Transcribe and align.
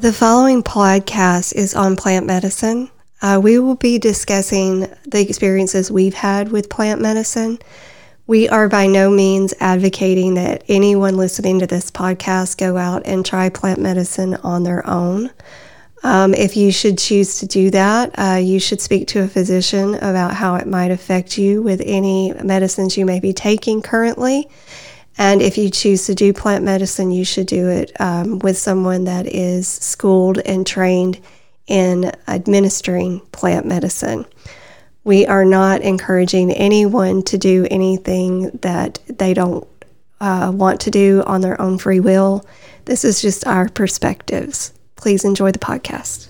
The 0.00 0.14
following 0.14 0.62
podcast 0.62 1.54
is 1.54 1.74
on 1.74 1.94
plant 1.94 2.24
medicine. 2.24 2.88
Uh, 3.20 3.38
we 3.42 3.58
will 3.58 3.74
be 3.74 3.98
discussing 3.98 4.88
the 5.06 5.20
experiences 5.20 5.90
we've 5.90 6.14
had 6.14 6.50
with 6.50 6.70
plant 6.70 7.02
medicine. 7.02 7.58
We 8.26 8.48
are 8.48 8.66
by 8.70 8.86
no 8.86 9.10
means 9.10 9.52
advocating 9.60 10.36
that 10.36 10.64
anyone 10.68 11.18
listening 11.18 11.58
to 11.58 11.66
this 11.66 11.90
podcast 11.90 12.56
go 12.56 12.78
out 12.78 13.02
and 13.04 13.26
try 13.26 13.50
plant 13.50 13.78
medicine 13.78 14.36
on 14.36 14.62
their 14.62 14.88
own. 14.88 15.30
Um, 16.02 16.32
if 16.32 16.56
you 16.56 16.72
should 16.72 16.96
choose 16.96 17.40
to 17.40 17.46
do 17.46 17.70
that, 17.72 18.18
uh, 18.18 18.36
you 18.36 18.58
should 18.58 18.80
speak 18.80 19.06
to 19.08 19.22
a 19.22 19.28
physician 19.28 19.96
about 19.96 20.32
how 20.32 20.54
it 20.54 20.66
might 20.66 20.92
affect 20.92 21.36
you 21.36 21.60
with 21.60 21.82
any 21.84 22.32
medicines 22.42 22.96
you 22.96 23.04
may 23.04 23.20
be 23.20 23.34
taking 23.34 23.82
currently. 23.82 24.48
And 25.20 25.42
if 25.42 25.58
you 25.58 25.68
choose 25.68 26.06
to 26.06 26.14
do 26.14 26.32
plant 26.32 26.64
medicine, 26.64 27.10
you 27.10 27.26
should 27.26 27.46
do 27.46 27.68
it 27.68 27.92
um, 28.00 28.38
with 28.38 28.56
someone 28.56 29.04
that 29.04 29.26
is 29.26 29.68
schooled 29.68 30.38
and 30.38 30.66
trained 30.66 31.20
in 31.66 32.10
administering 32.26 33.20
plant 33.30 33.66
medicine. 33.66 34.24
We 35.04 35.26
are 35.26 35.44
not 35.44 35.82
encouraging 35.82 36.52
anyone 36.52 37.22
to 37.24 37.36
do 37.36 37.66
anything 37.70 38.48
that 38.62 38.98
they 39.10 39.34
don't 39.34 39.68
uh, 40.22 40.52
want 40.54 40.80
to 40.80 40.90
do 40.90 41.22
on 41.26 41.42
their 41.42 41.60
own 41.60 41.76
free 41.76 42.00
will. 42.00 42.46
This 42.86 43.04
is 43.04 43.20
just 43.20 43.46
our 43.46 43.68
perspectives. 43.68 44.72
Please 44.96 45.26
enjoy 45.26 45.52
the 45.52 45.58
podcast. 45.58 46.28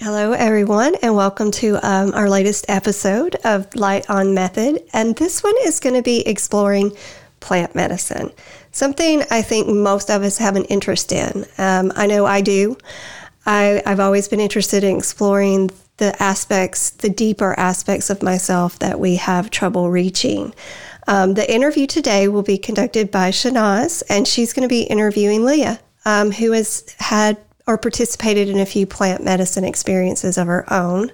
Hello, 0.00 0.32
everyone, 0.32 0.96
and 1.00 1.14
welcome 1.14 1.52
to 1.52 1.76
um, 1.88 2.12
our 2.12 2.28
latest 2.28 2.64
episode 2.68 3.36
of 3.44 3.72
Light 3.76 4.10
on 4.10 4.34
Method. 4.34 4.82
And 4.92 5.14
this 5.14 5.44
one 5.44 5.54
is 5.62 5.78
going 5.78 5.94
to 5.94 6.02
be 6.02 6.26
exploring 6.26 6.90
plant 7.44 7.74
medicine, 7.74 8.32
something 8.72 9.22
I 9.30 9.42
think 9.42 9.68
most 9.68 10.10
of 10.10 10.22
us 10.22 10.38
have 10.38 10.56
an 10.56 10.64
interest 10.64 11.12
in. 11.12 11.44
Um, 11.58 11.92
I 11.94 12.06
know 12.06 12.24
I 12.24 12.40
do. 12.40 12.76
I, 13.46 13.82
I've 13.84 14.00
always 14.00 14.26
been 14.28 14.40
interested 14.40 14.82
in 14.82 14.96
exploring 14.96 15.70
the 15.98 16.20
aspects, 16.20 16.90
the 16.90 17.10
deeper 17.10 17.54
aspects 17.58 18.08
of 18.10 18.22
myself 18.22 18.78
that 18.78 18.98
we 18.98 19.16
have 19.16 19.50
trouble 19.50 19.90
reaching. 19.90 20.54
Um, 21.06 21.34
the 21.34 21.54
interview 21.54 21.86
today 21.86 22.28
will 22.28 22.42
be 22.42 22.56
conducted 22.56 23.10
by 23.10 23.30
Shanaz, 23.30 24.02
and 24.08 24.26
she's 24.26 24.54
going 24.54 24.66
to 24.66 24.72
be 24.72 24.84
interviewing 24.84 25.44
Leah, 25.44 25.78
um, 26.06 26.32
who 26.32 26.52
has 26.52 26.94
had 26.98 27.36
or 27.66 27.78
participated 27.78 28.48
in 28.48 28.58
a 28.58 28.66
few 28.66 28.86
plant 28.86 29.22
medicine 29.22 29.64
experiences 29.64 30.38
of 30.38 30.46
her 30.46 30.70
own. 30.72 31.10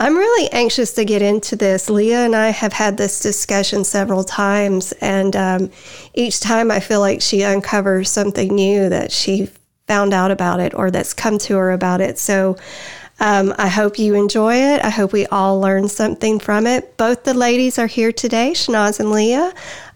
I'm 0.00 0.16
really 0.16 0.50
anxious 0.50 0.94
to 0.94 1.04
get 1.04 1.20
into 1.20 1.56
this. 1.56 1.90
Leah 1.90 2.24
and 2.24 2.34
I 2.34 2.48
have 2.48 2.72
had 2.72 2.96
this 2.96 3.20
discussion 3.20 3.84
several 3.84 4.24
times, 4.24 4.92
and 4.92 5.36
um, 5.36 5.70
each 6.14 6.40
time 6.40 6.70
I 6.70 6.80
feel 6.80 7.00
like 7.00 7.20
she 7.20 7.44
uncovers 7.44 8.08
something 8.08 8.54
new 8.54 8.88
that 8.88 9.12
she 9.12 9.50
found 9.86 10.14
out 10.14 10.30
about 10.30 10.58
it 10.58 10.72
or 10.72 10.90
that's 10.90 11.12
come 11.12 11.36
to 11.36 11.56
her 11.58 11.72
about 11.72 12.00
it. 12.00 12.18
So 12.18 12.56
um, 13.18 13.52
I 13.58 13.68
hope 13.68 13.98
you 13.98 14.14
enjoy 14.14 14.54
it. 14.54 14.82
I 14.82 14.88
hope 14.88 15.12
we 15.12 15.26
all 15.26 15.60
learn 15.60 15.86
something 15.86 16.38
from 16.38 16.66
it. 16.66 16.96
Both 16.96 17.24
the 17.24 17.34
ladies 17.34 17.78
are 17.78 17.86
here 17.86 18.10
today, 18.10 18.52
Shanaz 18.52 19.00
and 19.00 19.10
Leah. 19.10 19.52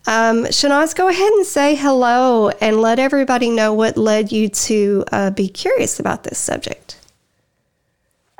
Um, 0.06 0.44
Shanaz, 0.44 0.94
go 0.94 1.08
ahead 1.08 1.32
and 1.32 1.46
say 1.46 1.76
hello 1.76 2.50
and 2.60 2.82
let 2.82 2.98
everybody 2.98 3.48
know 3.48 3.72
what 3.72 3.96
led 3.96 4.30
you 4.30 4.50
to 4.50 5.04
uh, 5.12 5.30
be 5.30 5.48
curious 5.48 5.98
about 5.98 6.24
this 6.24 6.36
subject. 6.38 6.98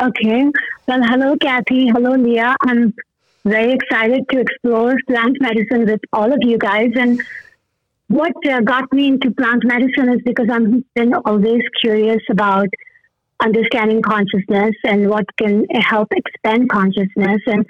Okay. 0.03 0.51
Well, 0.89 1.03
hello, 1.05 1.37
Kathy. 1.37 1.87
Hello, 1.89 2.17
Leah. 2.17 2.57
I'm 2.63 2.93
very 3.45 3.73
excited 3.73 4.25
to 4.31 4.41
explore 4.41 4.97
plant 5.07 5.37
medicine 5.41 5.85
with 5.87 6.01
all 6.13 6.33
of 6.33 6.39
you 6.41 6.59
guys. 6.59 6.91
And 6.97 7.23
what 8.09 8.33
uh, 8.45 8.61
got 8.61 8.93
me 8.93 9.09
into 9.09 9.31
plant 9.31 9.65
medicine 9.65 10.09
is 10.13 10.21
because 10.25 10.49
I've 10.51 10.83
been 10.95 11.15
always 11.15 11.63
curious 11.81 12.23
about 12.29 12.67
understanding 13.39 14.03
consciousness 14.03 14.75
and 14.85 15.09
what 15.09 15.27
can 15.37 15.65
help 15.71 16.09
expand 16.11 16.71
consciousness. 16.71 17.41
And 17.47 17.65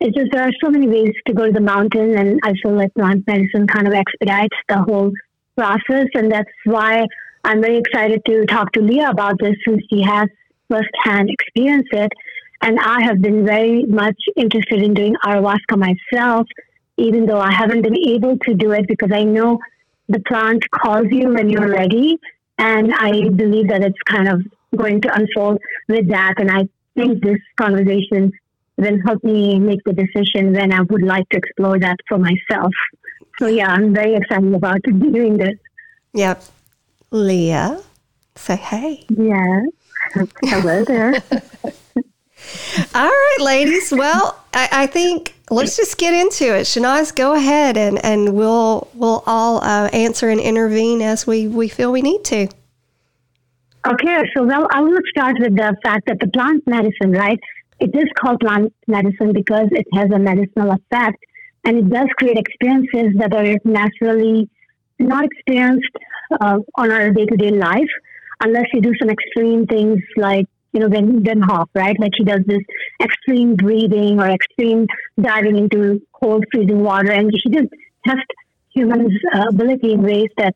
it's 0.00 0.16
just 0.16 0.32
there 0.32 0.42
are 0.42 0.52
so 0.62 0.70
many 0.70 0.88
ways 0.88 1.14
to 1.28 1.32
go 1.32 1.46
to 1.46 1.52
the 1.52 1.60
mountain, 1.60 2.18
and 2.18 2.40
I 2.42 2.54
feel 2.60 2.72
like 2.72 2.92
plant 2.94 3.24
medicine 3.28 3.68
kind 3.68 3.86
of 3.86 3.94
expedites 3.94 4.56
the 4.68 4.78
whole 4.78 5.12
process. 5.56 6.06
And 6.14 6.32
that's 6.32 6.50
why 6.64 7.06
I'm 7.44 7.60
very 7.60 7.78
excited 7.78 8.24
to 8.26 8.46
talk 8.46 8.72
to 8.72 8.80
Leah 8.80 9.10
about 9.10 9.38
this 9.38 9.54
since 9.64 9.82
she 9.90 10.02
has 10.02 10.28
firsthand 10.68 11.30
experience 11.30 11.88
it. 11.92 12.12
And 12.62 12.78
I 12.80 13.02
have 13.02 13.20
been 13.20 13.44
very 13.46 13.84
much 13.84 14.20
interested 14.36 14.82
in 14.82 14.94
doing 14.94 15.14
ayahuasca 15.24 15.78
myself, 15.78 16.46
even 16.96 17.26
though 17.26 17.40
I 17.40 17.52
haven't 17.52 17.82
been 17.82 17.96
able 17.96 18.36
to 18.38 18.54
do 18.54 18.72
it 18.72 18.86
because 18.88 19.10
I 19.12 19.22
know 19.22 19.58
the 20.08 20.20
plant 20.20 20.62
calls 20.70 21.06
you 21.10 21.28
when 21.34 21.48
you're 21.48 21.70
ready. 21.70 22.18
And 22.58 22.92
I 22.92 23.28
believe 23.28 23.68
that 23.68 23.82
it's 23.82 24.02
kind 24.06 24.28
of 24.28 24.42
going 24.76 25.00
to 25.02 25.14
unfold 25.14 25.58
with 25.88 26.08
that. 26.08 26.34
And 26.38 26.50
I 26.50 26.68
think 26.96 27.22
this 27.22 27.38
conversation 27.56 28.32
will 28.76 28.98
help 29.06 29.22
me 29.22 29.58
make 29.60 29.82
the 29.84 29.92
decision 29.92 30.52
when 30.52 30.72
I 30.72 30.80
would 30.82 31.02
like 31.02 31.28
to 31.30 31.36
explore 31.36 31.78
that 31.78 31.96
for 32.08 32.18
myself. 32.18 32.72
So, 33.38 33.46
yeah, 33.46 33.68
I'm 33.68 33.94
very 33.94 34.14
excited 34.14 34.52
about 34.52 34.82
doing 34.82 35.36
this. 35.36 35.54
Yep. 36.14 36.42
Leah, 37.10 37.80
say 38.34 38.56
hey. 38.56 39.06
Yeah. 39.08 39.62
Hello 40.44 40.84
there. 40.84 41.14
All 42.94 43.08
right, 43.08 43.36
ladies. 43.40 43.92
Well, 43.92 44.38
I, 44.54 44.68
I, 44.72 44.86
think 44.86 45.34
let's 45.50 45.76
just 45.76 45.98
get 45.98 46.14
into 46.14 46.44
it. 46.56 46.62
Shanaz, 46.62 47.14
go 47.14 47.34
ahead 47.34 47.76
and, 47.76 48.02
and 48.04 48.34
we'll 48.34 48.88
we'll 48.94 49.22
all 49.26 49.58
uh, 49.58 49.88
answer 49.92 50.28
and 50.30 50.40
intervene 50.40 51.02
as 51.02 51.26
we, 51.26 51.48
we 51.48 51.68
feel 51.68 51.92
we 51.92 52.00
need 52.00 52.24
to. 52.24 52.48
Okay, 53.86 54.22
so 54.36 54.44
well, 54.44 54.66
I 54.70 54.80
will 54.80 54.98
start 55.10 55.36
with 55.40 55.56
the 55.56 55.76
fact 55.82 56.06
that 56.06 56.20
the 56.20 56.28
plant 56.28 56.66
medicine, 56.66 57.12
right? 57.12 57.38
It 57.80 57.94
is 57.94 58.06
called 58.18 58.40
plant 58.40 58.72
medicine 58.86 59.32
because 59.32 59.68
it 59.72 59.86
has 59.94 60.10
a 60.10 60.18
medicinal 60.18 60.72
effect 60.72 61.22
and 61.64 61.78
it 61.78 61.90
does 61.90 62.08
create 62.18 62.38
experiences 62.38 63.14
that 63.18 63.34
are 63.34 63.56
naturally 63.64 64.48
not 64.98 65.24
experienced 65.24 65.90
uh, 66.40 66.58
on 66.76 66.90
our 66.90 67.10
day 67.10 67.26
to 67.26 67.36
day 67.36 67.50
life 67.50 67.90
unless 68.40 68.66
you 68.72 68.80
do 68.80 68.92
some 68.98 69.10
extreme 69.10 69.66
things 69.66 70.00
like 70.16 70.46
you 70.72 70.80
know, 70.80 70.88
Wim, 70.88 71.24
Wim 71.24 71.42
Hof, 71.42 71.68
right? 71.74 71.98
Like 71.98 72.12
he 72.16 72.24
does 72.24 72.40
this 72.46 72.62
extreme 73.02 73.56
breathing 73.56 74.20
or 74.20 74.28
extreme 74.28 74.86
diving 75.20 75.56
into 75.56 76.00
cold, 76.12 76.44
freezing 76.52 76.82
water, 76.82 77.10
and 77.10 77.30
he 77.32 77.50
just 77.50 77.68
tests 78.06 78.22
humans' 78.74 79.12
uh, 79.34 79.46
ability 79.48 79.92
in 79.92 80.02
ways 80.02 80.28
that 80.36 80.54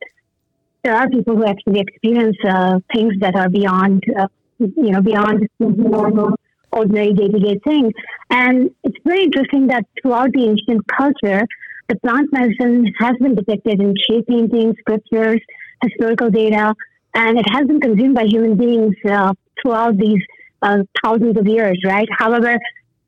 there 0.83 0.95
are 0.95 1.09
people 1.09 1.35
who 1.35 1.45
actually 1.45 1.79
experience 1.79 2.37
uh, 2.47 2.79
things 2.93 3.13
that 3.21 3.35
are 3.35 3.49
beyond, 3.49 4.03
uh, 4.17 4.27
you 4.59 4.91
know, 4.91 5.01
beyond 5.01 5.47
normal, 5.59 6.31
ordinary 6.71 7.13
day-to-day 7.13 7.59
things. 7.63 7.93
And 8.29 8.69
it's 8.83 8.97
very 9.05 9.23
interesting 9.23 9.67
that 9.67 9.85
throughout 10.01 10.31
the 10.33 10.43
ancient 10.45 10.85
culture, 10.87 11.47
the 11.87 11.95
plant 11.99 12.31
medicine 12.31 12.93
has 12.99 13.13
been 13.19 13.35
depicted 13.35 13.81
in 13.81 13.93
cave 14.07 14.25
paintings, 14.27 14.75
scriptures, 14.79 15.39
historical 15.81 16.29
data, 16.29 16.75
and 17.13 17.37
it 17.37 17.45
has 17.51 17.67
been 17.67 17.79
consumed 17.79 18.15
by 18.15 18.25
human 18.25 18.55
beings 18.55 18.95
uh, 19.09 19.33
throughout 19.61 19.97
these 19.97 20.21
uh, 20.61 20.79
thousands 21.03 21.37
of 21.37 21.47
years, 21.47 21.79
right? 21.85 22.07
However, 22.17 22.57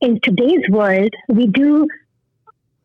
in 0.02 0.20
today's 0.22 0.68
world, 0.70 1.10
we 1.30 1.48
do 1.48 1.88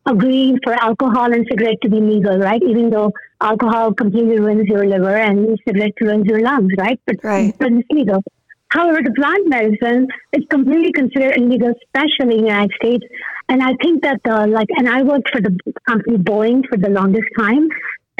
agree 0.07 0.57
for 0.65 0.73
alcohol 0.73 1.33
and 1.33 1.47
cigarette 1.51 1.81
to 1.83 1.91
be 1.91 2.01
legal, 2.01 2.39
right? 2.39 2.63
Even 2.63 2.91
though 2.91 3.13
alcohol 3.41 3.93
completely 3.93 4.39
ruins 4.39 4.67
your 4.67 4.87
liver 4.87 5.17
and 5.17 5.59
cigarette 5.67 5.93
ruins 6.01 6.25
your 6.27 6.41
lungs, 6.41 6.73
right? 6.79 7.01
But, 7.07 7.17
right. 7.23 7.55
but 7.59 7.73
it's 7.73 7.89
legal. 7.91 8.23
However, 8.69 9.01
the 9.03 9.13
plant 9.13 9.49
medicine 9.49 10.07
is 10.33 10.45
completely 10.49 10.93
considered 10.93 11.37
illegal, 11.37 11.73
especially 11.85 12.37
in 12.37 12.45
the 12.45 12.51
United 12.51 12.73
States. 12.81 13.05
And 13.49 13.63
I 13.63 13.75
think 13.83 14.03
that, 14.03 14.21
uh, 14.25 14.47
like, 14.47 14.69
and 14.77 14.89
I 14.89 15.03
worked 15.03 15.31
for 15.31 15.41
the 15.41 15.57
company 15.89 16.19
Boeing 16.19 16.63
for 16.69 16.79
the 16.79 16.89
longest 16.89 17.27
time. 17.37 17.69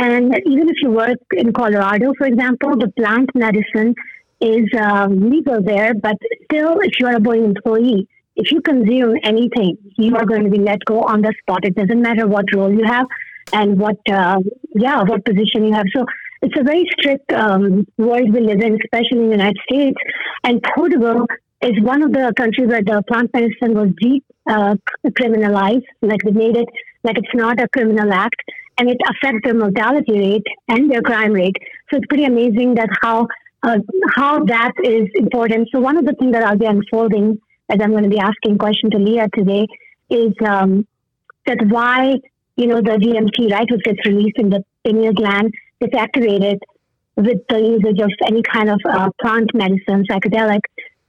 And 0.01 0.35
even 0.47 0.67
if 0.71 0.77
you 0.83 0.91
work 0.91 1.19
in 1.37 1.53
Colorado, 1.53 2.15
for 2.17 2.27
example, 2.27 2.71
the 2.85 2.91
plant 2.99 3.29
medicine 3.35 3.95
is 4.41 4.67
um, 4.81 5.31
legal 5.31 5.63
there, 5.63 5.93
but 5.93 6.17
still, 6.45 6.79
if 6.81 6.93
you 6.99 7.07
are 7.07 7.17
a 7.17 7.21
Boeing 7.21 7.45
employee, 7.45 8.09
if 8.35 8.51
you 8.51 8.63
consume 8.63 9.15
anything, 9.25 9.77
you 9.99 10.17
are 10.17 10.25
going 10.25 10.45
to 10.45 10.51
be 10.51 10.59
let 10.59 10.83
go 10.87 11.03
on 11.03 11.21
the 11.21 11.35
spot. 11.43 11.67
It 11.67 11.75
doesn't 11.75 12.01
matter 12.01 12.27
what 12.27 12.47
role 12.55 12.73
you 12.73 12.85
have 12.87 13.07
and 13.53 13.79
what, 13.79 13.99
uh, 14.11 14.39
yeah, 14.75 15.03
what 15.03 15.23
position 15.27 15.67
you 15.67 15.75
have. 15.75 15.85
So 15.95 16.07
it's 16.41 16.59
a 16.59 16.65
very 16.65 16.85
strict 16.99 17.31
um, 17.33 17.87
world 17.99 18.33
we 18.33 18.41
live 18.41 18.63
in, 18.63 18.79
especially 18.83 19.19
in 19.19 19.27
the 19.27 19.37
United 19.37 19.61
States. 19.69 19.99
And 20.45 20.63
Portugal 20.75 21.27
is 21.61 21.79
one 21.83 22.03
of 22.03 22.13
the 22.13 22.33
countries 22.39 22.69
where 22.69 22.83
the 22.83 23.03
plant 23.07 23.29
medicine 23.35 23.75
was 23.75 23.91
deep 24.01 24.25
uh, 24.49 24.77
criminalized, 25.09 25.85
like 26.01 26.23
they 26.25 26.31
made 26.31 26.57
it 26.57 26.69
like 27.03 27.19
it's 27.19 27.35
not 27.35 27.61
a 27.61 27.69
criminal 27.69 28.13
act, 28.13 28.41
and 28.81 28.89
it 28.89 28.97
affects 29.11 29.41
their 29.45 29.55
mortality 29.55 30.19
rate 30.19 30.47
and 30.69 30.91
their 30.91 31.03
crime 31.03 31.33
rate. 31.33 31.57
So 31.91 31.99
it's 31.99 32.07
pretty 32.07 32.25
amazing 32.25 32.77
that 32.77 32.89
how 33.03 33.29
uh, 33.63 33.77
how 34.17 34.43
that 34.47 34.73
is 34.83 35.07
important. 35.15 35.69
So 35.71 35.81
one 35.81 35.99
of 35.99 36.07
the 36.07 36.15
things 36.15 36.33
that 36.33 36.43
I'll 36.43 36.57
be 36.57 36.65
unfolding 36.65 37.39
as 37.69 37.79
I'm 37.83 37.91
going 37.91 38.05
to 38.05 38.09
be 38.09 38.19
asking 38.19 38.57
question 38.57 38.91
to 38.93 38.99
Leah 38.99 39.29
today 39.37 39.67
is 40.09 40.33
um, 40.45 40.87
that 41.47 41.59
why 41.69 42.15
you 42.57 42.67
know 42.67 42.81
the 42.81 42.97
DMT 43.05 43.53
right 43.53 43.71
which 43.71 43.85
gets 43.85 44.07
released 44.07 44.39
in 44.39 44.49
the 44.49 44.65
pineal 44.83 45.13
gland 45.13 45.53
gets 45.79 45.95
activated 45.95 46.59
with 47.17 47.41
the 47.51 47.61
usage 47.61 48.01
of 48.01 48.11
any 48.27 48.43
kind 48.43 48.71
of 48.71 48.81
uh, 48.89 49.11
plant 49.21 49.51
medicine, 49.53 50.07
psychedelic. 50.11 50.61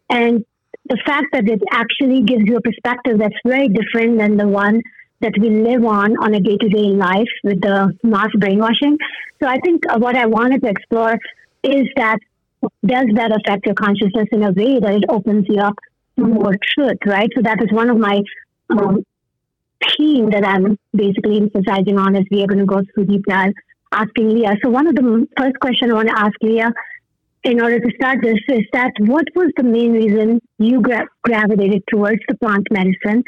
And 0.09 0.43
the 0.89 0.97
fact 1.05 1.27
that 1.31 1.47
it 1.47 1.61
actually 1.71 2.21
gives 2.23 2.43
you 2.45 2.57
a 2.57 2.61
perspective 2.61 3.17
that's 3.19 3.41
very 3.45 3.69
different 3.69 4.17
than 4.17 4.35
the 4.35 4.47
one 4.49 4.81
that 5.21 5.33
we 5.39 5.49
live 5.49 5.85
on 5.85 6.15
on 6.23 6.33
a 6.33 6.39
day 6.39 6.57
to 6.57 6.69
day 6.69 6.89
life 6.89 7.33
with 7.43 7.61
the 7.61 7.97
mass 8.03 8.29
brainwashing. 8.37 8.97
So 9.41 9.47
I 9.47 9.57
think 9.59 9.83
uh, 9.89 9.97
what 9.97 10.15
I 10.15 10.25
wanted 10.25 10.61
to 10.63 10.69
explore 10.69 11.17
is 11.63 11.87
that 11.95 12.19
does 12.85 13.07
that 13.15 13.31
affect 13.31 13.65
your 13.65 13.75
consciousness 13.75 14.27
in 14.31 14.43
a 14.43 14.51
way 14.51 14.79
that 14.79 14.93
it 14.93 15.05
opens 15.09 15.45
you 15.49 15.59
up 15.59 15.75
to 16.17 16.25
more 16.25 16.55
truth, 16.75 16.97
right? 17.05 17.29
So 17.35 17.41
that 17.41 17.61
is 17.61 17.71
one 17.71 17.89
of 17.89 17.97
my 17.97 18.21
um, 18.69 19.03
theme 19.97 20.29
that 20.29 20.45
I'm 20.45 20.77
basically 20.93 21.37
emphasizing 21.37 21.97
on 21.97 22.15
as 22.15 22.25
we 22.31 22.43
are 22.43 22.47
going 22.47 22.59
to 22.59 22.65
go 22.65 22.81
through 22.93 23.05
deep 23.05 23.25
dive, 23.25 23.53
asking 23.91 24.29
Leah. 24.29 24.55
So 24.63 24.69
one 24.69 24.87
of 24.87 24.95
the 24.95 25.27
first 25.37 25.59
question 25.59 25.91
I 25.91 25.95
want 25.95 26.09
to 26.09 26.19
ask 26.19 26.33
Leah 26.41 26.71
in 27.43 27.59
order 27.61 27.79
to 27.79 27.91
start 27.95 28.19
this 28.21 28.37
is 28.49 28.61
that 28.73 28.91
what 28.99 29.25
was 29.35 29.51
the 29.57 29.63
main 29.63 29.93
reason 29.93 30.39
you 30.59 30.81
gra- 30.81 31.07
gravitated 31.23 31.83
towards 31.89 32.21
the 32.27 32.35
plant 32.37 32.67
medicine? 32.71 33.23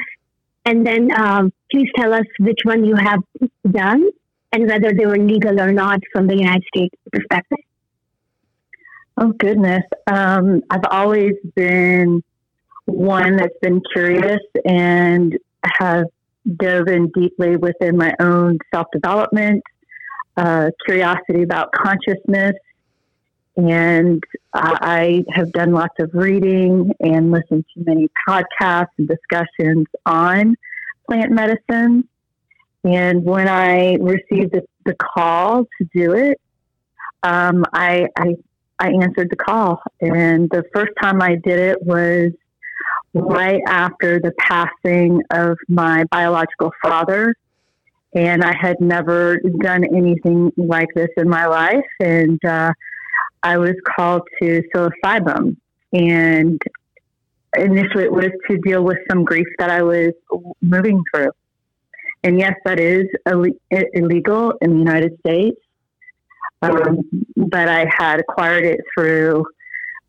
And 0.65 0.85
then 0.85 1.09
um, 1.19 1.51
please 1.71 1.89
tell 1.95 2.13
us 2.13 2.25
which 2.39 2.59
one 2.63 2.85
you 2.85 2.95
have 2.95 3.19
done 3.69 4.09
and 4.51 4.67
whether 4.67 4.93
they 4.93 5.05
were 5.05 5.17
legal 5.17 5.59
or 5.59 5.71
not 5.71 5.99
from 6.11 6.27
the 6.27 6.35
United 6.35 6.63
States 6.73 6.95
perspective. 7.11 7.57
Oh, 9.17 9.31
goodness. 9.33 9.83
Um, 10.07 10.61
I've 10.69 10.85
always 10.89 11.33
been 11.55 12.23
one 12.85 13.35
that's 13.37 13.57
been 13.61 13.81
curious 13.93 14.41
and 14.65 15.37
have 15.79 16.05
dove 16.57 16.87
in 16.87 17.09
deeply 17.11 17.55
within 17.57 17.97
my 17.97 18.13
own 18.19 18.57
self 18.73 18.87
development, 18.91 19.63
uh, 20.37 20.69
curiosity 20.85 21.43
about 21.43 21.71
consciousness. 21.73 22.53
And 23.55 24.23
I 24.53 25.23
have 25.31 25.51
done 25.51 25.73
lots 25.73 25.93
of 25.99 26.09
reading 26.13 26.91
and 26.99 27.31
listened 27.31 27.65
to 27.75 27.83
many 27.85 28.09
podcasts 28.27 28.87
and 28.97 29.07
discussions 29.07 29.85
on 30.05 30.55
plant 31.07 31.31
medicine. 31.31 32.07
And 32.83 33.23
when 33.23 33.47
I 33.47 33.95
received 33.95 34.53
the, 34.53 34.63
the 34.85 34.95
call 34.95 35.65
to 35.65 35.87
do 35.93 36.13
it, 36.13 36.41
um, 37.21 37.63
I, 37.73 38.07
I, 38.17 38.35
I 38.79 38.89
answered 38.89 39.29
the 39.29 39.35
call. 39.35 39.81
And 40.01 40.49
the 40.49 40.63
first 40.73 40.91
time 41.01 41.21
I 41.21 41.35
did 41.35 41.59
it 41.59 41.77
was 41.83 42.31
right 43.13 43.61
after 43.67 44.19
the 44.19 44.33
passing 44.39 45.21
of 45.31 45.57
my 45.69 46.05
biological 46.11 46.71
father. 46.81 47.35
And 48.15 48.43
I 48.43 48.55
had 48.59 48.79
never 48.79 49.39
done 49.61 49.83
anything 49.95 50.51
like 50.57 50.89
this 50.95 51.09
in 51.17 51.29
my 51.29 51.45
life. 51.45 51.85
And 51.99 52.43
uh, 52.43 52.73
I 53.43 53.57
was 53.57 53.75
called 53.95 54.23
to 54.41 54.63
psilocybin. 54.73 55.57
And 55.91 56.61
initially 57.55 58.05
it 58.05 58.11
was 58.11 58.31
to 58.49 58.57
deal 58.57 58.83
with 58.83 58.97
some 59.09 59.23
grief 59.23 59.47
that 59.59 59.69
I 59.69 59.83
was 59.83 60.13
moving 60.61 61.03
through. 61.13 61.31
And 62.23 62.39
yes, 62.39 62.53
that 62.65 62.79
is 62.79 63.05
illegal 63.93 64.53
in 64.61 64.71
the 64.71 64.77
United 64.77 65.17
States. 65.19 65.59
Um, 66.61 66.99
but 67.35 67.67
I 67.67 67.85
had 67.99 68.21
acquired 68.21 68.63
it 68.63 68.79
through 68.95 69.45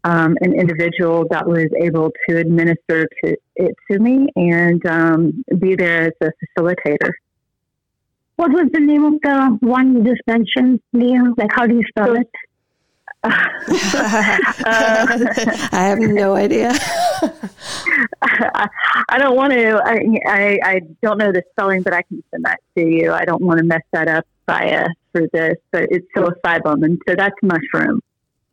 um, 0.05 0.37
an 0.41 0.55
individual 0.55 1.27
that 1.31 1.47
was 1.47 1.67
able 1.81 2.13
to 2.29 2.37
administer 2.37 3.09
to 3.25 3.37
it 3.57 3.75
to 3.91 3.99
me 3.99 4.29
and 4.37 4.85
um, 4.87 5.45
be 5.59 5.75
there 5.75 6.03
as 6.03 6.13
a 6.21 6.31
facilitator. 6.61 7.11
What 8.37 8.51
was 8.51 8.69
the 8.73 8.81
name 8.81 9.05
of 9.05 9.15
the 9.23 9.59
one 9.61 9.95
you 9.95 10.05
just 10.05 10.23
mentioned, 10.27 10.81
Leah? 10.93 11.35
Like, 11.37 11.51
how 11.53 11.67
do 11.67 11.75
you 11.75 11.83
spell 11.89 12.15
so, 12.15 12.21
it? 12.21 12.31
Uh, 13.25 13.31
I 15.73 15.73
have 15.73 15.99
no 15.99 16.35
idea. 16.35 16.73
I, 18.23 18.69
I, 19.09 19.19
don't 19.19 19.37
want 19.37 19.53
to. 19.53 19.81
I, 19.85 19.99
I, 20.27 20.59
I 20.63 20.81
don't 21.03 21.19
know 21.19 21.33
the 21.33 21.43
spelling, 21.53 21.83
but 21.83 21.95
I 21.95 22.03
can 22.03 22.23
send 22.31 22.45
that 22.45 22.61
to 22.77 22.85
you. 22.85 23.13
I 23.13 23.25
don't 23.25 23.43
want 23.43 23.59
to 23.59 23.65
mess 23.65 23.83
that 23.93 24.09
up 24.09 24.27
via 24.47 24.89
through 25.13 25.29
this, 25.33 25.57
but 25.73 25.85
it's 25.91 26.07
psilocybin, 26.15 26.85
and 26.85 27.01
so 27.09 27.15
that's 27.17 27.37
mushroom. 27.43 28.01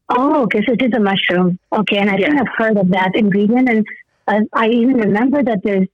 Oh, 0.09 0.43
okay. 0.43 0.61
So 0.65 0.73
it 0.73 0.81
is 0.81 0.93
a 0.93 0.99
mushroom. 0.99 1.59
Okay, 1.73 1.97
and 1.97 2.09
I 2.09 2.17
yeah. 2.17 2.27
think 2.27 2.41
I've 2.41 2.55
heard 2.57 2.77
of 2.77 2.89
that 2.89 3.11
ingredient, 3.15 3.69
and 3.69 3.85
uh, 4.27 4.41
I 4.53 4.69
even 4.69 4.97
remember 4.97 5.43
that 5.43 5.59
there's 5.63 5.87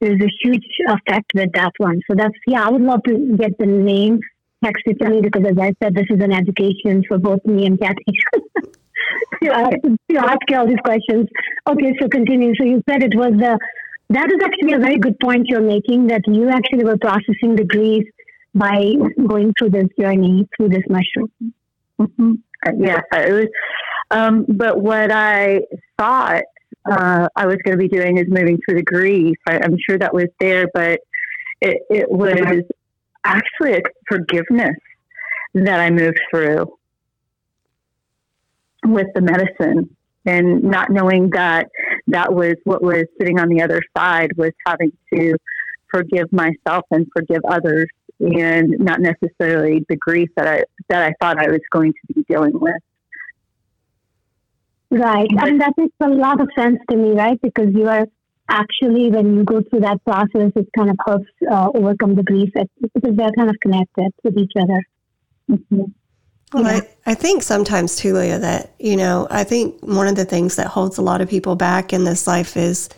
there's 0.00 0.20
a 0.20 0.30
huge 0.42 0.66
effect 0.88 1.32
with 1.34 1.52
that 1.52 1.72
one. 1.78 2.00
So 2.08 2.16
that's 2.16 2.34
yeah. 2.46 2.66
I 2.66 2.70
would 2.70 2.82
love 2.82 3.02
to 3.04 3.36
get 3.36 3.56
the 3.58 3.66
name 3.66 4.20
text 4.64 4.82
it 4.86 5.00
to 5.00 5.10
me 5.10 5.20
because, 5.20 5.44
as 5.46 5.58
I 5.58 5.72
said, 5.82 5.94
this 5.94 6.06
is 6.10 6.20
an 6.22 6.32
education 6.32 7.02
for 7.06 7.18
both 7.18 7.44
me 7.44 7.66
and 7.66 7.80
Kathy. 7.80 8.04
you, 9.42 9.50
ask, 9.50 9.76
ask 10.16 10.38
all 10.52 10.66
these 10.66 10.80
questions. 10.84 11.28
Okay, 11.68 11.94
so 12.00 12.08
continue. 12.08 12.54
So 12.56 12.64
you 12.64 12.82
said 12.88 13.02
it 13.02 13.16
was 13.16 13.32
the. 13.32 13.58
That 14.10 14.28
is 14.32 14.38
actually 14.42 14.72
a 14.72 14.78
very 14.78 14.98
good 14.98 15.18
point 15.20 15.46
you're 15.46 15.60
making. 15.60 16.08
That 16.08 16.22
you 16.26 16.48
actually 16.48 16.84
were 16.84 16.98
processing 16.98 17.54
the 17.56 17.64
grief 17.64 18.04
by 18.54 18.92
going 19.26 19.54
through 19.58 19.70
this 19.70 19.88
journey 19.98 20.48
through 20.56 20.70
this 20.70 20.82
mushroom. 20.88 21.54
Mm-hmm. 22.00 22.32
Yes, 22.82 23.02
it 23.12 23.32
was. 23.32 23.46
Um, 24.10 24.44
but 24.48 24.80
what 24.80 25.12
I 25.12 25.60
thought 25.96 26.42
uh, 26.90 27.28
I 27.36 27.46
was 27.46 27.56
going 27.64 27.78
to 27.78 27.82
be 27.82 27.88
doing 27.88 28.18
is 28.18 28.26
moving 28.28 28.58
through 28.64 28.76
the 28.76 28.82
grief. 28.82 29.36
I, 29.46 29.56
am 29.64 29.76
sure 29.88 29.98
that 29.98 30.12
was 30.12 30.26
there, 30.40 30.66
but 30.74 31.00
it, 31.60 31.82
it 31.90 32.10
was 32.10 32.62
actually 33.24 33.74
a 33.74 33.82
forgiveness 34.08 34.76
that 35.54 35.80
I 35.80 35.90
moved 35.90 36.20
through 36.30 36.66
with 38.84 39.08
the 39.14 39.20
medicine 39.20 39.94
and 40.26 40.62
not 40.62 40.90
knowing 40.90 41.30
that 41.30 41.68
that 42.06 42.32
was 42.32 42.54
what 42.64 42.82
was 42.82 43.04
sitting 43.18 43.38
on 43.38 43.48
the 43.48 43.62
other 43.62 43.80
side 43.96 44.30
was 44.36 44.52
having 44.66 44.92
to 45.12 45.34
forgive 45.90 46.32
myself 46.32 46.84
and 46.90 47.06
forgive 47.14 47.42
others 47.48 47.86
and 48.20 48.76
not 48.78 49.00
necessarily 49.00 49.84
the 49.88 49.96
grief 49.96 50.28
that 50.36 50.46
I 50.46 50.64
that 50.88 51.02
I 51.02 51.14
thought 51.20 51.38
I 51.38 51.50
was 51.50 51.60
going 51.70 51.92
to 51.92 52.14
be 52.14 52.22
dealing 52.28 52.58
with. 52.58 52.76
Right. 54.90 55.28
And 55.38 55.60
that 55.60 55.74
makes 55.76 55.94
a 56.00 56.08
lot 56.08 56.40
of 56.40 56.48
sense 56.56 56.78
to 56.90 56.96
me, 56.96 57.12
right? 57.12 57.40
Because 57.40 57.68
you 57.74 57.88
are 57.88 58.06
actually 58.50 59.10
when 59.10 59.36
you 59.36 59.44
go 59.44 59.62
through 59.62 59.80
that 59.80 60.04
process 60.04 60.52
it 60.56 60.68
kind 60.76 60.90
of 60.90 60.96
helps 61.06 61.30
uh, 61.50 61.70
overcome 61.74 62.14
the 62.14 62.22
grief 62.22 62.50
because 62.94 63.16
they're 63.16 63.30
kind 63.38 63.48
of 63.48 63.56
connected 63.60 64.10
with 64.24 64.36
each 64.36 64.52
other. 64.60 64.82
Mm-hmm. 65.50 65.84
Well, 66.52 66.64
yeah. 66.64 66.80
I, 67.06 67.12
I 67.12 67.14
think 67.14 67.42
sometimes 67.42 67.96
too, 67.96 68.14
Leah, 68.14 68.40
that, 68.40 68.74
you 68.78 68.96
know, 68.96 69.28
I 69.30 69.44
think 69.44 69.80
one 69.82 70.08
of 70.08 70.16
the 70.16 70.24
things 70.24 70.56
that 70.56 70.66
holds 70.66 70.98
a 70.98 71.02
lot 71.02 71.20
of 71.20 71.28
people 71.28 71.54
back 71.54 71.92
in 71.92 72.04
this 72.04 72.26
life 72.26 72.56
is 72.56 72.88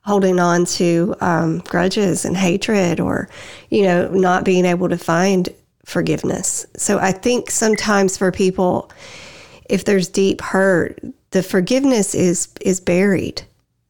holding 0.00 0.40
on 0.40 0.64
to 0.64 1.14
um, 1.20 1.58
grudges 1.60 2.24
and 2.24 2.36
hatred 2.36 3.00
or, 3.00 3.28
you 3.70 3.82
know, 3.82 4.08
not 4.08 4.44
being 4.44 4.64
able 4.64 4.88
to 4.88 4.96
find 4.96 5.48
forgiveness. 5.84 6.66
So 6.76 6.98
I 6.98 7.12
think 7.12 7.50
sometimes 7.50 8.16
for 8.16 8.32
people, 8.32 8.90
if 9.68 9.84
there's 9.84 10.08
deep 10.08 10.40
hurt, 10.40 10.98
the 11.32 11.42
forgiveness 11.42 12.14
is 12.14 12.48
is 12.60 12.80
buried. 12.80 13.42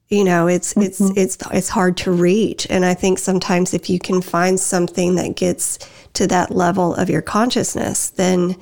You 0.09 0.25
know, 0.25 0.47
it's 0.47 0.75
mm-hmm. 0.75 0.83
it's 0.83 1.01
it's 1.01 1.39
it's 1.53 1.69
hard 1.69 1.97
to 1.99 2.13
reach. 2.13 2.67
And 2.71 2.85
I 2.85 2.95
think 2.95 3.19
sometimes 3.19 3.75
if 3.75 3.91
you 3.91 3.99
can 3.99 4.23
find 4.23 4.59
something 4.59 5.17
that 5.17 5.37
gets 5.37 5.79
to 6.15 6.27
that 6.29 6.51
level 6.51 6.95
of 6.95 7.11
your 7.11 7.23
consciousness, 7.23 8.11
then 8.11 8.57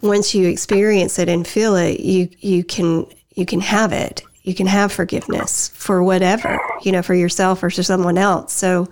once 0.00 0.34
you 0.34 0.48
experience 0.48 1.18
it 1.18 1.28
and 1.28 1.46
feel 1.46 1.76
it, 1.76 2.00
you 2.00 2.28
you 2.38 2.64
can 2.64 3.06
you 3.34 3.46
can 3.46 3.60
have 3.60 3.92
it 3.92 4.22
you 4.42 4.54
can 4.54 4.66
have 4.66 4.92
forgiveness 4.92 5.68
for 5.74 6.02
whatever, 6.02 6.58
you 6.82 6.92
know, 6.92 7.02
for 7.02 7.14
yourself 7.14 7.62
or 7.62 7.70
for 7.70 7.82
someone 7.82 8.18
else. 8.18 8.52
So 8.52 8.88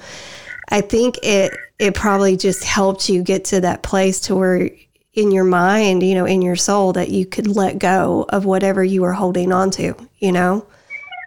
I 0.69 0.81
think 0.81 1.17
it 1.23 1.53
it 1.79 1.95
probably 1.95 2.37
just 2.37 2.65
helped 2.65 3.09
you 3.09 3.23
get 3.23 3.45
to 3.47 3.61
that 3.61 3.83
place 3.83 4.21
to 4.21 4.35
where 4.35 4.71
in 5.15 5.31
your 5.31 5.45
mind, 5.45 6.03
you 6.03 6.15
know, 6.15 6.27
in 6.27 6.43
your 6.43 6.57
soul 6.57 6.93
that 6.93 7.11
you 7.11 7.25
could 7.25 7.47
let 7.47 7.79
go 7.79 8.27
of 8.29 8.45
whatever 8.45 8.85
you 8.85 9.03
were 9.03 9.13
holding 9.13 9.53
on 9.53 9.71
to, 9.73 9.95
you 10.19 10.33
know, 10.33 10.67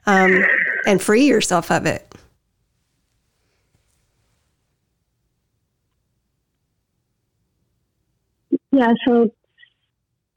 um, 0.05 0.43
and 0.85 1.01
free 1.01 1.25
yourself 1.25 1.71
of 1.71 1.85
it. 1.85 2.13
Yeah, 8.71 8.93
so 9.07 9.31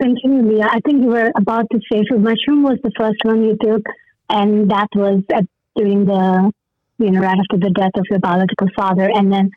Continue, 0.02 0.54
Leah. 0.54 0.68
I 0.71 0.80
think 0.85 1.02
you 1.02 1.09
were 1.09 1.30
about 1.37 1.66
to 1.71 1.80
say 1.90 2.04
so. 2.11 2.18
Mushroom 2.18 2.62
was 2.62 2.78
the 2.83 2.90
first 2.99 3.18
one 3.23 3.44
you 3.44 3.56
took, 3.62 3.83
and 4.28 4.71
that 4.71 4.88
was 4.94 5.23
at, 5.33 5.44
during 5.76 6.04
the, 6.04 6.52
you 6.99 7.11
know, 7.11 7.21
right 7.21 7.38
after 7.38 7.56
the 7.56 7.71
death 7.71 7.92
of 7.94 8.04
your 8.11 8.18
biological 8.18 8.68
father, 8.76 9.09
and 9.14 9.33
then 9.33 9.50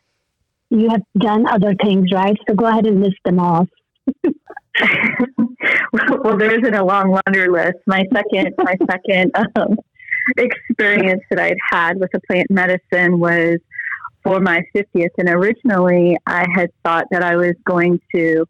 you 0.70 0.88
have 0.90 1.02
done 1.18 1.46
other 1.48 1.74
things, 1.82 2.12
right? 2.12 2.36
So 2.48 2.54
go 2.54 2.66
ahead 2.66 2.86
and 2.86 3.02
list 3.02 3.16
them 3.24 3.40
all. 3.40 3.66
well, 6.22 6.36
there 6.36 6.56
isn't 6.56 6.74
a 6.74 6.84
long 6.84 7.10
laundry 7.10 7.48
list. 7.48 7.78
My 7.86 8.04
second, 8.14 8.54
my 8.58 8.76
second 8.88 9.32
um, 9.56 9.76
experience 10.36 11.22
that 11.30 11.38
I'd 11.38 11.56
had 11.70 11.98
with 11.98 12.10
the 12.12 12.20
plant 12.20 12.50
medicine 12.50 13.18
was 13.18 13.58
for 14.22 14.40
my 14.40 14.62
50th, 14.74 15.10
and 15.18 15.28
originally 15.28 16.16
I 16.26 16.46
had 16.54 16.70
thought 16.84 17.06
that 17.10 17.22
I 17.22 17.36
was 17.36 17.54
going 17.64 18.00
to 18.14 18.46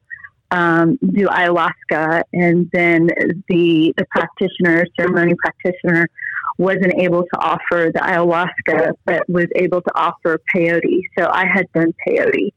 um, 0.50 0.98
do 1.02 1.26
ayahuasca, 1.26 2.22
and 2.32 2.70
then 2.72 3.08
the 3.48 3.92
the 3.96 4.06
practitioner, 4.10 4.86
ceremony 4.98 5.34
practitioner, 5.34 6.08
wasn't 6.56 6.94
able 6.96 7.22
to 7.22 7.38
offer 7.38 7.90
the 7.92 8.00
ayahuasca, 8.00 8.92
but 9.04 9.28
was 9.28 9.46
able 9.54 9.82
to 9.82 9.90
offer 9.94 10.40
peyote. 10.54 11.02
So 11.18 11.28
I 11.30 11.46
had 11.46 11.70
done 11.74 11.92
peyote, 12.06 12.52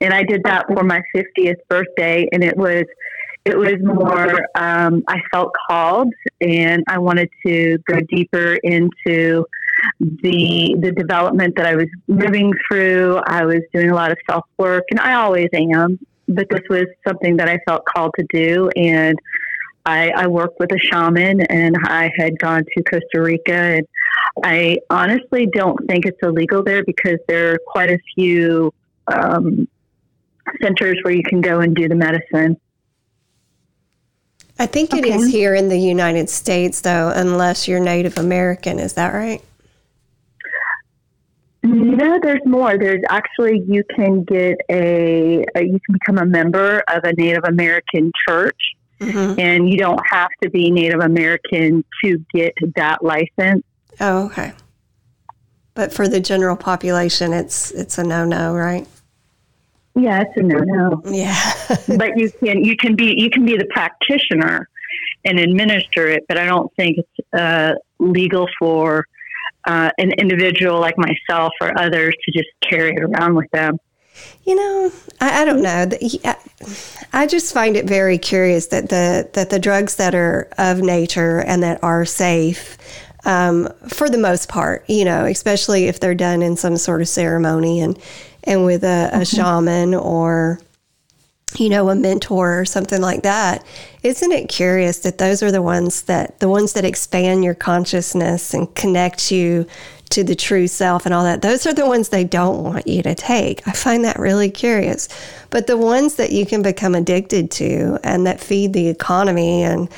and 0.00 0.14
I 0.14 0.22
did 0.22 0.42
that 0.44 0.66
for 0.66 0.82
my 0.84 1.02
fiftieth 1.14 1.58
birthday, 1.68 2.26
and 2.32 2.42
it 2.42 2.56
was 2.56 2.84
it 3.48 3.56
was 3.56 3.76
more 3.82 4.46
um, 4.54 5.02
I 5.08 5.20
felt 5.32 5.54
called, 5.68 6.12
and 6.40 6.84
I 6.86 6.98
wanted 6.98 7.30
to 7.46 7.78
go 7.90 7.98
deeper 8.00 8.58
into 8.62 9.46
the 10.00 10.76
the 10.78 10.92
development 10.92 11.56
that 11.56 11.66
I 11.66 11.74
was 11.74 11.86
moving 12.08 12.52
through. 12.68 13.20
I 13.26 13.44
was 13.44 13.60
doing 13.72 13.90
a 13.90 13.94
lot 13.94 14.10
of 14.10 14.18
self 14.28 14.44
work, 14.58 14.84
and 14.90 15.00
I 15.00 15.14
always 15.14 15.48
am. 15.52 15.98
But 16.28 16.48
this 16.50 16.60
was 16.68 16.84
something 17.06 17.38
that 17.38 17.48
I 17.48 17.58
felt 17.66 17.86
called 17.86 18.12
to 18.18 18.26
do, 18.30 18.68
and 18.76 19.18
I, 19.86 20.10
I 20.10 20.26
worked 20.26 20.60
with 20.60 20.70
a 20.72 20.78
shaman, 20.78 21.40
and 21.40 21.74
I 21.84 22.12
had 22.18 22.38
gone 22.38 22.64
to 22.76 22.82
Costa 22.84 23.22
Rica, 23.22 23.54
and 23.54 23.86
I 24.44 24.76
honestly 24.90 25.46
don't 25.46 25.78
think 25.88 26.04
it's 26.04 26.18
illegal 26.22 26.62
there 26.62 26.84
because 26.84 27.18
there 27.28 27.54
are 27.54 27.58
quite 27.66 27.90
a 27.90 27.98
few 28.14 28.74
um, 29.06 29.66
centers 30.60 30.98
where 31.02 31.14
you 31.14 31.22
can 31.22 31.40
go 31.40 31.60
and 31.60 31.74
do 31.74 31.88
the 31.88 31.94
medicine. 31.94 32.58
I 34.58 34.66
think 34.66 34.92
it 34.92 35.04
okay. 35.04 35.14
is 35.14 35.30
here 35.30 35.54
in 35.54 35.68
the 35.68 35.78
United 35.78 36.28
States, 36.28 36.80
though, 36.80 37.10
unless 37.14 37.68
you're 37.68 37.80
Native 37.80 38.18
American. 38.18 38.80
Is 38.80 38.94
that 38.94 39.14
right? 39.14 39.42
No, 41.62 42.18
there's 42.22 42.44
more. 42.44 42.78
There's 42.78 43.02
actually 43.08 43.62
you 43.66 43.84
can 43.94 44.24
get 44.24 44.58
a, 44.70 45.44
a 45.54 45.62
you 45.62 45.78
can 45.84 45.92
become 45.92 46.18
a 46.18 46.24
member 46.24 46.82
of 46.88 47.04
a 47.04 47.12
Native 47.12 47.44
American 47.44 48.10
church, 48.26 48.58
mm-hmm. 49.00 49.38
and 49.38 49.68
you 49.68 49.76
don't 49.76 50.00
have 50.10 50.30
to 50.42 50.50
be 50.50 50.70
Native 50.70 51.00
American 51.00 51.84
to 52.04 52.24
get 52.32 52.54
that 52.76 53.04
license. 53.04 53.64
Oh, 54.00 54.26
okay. 54.26 54.52
But 55.74 55.92
for 55.92 56.08
the 56.08 56.20
general 56.20 56.56
population, 56.56 57.32
it's 57.32 57.70
it's 57.72 57.98
a 57.98 58.04
no 58.04 58.24
no, 58.24 58.54
right? 58.54 58.86
Yeah, 59.98 60.22
it's 60.22 60.36
a 60.36 60.42
no 60.42 60.58
no. 60.58 61.02
Yeah, 61.06 61.34
but 61.98 62.16
you 62.16 62.30
can 62.30 62.64
you 62.64 62.76
can 62.76 62.94
be 62.94 63.14
you 63.16 63.30
can 63.30 63.44
be 63.44 63.56
the 63.56 63.66
practitioner 63.66 64.68
and 65.24 65.38
administer 65.38 66.06
it, 66.08 66.24
but 66.28 66.38
I 66.38 66.46
don't 66.46 66.72
think 66.76 66.98
it's 66.98 67.34
uh, 67.38 67.74
legal 67.98 68.48
for 68.58 69.06
uh, 69.66 69.90
an 69.98 70.12
individual 70.12 70.80
like 70.80 70.94
myself 70.96 71.52
or 71.60 71.78
others 71.78 72.14
to 72.24 72.32
just 72.32 72.48
carry 72.62 72.92
it 72.92 73.02
around 73.02 73.34
with 73.34 73.50
them. 73.50 73.78
You 74.44 74.56
know, 74.56 74.92
I, 75.20 75.42
I 75.42 75.44
don't 75.44 75.62
know. 75.62 75.88
I 77.12 77.26
just 77.26 77.52
find 77.52 77.76
it 77.76 77.86
very 77.86 78.18
curious 78.18 78.68
that 78.68 78.88
the 78.88 79.28
that 79.34 79.50
the 79.50 79.58
drugs 79.58 79.96
that 79.96 80.14
are 80.14 80.48
of 80.58 80.78
nature 80.78 81.40
and 81.40 81.62
that 81.62 81.82
are 81.82 82.04
safe, 82.04 82.78
um, 83.24 83.68
for 83.88 84.08
the 84.08 84.18
most 84.18 84.48
part, 84.48 84.88
you 84.88 85.04
know, 85.04 85.24
especially 85.24 85.86
if 85.86 86.00
they're 86.00 86.14
done 86.14 86.42
in 86.42 86.56
some 86.56 86.76
sort 86.76 87.00
of 87.00 87.08
ceremony 87.08 87.80
and 87.80 87.98
and 88.44 88.64
with 88.64 88.84
a, 88.84 89.10
a 89.12 89.24
shaman 89.24 89.94
or 89.94 90.60
you 91.56 91.68
know, 91.68 91.88
a 91.88 91.94
mentor 91.94 92.60
or 92.60 92.64
something 92.64 93.00
like 93.00 93.22
that. 93.22 93.64
Isn't 94.02 94.32
it 94.32 94.48
curious 94.48 94.98
that 95.00 95.18
those 95.18 95.42
are 95.42 95.50
the 95.50 95.62
ones 95.62 96.02
that 96.02 96.40
the 96.40 96.48
ones 96.48 96.74
that 96.74 96.84
expand 96.84 97.44
your 97.44 97.54
consciousness 97.54 98.52
and 98.52 98.72
connect 98.74 99.30
you 99.30 99.66
to 100.10 100.24
the 100.24 100.34
true 100.34 100.66
self 100.68 101.06
and 101.06 101.14
all 101.14 101.24
that? 101.24 101.42
Those 101.42 101.66
are 101.66 101.72
the 101.72 101.86
ones 101.86 102.10
they 102.10 102.24
don't 102.24 102.62
want 102.62 102.86
you 102.86 103.02
to 103.02 103.14
take. 103.14 103.66
I 103.66 103.72
find 103.72 104.04
that 104.04 104.18
really 104.18 104.50
curious. 104.50 105.08
But 105.50 105.66
the 105.66 105.78
ones 105.78 106.16
that 106.16 106.32
you 106.32 106.44
can 106.44 106.62
become 106.62 106.94
addicted 106.94 107.50
to 107.52 107.98
and 108.04 108.26
that 108.26 108.40
feed 108.40 108.72
the 108.72 108.88
economy 108.88 109.62
and 109.62 109.88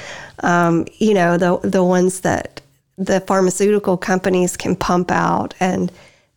um, 0.43 0.87
you 0.99 1.15
know, 1.15 1.37
the 1.37 1.59
the 1.59 1.85
ones 1.85 2.21
that 2.21 2.61
the 2.97 3.21
pharmaceutical 3.21 3.97
companies 3.97 4.57
can 4.57 4.77
pump 4.77 5.11
out 5.11 5.55
and 5.59 5.91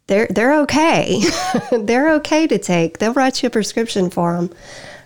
they're 0.08 0.28
they're 0.28 0.62
okay. 0.62 1.22
they're 1.72 2.14
okay 2.16 2.48
to 2.48 2.58
take. 2.58 3.00
They'll 3.00 3.14
write 3.14 3.42
you 3.42 3.48
a 3.48 3.50
prescription 3.50 4.10
for 4.10 4.36
them. 4.36 4.50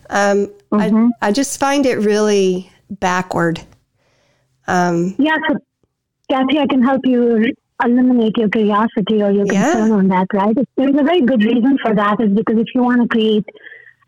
Um, 0.10 0.48
mm-hmm. 0.72 1.10
I, 1.22 1.27
I 1.27 1.32
just 1.32 1.60
find 1.60 1.86
it 1.86 1.98
really 1.98 2.72
backward. 2.89 3.62
Um, 4.68 5.16
yeah, 5.18 5.36
so 5.48 5.58
Kathy, 6.30 6.60
I 6.60 6.68
can 6.68 6.84
help 6.84 7.01
you 7.06 7.54
eliminate 7.84 8.38
your 8.38 8.50
curiosity 8.50 9.22
or 9.22 9.32
your 9.32 9.46
concern 9.46 9.89
yeah. 9.89 9.94
on 9.94 10.08
that, 10.08 10.27
right? 10.34 10.56
There's 10.75 10.96
a 10.96 11.04
very 11.04 11.22
good 11.22 11.44
reason 11.44 11.77
for 11.82 11.94
that 11.94 12.20
is 12.20 12.34
because 12.34 12.58
if 12.58 12.68
you 12.74 12.82
want 12.82 13.01
to 13.01 13.08
create 13.08 13.46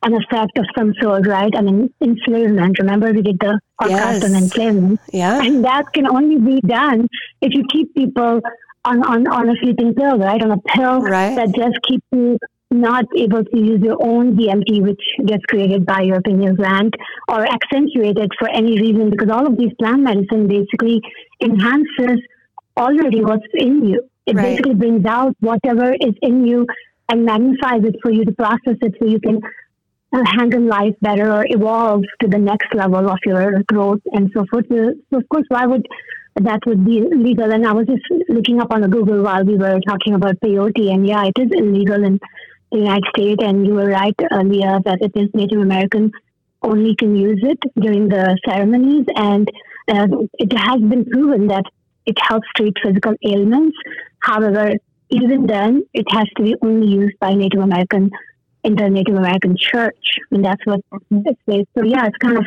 an 0.03 0.13
effect 0.13 0.58
of 0.58 0.65
some 0.77 0.93
sort, 1.01 1.27
right? 1.27 1.51
I 1.55 1.62
mean, 1.62 1.93
enslavement. 2.01 2.79
Remember, 2.79 3.12
we 3.12 3.22
did 3.22 3.39
the 3.39 3.60
podcast 3.81 3.89
yes. 3.89 4.24
on 4.24 4.36
enslavement. 4.36 5.00
Yeah. 5.12 5.41
And 5.41 5.63
that 5.65 5.91
can 5.93 6.08
only 6.08 6.38
be 6.38 6.62
done 6.62 7.08
if 7.41 7.53
you 7.53 7.63
keep 7.69 7.93
people 7.93 8.41
on, 8.89 9.03
on, 9.03 9.27
on 9.27 9.50
a 9.50 9.55
sleeping 9.62 9.93
pill, 9.93 10.17
right? 10.17 10.41
On 10.41 10.51
a 10.51 10.62
pill 10.74 11.01
right. 11.01 11.36
that 11.36 11.53
just 11.55 11.77
keeps 11.88 12.05
you 12.12 12.38
not 12.72 13.05
able 13.15 13.43
to 13.43 13.58
use 13.58 13.81
your 13.81 13.98
own 14.01 14.36
DMT, 14.38 14.81
which 14.81 15.01
gets 15.25 15.43
created 15.46 15.86
by 15.86 16.01
your 16.01 16.22
pineal 16.22 16.55
gland, 16.55 16.93
or 17.27 17.46
accentuated 17.46 18.31
for 18.38 18.50
any 18.50 18.79
reason, 18.79 19.10
because 19.10 19.29
all 19.29 19.48
of 19.48 19.58
these 19.58 19.72
plant 19.79 20.01
medicine 20.01 20.48
basically 20.48 21.01
enhances 21.41 22.19
already 22.77 23.24
what's 23.24 23.46
in 23.53 23.86
you. 23.86 24.01
It 24.25 24.36
right. 24.36 24.43
basically 24.43 24.75
brings 24.75 25.05
out 25.05 25.36
whatever 25.39 25.93
is 25.93 26.13
in 26.22 26.46
you 26.46 26.67
and 27.10 27.25
magnifies 27.25 27.84
it 27.84 27.96
for 28.03 28.12
you 28.12 28.24
to 28.25 28.31
process 28.31 28.77
it 28.81 28.93
so 29.00 29.08
you 29.08 29.19
can 29.19 29.41
uh, 30.13 30.24
handle 30.25 30.62
life 30.62 30.96
better 31.01 31.31
or 31.31 31.46
evolve 31.48 32.03
to 32.22 32.27
the 32.27 32.38
next 32.38 32.74
level 32.74 33.10
of 33.10 33.17
your 33.25 33.63
growth 33.63 34.01
and 34.13 34.29
so 34.36 34.46
forth. 34.51 34.65
So, 34.69 35.17
of 35.17 35.27
course, 35.29 35.46
why 35.50 35.65
would 35.65 35.88
that 36.36 36.59
would 36.65 36.86
be 36.86 37.01
legal? 37.01 37.51
And 37.51 37.65
I 37.65 37.74
was 37.74 37.88
just 37.88 38.03
looking 38.29 38.62
up 38.62 38.71
on 38.71 38.89
Google 38.89 39.24
while 39.24 39.43
we 39.43 39.55
were 39.55 39.79
talking 39.88 40.13
about 40.13 40.39
peyote, 40.39 40.91
and 40.91 41.07
yeah, 41.07 41.25
it 41.25 41.38
is 41.38 41.50
illegal 41.51 42.03
in 42.03 42.19
the 42.71 42.77
United 42.77 43.05
States, 43.15 43.43
and 43.43 43.65
you 43.65 43.74
were 43.74 43.89
right 43.89 44.15
earlier 44.31 44.79
that 44.86 45.00
it 45.01 45.12
is 45.15 45.29
Native 45.33 45.59
American 45.59 46.12
only 46.62 46.95
can 46.95 47.15
use 47.15 47.39
it 47.41 47.59
during 47.79 48.09
the 48.09 48.38
ceremonies, 48.45 49.05
and 49.15 49.50
uh, 49.91 50.07
it 50.33 50.57
has 50.57 50.81
been 50.81 51.05
proven 51.05 51.48
that 51.48 51.63
it 52.05 52.17
helps 52.19 52.48
treat 52.55 52.75
physical 52.83 53.13
ailments. 53.25 53.77
However, 54.19 54.74
even 55.09 55.48
then, 55.48 55.83
it 55.93 56.05
has 56.12 56.27
to 56.38 56.43
be 56.43 56.55
only 56.62 56.88
used 56.88 57.17
by 57.19 57.33
Native 57.33 57.62
American 57.62 58.12
in 58.63 58.75
the 58.75 58.89
Native 58.89 59.15
American 59.15 59.55
church, 59.57 60.19
and 60.31 60.43
that's 60.43 60.63
what 60.65 60.81
it 61.12 61.38
says. 61.50 61.65
So 61.77 61.83
yeah, 61.83 62.05
it's 62.07 62.17
kind 62.17 62.38
of. 62.38 62.45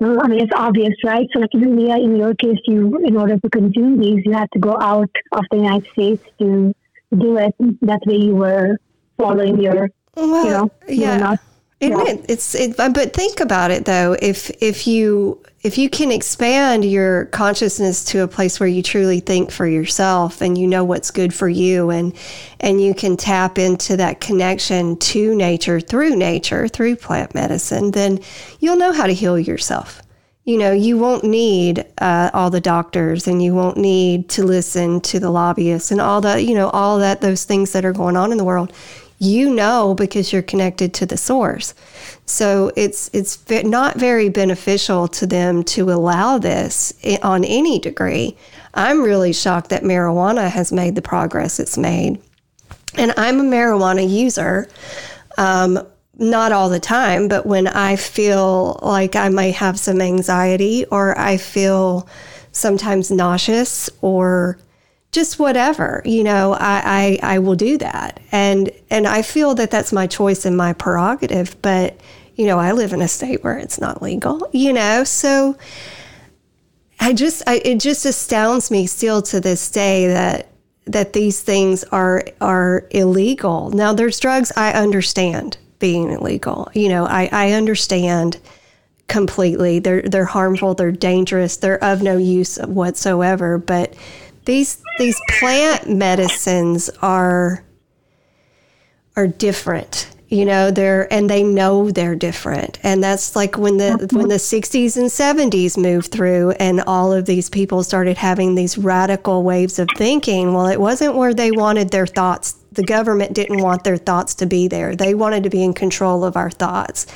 I 0.00 0.28
mean, 0.28 0.40
it's 0.40 0.52
obvious, 0.54 0.94
right? 1.04 1.26
So, 1.32 1.40
like 1.40 1.50
even 1.54 1.76
Leah, 1.76 1.96
in 1.96 2.16
your 2.16 2.34
case, 2.34 2.58
you, 2.66 2.98
in 3.04 3.16
order 3.16 3.38
to 3.38 3.50
consume 3.50 4.00
these, 4.00 4.24
you 4.24 4.32
had 4.32 4.50
to 4.52 4.58
go 4.58 4.76
out 4.80 5.10
of 5.32 5.44
the 5.50 5.56
United 5.58 5.90
States 5.92 6.22
to 6.40 6.74
do 7.16 7.36
it. 7.38 7.54
That 7.82 8.00
way, 8.06 8.16
you 8.16 8.34
were 8.34 8.76
following 9.16 9.60
your, 9.60 9.90
well, 10.16 10.44
you 10.44 10.50
know, 10.50 10.70
yeah. 10.88 11.16
Not, 11.16 11.38
it, 11.80 12.24
it's 12.28 12.54
it, 12.54 12.76
but 12.76 13.12
think 13.12 13.40
about 13.40 13.70
it 13.70 13.84
though. 13.84 14.16
If 14.20 14.50
if 14.62 14.86
you 14.86 15.42
if 15.62 15.78
you 15.78 15.88
can 15.88 16.12
expand 16.12 16.84
your 16.84 17.26
consciousness 17.26 18.04
to 18.04 18.22
a 18.22 18.28
place 18.28 18.60
where 18.60 18.68
you 18.68 18.82
truly 18.82 19.20
think 19.20 19.50
for 19.50 19.66
yourself 19.66 20.40
and 20.40 20.56
you 20.56 20.66
know 20.66 20.84
what's 20.84 21.10
good 21.10 21.34
for 21.34 21.48
you 21.48 21.90
and 21.90 22.14
and 22.60 22.80
you 22.80 22.94
can 22.94 23.16
tap 23.16 23.58
into 23.58 23.96
that 23.96 24.20
connection 24.20 24.96
to 24.98 25.34
nature 25.34 25.80
through 25.80 26.16
nature 26.16 26.68
through 26.68 26.96
plant 26.96 27.34
medicine, 27.34 27.90
then 27.90 28.20
you'll 28.60 28.76
know 28.76 28.92
how 28.92 29.06
to 29.06 29.14
heal 29.14 29.38
yourself 29.38 30.00
you 30.44 30.58
know, 30.58 30.72
you 30.72 30.98
won't 30.98 31.24
need 31.24 31.86
uh, 31.98 32.30
all 32.34 32.50
the 32.50 32.60
doctors 32.60 33.26
and 33.26 33.42
you 33.42 33.54
won't 33.54 33.78
need 33.78 34.28
to 34.28 34.44
listen 34.44 35.00
to 35.00 35.18
the 35.18 35.30
lobbyists 35.30 35.90
and 35.90 36.02
all 36.02 36.20
the, 36.20 36.42
you 36.42 36.54
know, 36.54 36.68
all 36.68 36.98
that, 36.98 37.22
those 37.22 37.44
things 37.44 37.72
that 37.72 37.84
are 37.84 37.94
going 37.94 38.14
on 38.14 38.30
in 38.30 38.36
the 38.36 38.44
world. 38.44 38.70
You 39.24 39.54
know, 39.54 39.94
because 39.94 40.32
you're 40.32 40.42
connected 40.42 40.92
to 40.94 41.06
the 41.06 41.16
source. 41.16 41.74
So 42.26 42.70
it's, 42.76 43.08
it's 43.12 43.38
not 43.64 43.96
very 43.96 44.28
beneficial 44.28 45.08
to 45.08 45.26
them 45.26 45.62
to 45.64 45.90
allow 45.90 46.36
this 46.38 46.92
on 47.22 47.44
any 47.44 47.78
degree. 47.78 48.36
I'm 48.74 49.02
really 49.02 49.32
shocked 49.32 49.70
that 49.70 49.82
marijuana 49.82 50.50
has 50.50 50.72
made 50.72 50.94
the 50.94 51.02
progress 51.02 51.58
it's 51.58 51.78
made. 51.78 52.20
And 52.98 53.14
I'm 53.16 53.40
a 53.40 53.44
marijuana 53.44 54.08
user. 54.08 54.68
Um, 55.38 55.78
not 56.18 56.52
all 56.52 56.68
the 56.68 56.80
time, 56.80 57.26
but 57.28 57.46
when 57.46 57.66
I 57.66 57.96
feel 57.96 58.78
like 58.82 59.16
I 59.16 59.30
might 59.30 59.54
have 59.54 59.78
some 59.78 60.00
anxiety 60.00 60.84
or 60.86 61.18
I 61.18 61.38
feel 61.38 62.08
sometimes 62.52 63.10
nauseous 63.10 63.90
or 64.00 64.58
just 65.14 65.38
whatever, 65.38 66.02
you 66.04 66.24
know, 66.24 66.52
I, 66.52 67.18
I, 67.22 67.34
I 67.34 67.38
will 67.38 67.54
do 67.54 67.78
that. 67.78 68.20
And, 68.32 68.70
and 68.90 69.06
I 69.06 69.22
feel 69.22 69.54
that 69.54 69.70
that's 69.70 69.92
my 69.92 70.06
choice 70.06 70.44
and 70.44 70.56
my 70.56 70.72
prerogative, 70.72 71.56
but, 71.62 71.98
you 72.34 72.46
know, 72.46 72.58
I 72.58 72.72
live 72.72 72.92
in 72.92 73.00
a 73.00 73.08
state 73.08 73.44
where 73.44 73.56
it's 73.56 73.80
not 73.80 74.02
legal, 74.02 74.48
you 74.52 74.72
know, 74.72 75.04
so 75.04 75.56
I 77.00 77.12
just, 77.12 77.42
I, 77.46 77.62
it 77.64 77.80
just 77.80 78.04
astounds 78.04 78.70
me 78.70 78.86
still 78.86 79.22
to 79.22 79.40
this 79.40 79.70
day 79.70 80.08
that, 80.08 80.48
that 80.86 81.12
these 81.12 81.40
things 81.40 81.84
are, 81.84 82.24
are 82.40 82.86
illegal. 82.90 83.70
Now 83.70 83.94
there's 83.94 84.20
drugs 84.20 84.52
I 84.56 84.72
understand 84.72 85.56
being 85.78 86.10
illegal. 86.10 86.70
You 86.74 86.88
know, 86.88 87.06
I, 87.06 87.28
I 87.32 87.52
understand 87.52 88.40
completely. 89.06 89.78
They're 89.80 90.02
they're 90.02 90.24
harmful, 90.24 90.74
they're 90.74 90.90
dangerous, 90.90 91.58
they're 91.58 91.82
of 91.84 92.02
no 92.02 92.16
use 92.16 92.56
whatsoever. 92.56 93.58
But 93.58 93.94
these 94.44 94.82
these 94.98 95.20
plant 95.38 95.88
medicines 95.88 96.90
are 97.02 97.64
are 99.16 99.26
different 99.26 100.14
you 100.34 100.44
know 100.44 100.70
they're 100.72 101.10
and 101.12 101.30
they 101.30 101.44
know 101.44 101.90
they're 101.92 102.16
different. 102.16 102.80
And 102.82 103.02
that's 103.02 103.36
like 103.36 103.56
when 103.56 103.76
the 103.76 104.08
when 104.12 104.28
the 104.28 104.34
60s 104.34 104.96
and 104.96 105.06
70s 105.06 105.78
moved 105.78 106.10
through 106.10 106.52
and 106.52 106.80
all 106.88 107.12
of 107.12 107.26
these 107.26 107.48
people 107.48 107.84
started 107.84 108.16
having 108.16 108.54
these 108.54 108.76
radical 108.76 109.44
waves 109.44 109.78
of 109.78 109.88
thinking 109.96 110.52
well 110.52 110.66
it 110.66 110.80
wasn't 110.80 111.14
where 111.14 111.34
they 111.34 111.52
wanted 111.52 111.90
their 111.90 112.06
thoughts. 112.06 112.56
The 112.72 112.82
government 112.82 113.34
didn't 113.34 113.62
want 113.62 113.84
their 113.84 113.96
thoughts 113.96 114.34
to 114.36 114.46
be 114.46 114.66
there. 114.66 114.96
They 114.96 115.14
wanted 115.14 115.44
to 115.44 115.50
be 115.50 115.62
in 115.62 115.72
control 115.72 116.24
of 116.24 116.36
our 116.36 116.50
thoughts. 116.50 117.06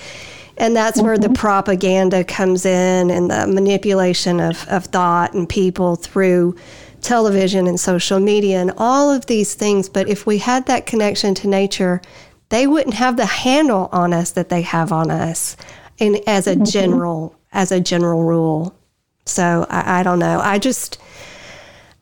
And 0.56 0.74
that's 0.76 1.00
where 1.00 1.18
the 1.18 1.30
propaganda 1.30 2.24
comes 2.24 2.66
in 2.66 3.10
and 3.10 3.30
the 3.30 3.46
manipulation 3.46 4.40
of, 4.40 4.66
of 4.68 4.86
thought 4.86 5.32
and 5.32 5.48
people 5.48 5.96
through 5.96 6.56
television 7.08 7.66
and 7.66 7.80
social 7.80 8.20
media 8.20 8.60
and 8.60 8.72
all 8.76 9.10
of 9.10 9.24
these 9.26 9.54
things 9.54 9.88
but 9.88 10.08
if 10.08 10.26
we 10.26 10.36
had 10.36 10.66
that 10.66 10.84
connection 10.84 11.34
to 11.34 11.48
nature 11.48 12.02
they 12.50 12.66
wouldn't 12.66 12.94
have 12.94 13.16
the 13.16 13.24
handle 13.26 13.88
on 13.92 14.12
us 14.12 14.32
that 14.32 14.50
they 14.50 14.62
have 14.62 14.92
on 14.92 15.10
us 15.10 15.56
and 15.98 16.20
as 16.26 16.46
a 16.46 16.54
mm-hmm. 16.54 16.64
general 16.64 17.34
as 17.50 17.72
a 17.72 17.80
general 17.80 18.24
rule. 18.24 18.74
So 19.24 19.66
I, 19.70 20.00
I, 20.00 20.02
don't 20.02 20.18
know. 20.18 20.38
I 20.40 20.58
just 20.58 20.98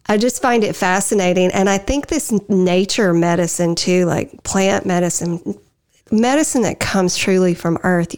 i 0.09 0.17
just 0.17 0.43
find 0.43 0.63
it 0.63 0.77
fascinating 0.77 1.51
and 1.51 1.69
i 1.69 1.79
think 1.79 2.07
this 2.07 2.31
nature 2.49 3.13
medicine 3.13 3.75
too 3.75 4.05
like 4.05 4.41
plant 4.45 4.87
medicine 4.87 5.59
medicine 6.13 6.63
that 6.63 6.79
comes 6.79 7.17
truly 7.17 7.55
from 7.55 7.79
earth. 7.83 8.15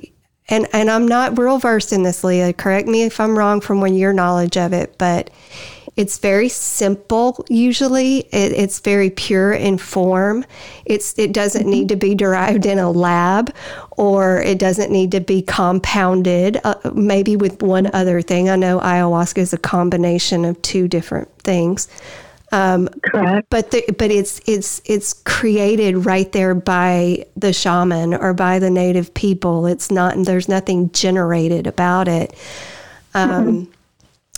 And 0.50 0.66
and 0.72 0.90
i'm 0.90 1.08
not 1.08 1.38
real 1.38 1.58
versed 1.58 1.92
in 1.92 2.02
this 2.02 2.24
leah. 2.24 2.52
Correct 2.52 2.88
me 2.88 3.04
if 3.04 3.20
i'm 3.20 3.38
wrong 3.38 3.60
from 3.60 3.80
when 3.80 3.94
your 3.94 4.12
knowledge 4.12 4.56
of 4.56 4.72
it 4.72 4.96
but 4.98 5.30
it's 5.98 6.18
very 6.18 6.48
simple 6.48 7.44
usually. 7.48 8.18
It, 8.30 8.52
it's 8.52 8.78
very 8.78 9.10
pure 9.10 9.52
in 9.52 9.78
form. 9.78 10.44
It's 10.84 11.18
it 11.18 11.32
doesn't 11.32 11.68
need 11.68 11.88
to 11.88 11.96
be 11.96 12.14
derived 12.14 12.66
in 12.66 12.78
a 12.78 12.88
lab 12.88 13.52
or 13.96 14.40
it 14.40 14.60
doesn't 14.60 14.92
need 14.92 15.10
to 15.10 15.20
be 15.20 15.42
compounded 15.42 16.60
uh, 16.62 16.76
maybe 16.94 17.34
with 17.34 17.64
one 17.64 17.90
other 17.92 18.22
thing. 18.22 18.48
I 18.48 18.54
know 18.54 18.78
ayahuasca 18.78 19.38
is 19.38 19.52
a 19.52 19.58
combination 19.58 20.44
of 20.44 20.62
two 20.62 20.86
different 20.86 21.36
things. 21.40 21.88
Um, 22.52 22.88
Correct. 23.02 23.50
But 23.50 23.72
the, 23.72 23.84
but 23.98 24.12
it's 24.12 24.40
it's 24.46 24.80
it's 24.84 25.14
created 25.24 26.06
right 26.06 26.30
there 26.30 26.54
by 26.54 27.26
the 27.36 27.52
shaman 27.52 28.14
or 28.14 28.34
by 28.34 28.60
the 28.60 28.70
native 28.70 29.12
people. 29.14 29.66
It's 29.66 29.90
not 29.90 30.14
there's 30.16 30.48
nothing 30.48 30.92
generated 30.92 31.66
about 31.66 32.06
it. 32.06 32.34
Um, 33.14 33.30
mm-hmm 33.30 33.72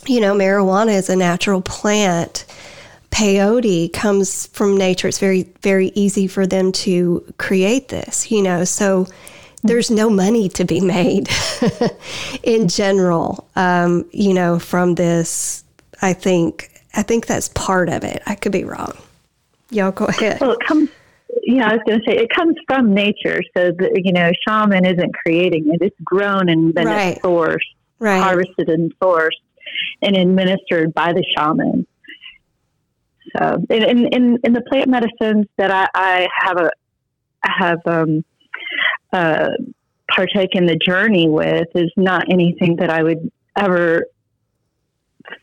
you 0.06 0.20
know, 0.20 0.34
marijuana 0.34 0.94
is 0.94 1.08
a 1.08 1.16
natural 1.16 1.60
plant. 1.60 2.46
Peyote 3.10 3.92
comes 3.92 4.46
from 4.48 4.76
nature. 4.76 5.08
It's 5.08 5.18
very, 5.18 5.42
very 5.62 5.88
easy 5.94 6.26
for 6.26 6.46
them 6.46 6.72
to 6.72 7.24
create 7.38 7.88
this, 7.88 8.30
you 8.30 8.42
know. 8.42 8.64
So 8.64 9.06
there's 9.62 9.90
no 9.90 10.08
money 10.08 10.48
to 10.50 10.64
be 10.64 10.80
made 10.80 11.28
in 12.42 12.68
general, 12.68 13.48
um, 13.56 14.08
you 14.12 14.32
know, 14.32 14.58
from 14.58 14.94
this. 14.94 15.64
I 16.02 16.14
think, 16.14 16.70
I 16.94 17.02
think 17.02 17.26
that's 17.26 17.48
part 17.48 17.88
of 17.90 18.04
it. 18.04 18.22
I 18.26 18.34
could 18.34 18.52
be 18.52 18.64
wrong. 18.64 18.96
Y'all 19.70 19.90
go 19.90 20.06
ahead. 20.06 20.40
Well, 20.40 20.52
it 20.52 20.60
comes, 20.60 20.88
yeah, 21.42 21.68
I 21.68 21.74
was 21.74 21.82
going 21.86 22.00
to 22.00 22.10
say 22.10 22.16
it 22.16 22.30
comes 22.30 22.56
from 22.66 22.94
nature. 22.94 23.42
So, 23.54 23.72
the, 23.72 24.00
you 24.02 24.12
know, 24.12 24.32
shaman 24.48 24.86
isn't 24.86 25.14
creating 25.14 25.72
it, 25.74 25.82
it's 25.82 26.00
grown 26.02 26.48
and 26.48 26.72
then 26.74 26.86
right. 26.86 27.16
it's 27.16 27.24
sourced, 27.24 27.58
right. 27.98 28.22
harvested 28.22 28.70
and 28.70 28.98
sourced 28.98 29.30
and 30.02 30.16
administered 30.16 30.92
by 30.94 31.12
the 31.12 31.24
shaman. 31.36 31.86
So, 33.36 33.64
in 33.70 34.12
in, 34.12 34.38
in 34.42 34.52
the 34.52 34.62
plant 34.62 34.88
medicines 34.88 35.46
that 35.56 35.70
I, 35.70 35.88
I 35.94 36.28
have 36.42 36.56
a 36.58 36.70
I 37.44 37.52
have 37.58 37.78
um, 37.86 38.24
uh, 39.12 39.48
partaken 40.10 40.66
the 40.66 40.76
journey 40.76 41.28
with 41.28 41.68
is 41.74 41.92
not 41.96 42.24
anything 42.30 42.76
that 42.76 42.90
I 42.90 43.02
would 43.02 43.30
ever 43.56 44.04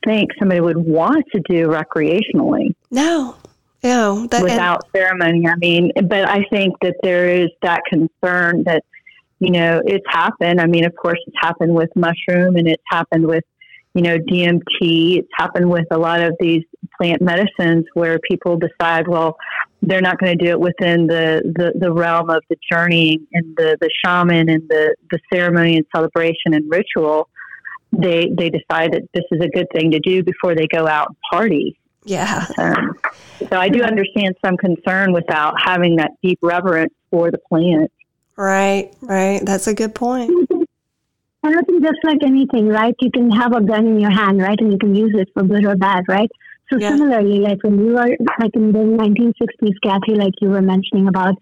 think 0.05 0.31
somebody 0.37 0.59
would 0.59 0.77
want 0.77 1.25
to 1.33 1.41
do 1.47 1.67
recreationally. 1.67 2.75
No, 2.91 3.35
no, 3.83 4.27
that, 4.27 4.43
without 4.43 4.83
and- 4.83 4.91
ceremony. 4.93 5.47
I 5.47 5.55
mean, 5.55 5.91
but 5.95 6.27
I 6.27 6.43
think 6.51 6.75
that 6.81 6.95
there 7.03 7.29
is 7.29 7.49
that 7.61 7.81
concern 7.87 8.63
that 8.63 8.83
you 9.39 9.51
know 9.51 9.81
it's 9.85 10.05
happened. 10.09 10.59
I 10.59 10.65
mean, 10.65 10.85
of 10.85 10.95
course, 10.95 11.19
it's 11.25 11.37
happened 11.39 11.73
with 11.73 11.89
mushroom, 11.95 12.55
and 12.55 12.67
it's 12.67 12.83
happened 12.89 13.27
with 13.27 13.43
you 13.93 14.01
know, 14.01 14.17
DMT. 14.17 15.19
It's 15.19 15.29
happened 15.35 15.69
with 15.69 15.85
a 15.91 15.97
lot 15.97 16.21
of 16.21 16.35
these 16.39 16.63
plant 16.99 17.21
medicines 17.21 17.85
where 17.93 18.19
people 18.29 18.57
decide, 18.57 19.07
well, 19.07 19.37
they're 19.81 20.01
not 20.01 20.19
going 20.19 20.37
to 20.37 20.43
do 20.43 20.51
it 20.51 20.59
within 20.59 21.07
the, 21.07 21.41
the, 21.55 21.73
the 21.79 21.91
realm 21.91 22.29
of 22.29 22.43
the 22.49 22.57
journey 22.71 23.19
and 23.33 23.55
the, 23.55 23.77
the 23.79 23.89
shaman 24.03 24.49
and 24.49 24.67
the, 24.69 24.95
the 25.11 25.19
ceremony 25.31 25.77
and 25.77 25.85
celebration 25.95 26.53
and 26.53 26.69
ritual. 26.69 27.29
They, 27.91 28.31
they 28.37 28.49
decide 28.49 28.93
that 28.93 29.03
this 29.13 29.23
is 29.31 29.41
a 29.41 29.49
good 29.49 29.67
thing 29.73 29.91
to 29.91 29.99
do 29.99 30.23
before 30.23 30.55
they 30.55 30.67
go 30.67 30.87
out 30.87 31.07
and 31.07 31.17
party. 31.31 31.79
Yeah. 32.03 32.45
Um, 32.57 32.97
so 33.49 33.57
I 33.57 33.69
do 33.69 33.81
understand 33.81 34.35
some 34.43 34.57
concern 34.57 35.13
without 35.13 35.55
having 35.61 35.97
that 35.97 36.11
deep 36.23 36.39
reverence 36.41 36.93
for 37.11 37.31
the 37.31 37.37
plant. 37.37 37.91
Right, 38.35 38.93
right. 39.01 39.41
That's 39.43 39.67
a 39.67 39.73
good 39.73 39.95
point. 39.95 40.31
And 41.47 41.57
I 41.57 41.61
think 41.61 41.81
just 41.81 42.03
like 42.03 42.21
anything, 42.23 42.67
right? 42.67 42.93
You 42.99 43.09
can 43.09 43.31
have 43.31 43.53
a 43.55 43.61
gun 43.61 43.87
in 43.87 43.99
your 44.01 44.11
hand, 44.11 44.41
right? 44.41 44.59
And 44.59 44.69
you 44.69 44.77
can 44.77 44.93
use 44.93 45.13
it 45.15 45.29
for 45.33 45.43
good 45.43 45.65
or 45.65 45.77
bad, 45.77 46.03
right? 46.09 46.29
So 46.69 46.77
yeah. 46.77 46.89
similarly, 46.89 47.39
like 47.39 47.63
when 47.63 47.79
you 47.79 47.93
were 47.93 48.17
like 48.37 48.53
in 48.53 48.73
the 48.73 48.79
1960s, 48.79 49.75
Kathy, 49.81 50.15
like 50.15 50.33
you 50.41 50.49
were 50.49 50.61
mentioning 50.61 51.07
about 51.07 51.35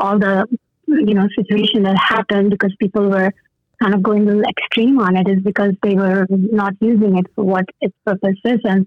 all 0.00 0.18
the, 0.18 0.48
you 0.88 1.14
know, 1.14 1.28
situation 1.36 1.84
that 1.84 1.96
happened 1.96 2.50
because 2.50 2.74
people 2.80 3.08
were 3.08 3.32
kind 3.80 3.94
of 3.94 4.02
going 4.02 4.22
a 4.22 4.26
little 4.26 4.42
extreme 4.42 4.98
on 4.98 5.16
it 5.16 5.28
is 5.28 5.40
because 5.44 5.74
they 5.84 5.94
were 5.94 6.26
not 6.28 6.72
using 6.80 7.16
it 7.16 7.26
for 7.36 7.44
what 7.44 7.66
its 7.80 7.94
purpose 8.04 8.38
is. 8.44 8.58
And 8.64 8.86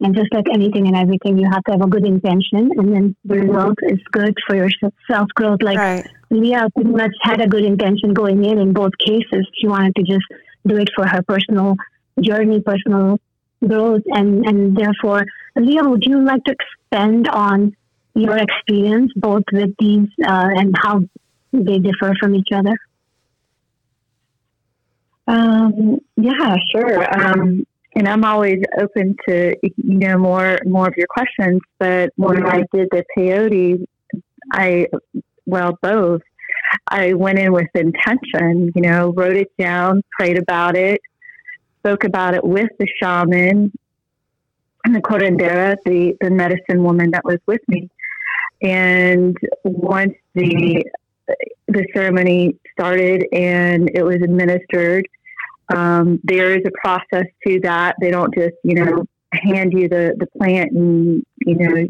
and 0.00 0.14
just 0.14 0.32
like 0.32 0.46
anything 0.52 0.86
and 0.86 0.96
everything, 0.96 1.38
you 1.38 1.48
have 1.50 1.62
to 1.64 1.72
have 1.72 1.82
a 1.82 1.86
good 1.86 2.04
intention, 2.04 2.70
and 2.76 2.92
then 2.92 3.16
the 3.24 3.36
result 3.36 3.78
is 3.82 3.98
good 4.10 4.36
for 4.46 4.56
your 4.56 4.68
self 5.08 5.28
growth. 5.34 5.62
Like 5.62 5.78
right. 5.78 6.06
Leah 6.32 6.68
pretty 6.74 6.90
much 6.90 7.12
had 7.20 7.40
a 7.40 7.46
good 7.46 7.64
intention 7.64 8.14
going 8.14 8.44
in 8.44 8.58
in 8.58 8.72
both 8.72 8.92
cases. 8.98 9.46
She 9.60 9.68
wanted 9.68 9.94
to 9.96 10.02
just 10.02 10.24
do 10.66 10.76
it 10.78 10.88
for 10.96 11.06
her 11.06 11.22
personal 11.22 11.76
journey, 12.20 12.60
personal 12.60 13.20
growth, 13.66 14.02
and 14.06 14.44
and 14.46 14.76
therefore, 14.76 15.24
Leah, 15.56 15.84
would 15.84 16.04
you 16.04 16.24
like 16.24 16.42
to 16.44 16.54
expand 16.58 17.28
on 17.28 17.76
your 18.14 18.36
experience 18.38 19.12
both 19.14 19.44
with 19.52 19.74
these 19.78 20.08
uh, 20.26 20.48
and 20.56 20.74
how 20.82 21.02
they 21.52 21.78
differ 21.78 22.14
from 22.18 22.34
each 22.34 22.48
other? 22.54 22.76
Um, 25.26 25.98
yeah, 26.16 26.56
sure. 26.70 27.20
Um, 27.20 27.66
and 27.94 28.08
I'm 28.08 28.24
always 28.24 28.62
open 28.80 29.16
to 29.28 29.54
you 29.62 29.98
know 29.98 30.16
more 30.16 30.58
more 30.64 30.88
of 30.88 30.94
your 30.96 31.08
questions. 31.08 31.60
But 31.78 32.10
when 32.16 32.46
I 32.46 32.64
did 32.72 32.88
the 32.90 33.04
peyote, 33.16 33.86
I 34.54 34.86
well 35.46 35.78
both. 35.82 36.22
I 36.88 37.14
went 37.14 37.38
in 37.38 37.52
with 37.52 37.68
intention, 37.74 38.72
you 38.74 38.82
know, 38.82 39.12
wrote 39.12 39.36
it 39.36 39.52
down, 39.58 40.02
prayed 40.18 40.38
about 40.38 40.76
it, 40.76 41.00
spoke 41.80 42.04
about 42.04 42.34
it 42.34 42.44
with 42.44 42.70
the 42.78 42.86
shaman 43.00 43.72
and 44.84 44.94
the 44.94 45.00
curandera, 45.00 45.76
the, 45.84 46.16
the 46.20 46.30
medicine 46.30 46.82
woman 46.82 47.10
that 47.12 47.24
was 47.24 47.38
with 47.46 47.60
me. 47.68 47.88
And 48.62 49.36
once 49.64 50.14
the 50.34 50.84
the 51.68 51.86
ceremony 51.94 52.56
started 52.72 53.24
and 53.32 53.90
it 53.94 54.02
was 54.02 54.16
administered, 54.16 55.06
um, 55.74 56.20
there 56.24 56.50
is 56.52 56.62
a 56.66 56.70
process 56.82 57.24
to 57.46 57.60
that. 57.60 57.96
They 58.00 58.10
don't 58.10 58.34
just, 58.34 58.56
you 58.62 58.74
know, 58.74 59.04
hand 59.32 59.72
you 59.72 59.88
the, 59.88 60.14
the 60.18 60.26
plant 60.38 60.72
and, 60.72 61.24
you 61.38 61.54
know, 61.54 61.86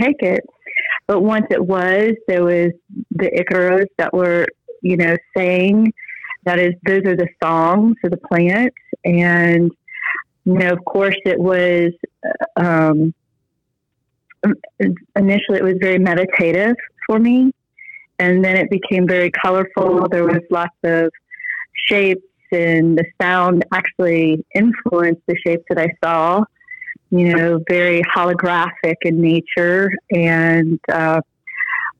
take 0.00 0.22
it. 0.22 0.44
But 1.06 1.20
once 1.20 1.46
it 1.50 1.64
was, 1.64 2.14
there 2.28 2.44
was 2.44 2.70
the 3.10 3.30
Icaros 3.30 3.86
that 3.98 4.12
were, 4.14 4.46
you 4.82 4.96
know, 4.96 5.16
saying 5.36 5.92
that 6.44 6.58
is, 6.58 6.74
those 6.86 7.02
are 7.06 7.16
the 7.16 7.28
songs 7.42 7.96
of 8.04 8.10
the 8.10 8.16
plant. 8.16 8.72
And, 9.04 9.70
you 10.44 10.54
know, 10.54 10.70
of 10.72 10.84
course, 10.84 11.16
it 11.24 11.38
was, 11.38 11.92
um, 12.56 13.14
initially 15.16 15.58
it 15.58 15.64
was 15.64 15.76
very 15.80 15.98
meditative 15.98 16.76
for 17.06 17.18
me. 17.18 17.52
And 18.18 18.44
then 18.44 18.56
it 18.56 18.70
became 18.70 19.06
very 19.06 19.30
colorful. 19.30 20.08
There 20.08 20.24
was 20.24 20.40
lots 20.50 20.76
of 20.84 21.10
shapes 21.86 22.22
and 22.52 22.98
the 22.98 23.04
sound 23.20 23.64
actually 23.72 24.44
influenced 24.54 25.22
the 25.26 25.36
shapes 25.44 25.64
that 25.70 25.78
I 25.78 25.88
saw. 26.04 26.44
You 27.14 27.36
know, 27.36 27.60
very 27.68 28.00
holographic 28.04 28.96
in 29.02 29.20
nature. 29.20 29.90
And 30.10 30.80
uh, 30.90 31.20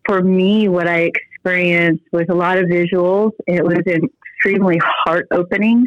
for 0.06 0.22
me, 0.22 0.68
what 0.68 0.88
I 0.88 1.10
experienced 1.12 2.04
was 2.12 2.24
a 2.30 2.34
lot 2.34 2.56
of 2.56 2.64
visuals. 2.64 3.32
It 3.46 3.62
was 3.62 3.82
extremely 3.86 4.80
heart 4.82 5.28
opening. 5.30 5.86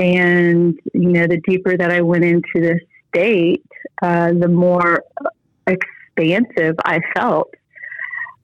And, 0.00 0.76
you 0.92 1.10
know, 1.10 1.28
the 1.28 1.40
deeper 1.46 1.76
that 1.76 1.92
I 1.92 2.00
went 2.00 2.24
into 2.24 2.56
this 2.56 2.80
state, 3.08 3.64
uh, 4.02 4.32
the 4.32 4.48
more 4.48 5.04
expansive 5.68 6.74
I 6.84 7.00
felt. 7.14 7.54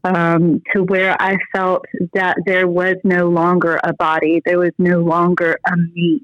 Um, 0.05 0.63
to 0.73 0.85
where 0.85 1.21
I 1.21 1.37
felt 1.53 1.85
that 2.15 2.37
there 2.47 2.69
was 2.69 2.95
no 3.03 3.29
longer 3.29 3.81
a 3.83 3.93
body, 3.93 4.41
there 4.45 4.61
was 4.61 4.71
no 4.79 5.01
longer 5.01 5.59
a 5.67 5.77
me. 5.77 6.21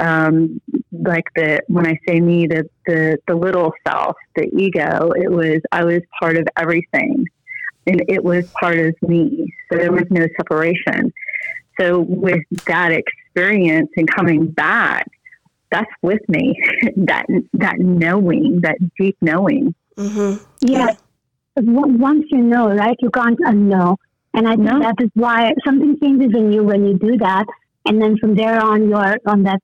Um, 0.00 0.60
like 0.92 1.26
the 1.36 1.60
when 1.68 1.86
I 1.86 1.98
say 2.08 2.20
me, 2.20 2.46
the, 2.46 2.68
the 2.86 3.18
the 3.26 3.34
little 3.34 3.72
self, 3.86 4.16
the 4.34 4.44
ego. 4.56 5.12
It 5.14 5.30
was 5.30 5.60
I 5.72 5.84
was 5.84 6.00
part 6.20 6.36
of 6.36 6.46
everything, 6.56 7.26
and 7.86 8.02
it 8.08 8.24
was 8.24 8.48
part 8.60 8.78
of 8.78 8.94
me. 9.02 9.52
So 9.70 9.78
there 9.78 9.92
was 9.92 10.04
no 10.10 10.26
separation. 10.36 11.12
So 11.78 12.00
with 12.00 12.42
that 12.66 12.92
experience 12.92 13.90
and 13.96 14.08
coming 14.10 14.46
back, 14.46 15.06
that's 15.70 15.90
with 16.02 16.20
me. 16.28 16.54
that 16.96 17.26
that 17.54 17.78
knowing, 17.78 18.60
that 18.62 18.76
deep 18.98 19.16
knowing. 19.20 19.74
Mm-hmm. 19.96 20.42
Yeah. 20.60 20.94
Once 21.56 22.24
you 22.30 22.38
know, 22.38 22.68
right, 22.68 22.96
you 23.00 23.10
can't 23.10 23.38
unknow. 23.40 23.96
And 24.32 24.46
I 24.46 24.52
think 24.52 24.62
no. 24.62 24.80
that 24.80 24.94
is 25.00 25.10
why 25.14 25.52
something 25.64 25.98
changes 26.00 26.30
in 26.34 26.52
you 26.52 26.62
when 26.62 26.86
you 26.86 26.96
do 26.98 27.16
that. 27.18 27.46
And 27.86 28.00
then 28.00 28.18
from 28.18 28.34
there 28.34 28.60
on, 28.60 28.88
you're 28.88 29.18
on 29.26 29.42
that 29.44 29.60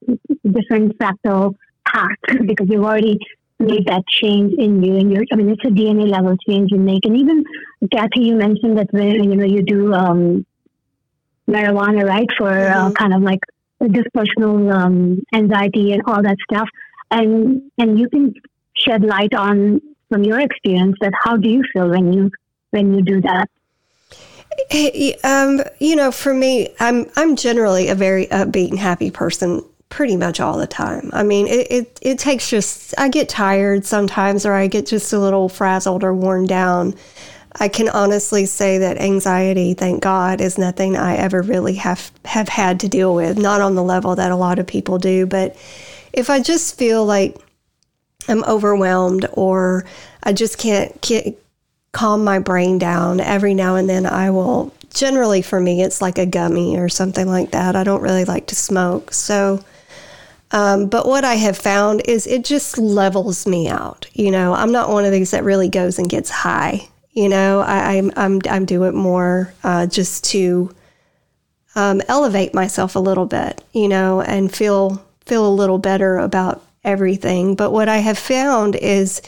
different 0.50 0.98
fractal 0.98 1.54
path 1.86 2.16
because 2.46 2.68
you've 2.68 2.84
already 2.84 3.18
made 3.58 3.86
that 3.86 4.02
change 4.08 4.54
in 4.58 4.82
you. 4.82 4.96
And 4.96 5.12
you're, 5.12 5.24
I 5.32 5.36
mean, 5.36 5.50
it's 5.50 5.64
a 5.64 5.68
DNA 5.68 6.08
level 6.08 6.36
change 6.48 6.70
you 6.72 6.78
make. 6.78 7.04
And 7.04 7.16
even, 7.16 7.44
Kathy, 7.92 8.20
you 8.20 8.36
mentioned 8.36 8.78
that 8.78 8.92
when, 8.92 9.24
you 9.30 9.36
know, 9.36 9.44
you 9.44 9.62
do 9.62 9.92
um, 9.92 10.46
marijuana, 11.48 12.04
right, 12.04 12.28
for 12.36 12.48
uh, 12.48 12.52
mm-hmm. 12.52 12.86
uh, 12.86 12.90
kind 12.92 13.14
of 13.14 13.22
like 13.22 13.40
personal 14.14 14.72
um, 14.72 15.22
anxiety 15.34 15.92
and 15.92 16.02
all 16.06 16.22
that 16.22 16.36
stuff. 16.50 16.68
And, 17.10 17.70
and 17.78 17.98
you 17.98 18.08
can 18.08 18.34
shed 18.74 19.02
light 19.02 19.34
on 19.34 19.80
from 20.08 20.24
your 20.24 20.40
experience 20.40 20.96
that 21.00 21.12
how 21.22 21.36
do 21.36 21.48
you 21.48 21.62
feel 21.72 21.88
when 21.90 22.12
you 22.12 22.30
when 22.70 22.94
you 22.94 23.02
do 23.02 23.20
that? 23.22 23.48
Um, 25.24 25.60
you 25.78 25.96
know, 25.96 26.10
for 26.10 26.32
me, 26.32 26.74
I'm 26.80 27.10
I'm 27.16 27.36
generally 27.36 27.88
a 27.88 27.94
very 27.94 28.26
upbeat 28.26 28.70
and 28.70 28.78
happy 28.78 29.10
person 29.10 29.62
pretty 29.88 30.16
much 30.16 30.40
all 30.40 30.58
the 30.58 30.66
time. 30.66 31.10
I 31.12 31.22
mean, 31.22 31.46
it, 31.46 31.66
it, 31.70 31.98
it 32.02 32.18
takes 32.18 32.50
just, 32.50 32.92
I 32.98 33.08
get 33.08 33.28
tired 33.28 33.84
sometimes 33.84 34.44
or 34.44 34.52
I 34.52 34.66
get 34.66 34.86
just 34.86 35.12
a 35.12 35.18
little 35.18 35.48
frazzled 35.48 36.02
or 36.02 36.12
worn 36.12 36.46
down. 36.46 36.94
I 37.58 37.68
can 37.68 37.88
honestly 37.88 38.46
say 38.46 38.78
that 38.78 38.98
anxiety, 39.00 39.74
thank 39.74 40.02
God, 40.02 40.40
is 40.40 40.58
nothing 40.58 40.96
I 40.96 41.16
ever 41.16 41.40
really 41.40 41.76
have, 41.76 42.10
have 42.24 42.48
had 42.48 42.80
to 42.80 42.88
deal 42.88 43.14
with, 43.14 43.38
not 43.38 43.60
on 43.60 43.74
the 43.74 43.82
level 43.82 44.16
that 44.16 44.32
a 44.32 44.36
lot 44.36 44.58
of 44.58 44.66
people 44.66 44.98
do. 44.98 45.24
But 45.24 45.56
if 46.12 46.28
I 46.28 46.40
just 46.40 46.76
feel 46.76 47.06
like 47.06 47.36
I'm 48.28 48.44
overwhelmed 48.44 49.26
or 49.32 49.86
I 50.22 50.32
just 50.32 50.58
can't, 50.58 51.00
can't 51.00 51.36
calm 51.96 52.22
my 52.22 52.38
brain 52.38 52.76
down, 52.76 53.20
every 53.20 53.54
now 53.54 53.76
and 53.76 53.88
then 53.88 54.04
I 54.04 54.30
will. 54.30 54.70
Generally, 54.92 55.42
for 55.42 55.58
me, 55.58 55.80
it's 55.80 56.02
like 56.02 56.18
a 56.18 56.26
gummy 56.26 56.78
or 56.78 56.90
something 56.90 57.26
like 57.26 57.52
that. 57.52 57.74
I 57.74 57.84
don't 57.84 58.02
really 58.02 58.26
like 58.26 58.48
to 58.48 58.54
smoke. 58.54 59.14
So, 59.14 59.64
um, 60.50 60.88
but 60.88 61.06
what 61.06 61.24
I 61.24 61.36
have 61.36 61.56
found 61.56 62.02
is 62.04 62.26
it 62.26 62.44
just 62.44 62.76
levels 62.76 63.46
me 63.46 63.68
out. 63.68 64.08
You 64.12 64.30
know, 64.30 64.52
I'm 64.52 64.72
not 64.72 64.90
one 64.90 65.06
of 65.06 65.12
these 65.12 65.30
that 65.30 65.42
really 65.42 65.70
goes 65.70 65.98
and 65.98 66.06
gets 66.06 66.28
high. 66.28 66.86
You 67.12 67.30
know, 67.30 67.60
I, 67.60 67.94
am 67.94 68.12
I'm, 68.14 68.16
I'm, 68.16 68.40
I'm 68.50 68.64
doing 68.66 68.94
more 68.94 69.54
uh, 69.64 69.86
just 69.86 70.22
to 70.24 70.74
um, 71.76 72.02
elevate 72.08 72.52
myself 72.52 72.94
a 72.94 73.00
little 73.00 73.26
bit, 73.26 73.64
you 73.72 73.88
know, 73.88 74.20
and 74.20 74.54
feel 74.54 75.02
feel 75.24 75.48
a 75.48 75.48
little 75.48 75.78
better 75.78 76.18
about 76.18 76.62
everything. 76.84 77.54
But 77.54 77.72
what 77.72 77.88
I 77.88 77.98
have 77.98 78.18
found 78.18 78.76
is 78.76 79.22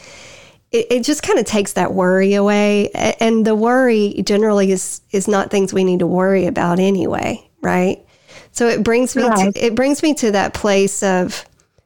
it, 0.71 0.87
it 0.89 1.03
just 1.03 1.23
kind 1.23 1.39
of 1.39 1.45
takes 1.45 1.73
that 1.73 1.93
worry 1.93 2.33
away. 2.33 2.89
And 3.19 3.45
the 3.45 3.55
worry 3.55 4.21
generally 4.23 4.71
is 4.71 5.01
is 5.11 5.27
not 5.27 5.51
things 5.51 5.73
we 5.73 5.83
need 5.83 5.99
to 5.99 6.07
worry 6.07 6.45
about 6.45 6.79
anyway, 6.79 7.49
right? 7.61 8.05
So 8.51 8.67
it 8.67 8.83
brings 8.83 9.15
me 9.15 9.23
right. 9.23 9.53
to, 9.53 9.65
it 9.65 9.75
brings 9.75 10.03
me 10.03 10.13
to 10.15 10.31
that 10.31 10.53
place 10.53 11.03
of 11.03 11.45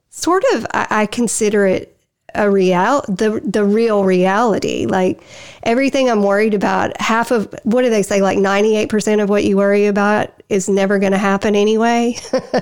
sort 0.10 0.44
of 0.54 0.66
I, 0.74 0.88
I 0.90 1.06
consider 1.06 1.66
it 1.66 1.93
a 2.36 2.50
real 2.50 3.02
the 3.08 3.42
the 3.44 3.64
real 3.64 4.04
reality. 4.04 4.86
Like 4.86 5.22
everything 5.64 6.10
i'm 6.10 6.24
worried 6.24 6.54
about 6.54 7.00
half 7.00 7.32
of 7.32 7.54
what 7.64 7.84
do 7.84 7.90
they 7.90 8.04
say 8.04 8.22
like 8.22 8.38
98% 8.38 9.24
of 9.24 9.30
what 9.30 9.46
you 9.46 9.56
worry 9.58 9.88
about 9.88 10.30
is 10.50 10.68
never 10.68 11.00
going 11.00 11.14
to 11.14 11.18
happen 11.18 11.56
anyway? 11.56 12.16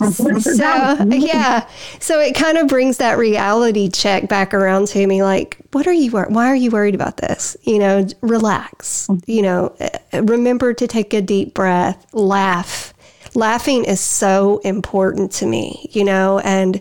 So 0.00 1.04
yeah. 1.10 1.68
So 2.00 2.20
it 2.20 2.34
kind 2.34 2.58
of 2.58 2.68
brings 2.68 2.98
that 2.98 3.18
reality 3.18 3.88
check 3.88 4.28
back 4.28 4.52
around 4.54 4.88
to 4.88 5.06
me 5.06 5.22
like 5.22 5.56
what 5.72 5.86
are 5.86 5.92
you 5.92 6.10
why 6.10 6.46
are 6.48 6.56
you 6.56 6.70
worried 6.70 6.94
about 6.94 7.16
this? 7.18 7.56
You 7.62 7.78
know 7.78 8.06
relax. 8.20 9.08
You 9.26 9.42
know 9.42 9.76
eh, 9.78 10.20
remember 10.20 10.74
to 10.74 10.86
take 10.86 11.14
a 11.14 11.20
deep 11.22 11.54
breath 11.54 12.06
laugh. 12.12 12.94
Laughing 13.34 13.84
is 13.84 14.00
so 14.00 14.58
important 14.58 15.32
to 15.32 15.46
me 15.46 15.88
you 15.92 16.04
know 16.04 16.38
and 16.40 16.80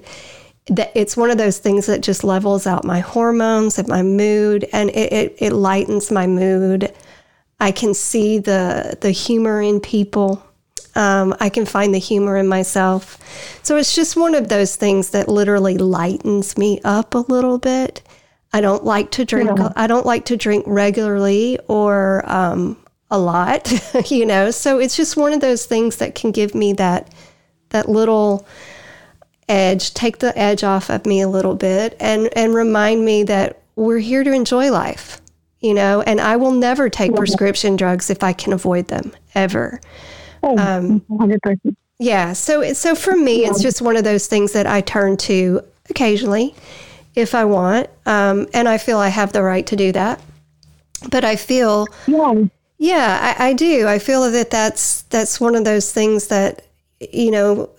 that 0.69 0.91
it's 0.95 1.17
one 1.17 1.32
of 1.32 1.38
those 1.38 1.58
things 1.58 1.86
that 1.88 2.01
just 2.01 2.23
levels 2.23 2.67
out 2.67 2.84
my 2.84 2.99
hormones 2.99 3.77
and 3.79 3.88
my 3.88 4.03
mood 4.03 4.67
and 4.71 4.89
it, 4.91 5.13
it, 5.13 5.36
it 5.39 5.53
lightens 5.53 6.12
my 6.12 6.27
mood. 6.27 6.93
I 7.60 7.71
can 7.71 7.93
see 7.93 8.39
the 8.39 8.97
the 9.01 9.12
humor 9.12 9.62
in 9.62 9.79
people. 9.79 10.43
Um, 10.95 11.36
I 11.39 11.49
can 11.49 11.65
find 11.65 11.93
the 11.93 11.99
humor 11.99 12.38
in 12.38 12.47
myself. 12.47 13.17
So 13.63 13.77
it's 13.77 13.95
just 13.95 14.17
one 14.17 14.36
of 14.36 14.49
those 14.49 14.75
things 14.75 15.12
that 15.12 15.27
literally 15.27 15.77
lightens 15.77 16.58
me 16.58 16.79
up 16.84 17.13
a 17.15 17.19
little 17.19 17.58
bit. 17.58 18.01
I 18.51 18.62
don't 18.62 18.84
like 18.84 19.12
to 19.12 19.25
drink. 19.25 19.51
Yeah. 19.58 19.71
I 19.75 19.88
don't 19.88 20.05
like 20.05 20.25
to 20.25 20.38
drink 20.38 20.65
regularly 20.67 21.60
or 21.67 22.23
um, 22.29 22.77
a 23.12 23.19
lot, 23.19 23.71
you 24.12 24.25
know. 24.25 24.51
So 24.51 24.79
it's 24.79 24.95
just 24.95 25.17
one 25.17 25.34
of 25.34 25.41
those 25.41 25.65
things 25.65 25.97
that 25.97 26.15
can 26.15 26.32
give 26.32 26.55
me 26.55 26.73
that 26.73 27.13
that 27.69 27.88
little 27.88 28.47
edge, 29.49 29.93
take 29.93 30.19
the 30.19 30.38
edge 30.38 30.63
off 30.63 30.89
of 30.89 31.05
me 31.05 31.21
a 31.21 31.27
little 31.27 31.55
bit 31.55 31.97
and, 31.99 32.29
and 32.35 32.53
remind 32.53 33.03
me 33.03 33.23
that 33.23 33.62
we're 33.75 33.99
here 33.99 34.23
to 34.23 34.31
enjoy 34.31 34.71
life, 34.71 35.19
you 35.59 35.73
know, 35.73 36.01
and 36.01 36.21
I 36.21 36.35
will 36.35 36.51
never 36.51 36.89
take 36.89 37.15
prescription 37.15 37.75
drugs 37.75 38.09
if 38.09 38.23
I 38.23 38.33
can 38.33 38.53
avoid 38.53 38.88
them 38.88 39.12
ever. 39.35 39.81
Oh, 40.43 40.57
um, 40.57 41.01
100%. 41.09 41.75
Yeah. 41.97 42.33
So, 42.33 42.73
so 42.73 42.95
for 42.95 43.15
me, 43.15 43.45
it's 43.45 43.62
just 43.62 43.81
one 43.81 43.97
of 43.97 44.03
those 44.03 44.27
things 44.27 44.53
that 44.53 44.65
I 44.65 44.81
turn 44.81 45.17
to 45.17 45.62
occasionally 45.89 46.55
if 47.15 47.35
I 47.35 47.45
want. 47.45 47.89
Um, 48.05 48.47
and 48.53 48.69
I 48.69 48.77
feel 48.77 48.97
I 48.99 49.09
have 49.09 49.33
the 49.33 49.43
right 49.43 49.65
to 49.67 49.75
do 49.75 49.91
that. 49.91 50.21
But 51.09 51.25
I 51.25 51.35
feel, 51.35 51.88
yeah, 52.07 52.43
yeah 52.77 53.35
I, 53.38 53.49
I 53.49 53.53
do. 53.53 53.88
I 53.88 53.99
feel 53.99 54.29
that 54.31 54.49
that's, 54.49 55.03
that's 55.03 55.39
one 55.39 55.55
of 55.55 55.65
those 55.65 55.91
things 55.91 56.27
that, 56.27 56.65
you 56.99 57.31
know, 57.31 57.69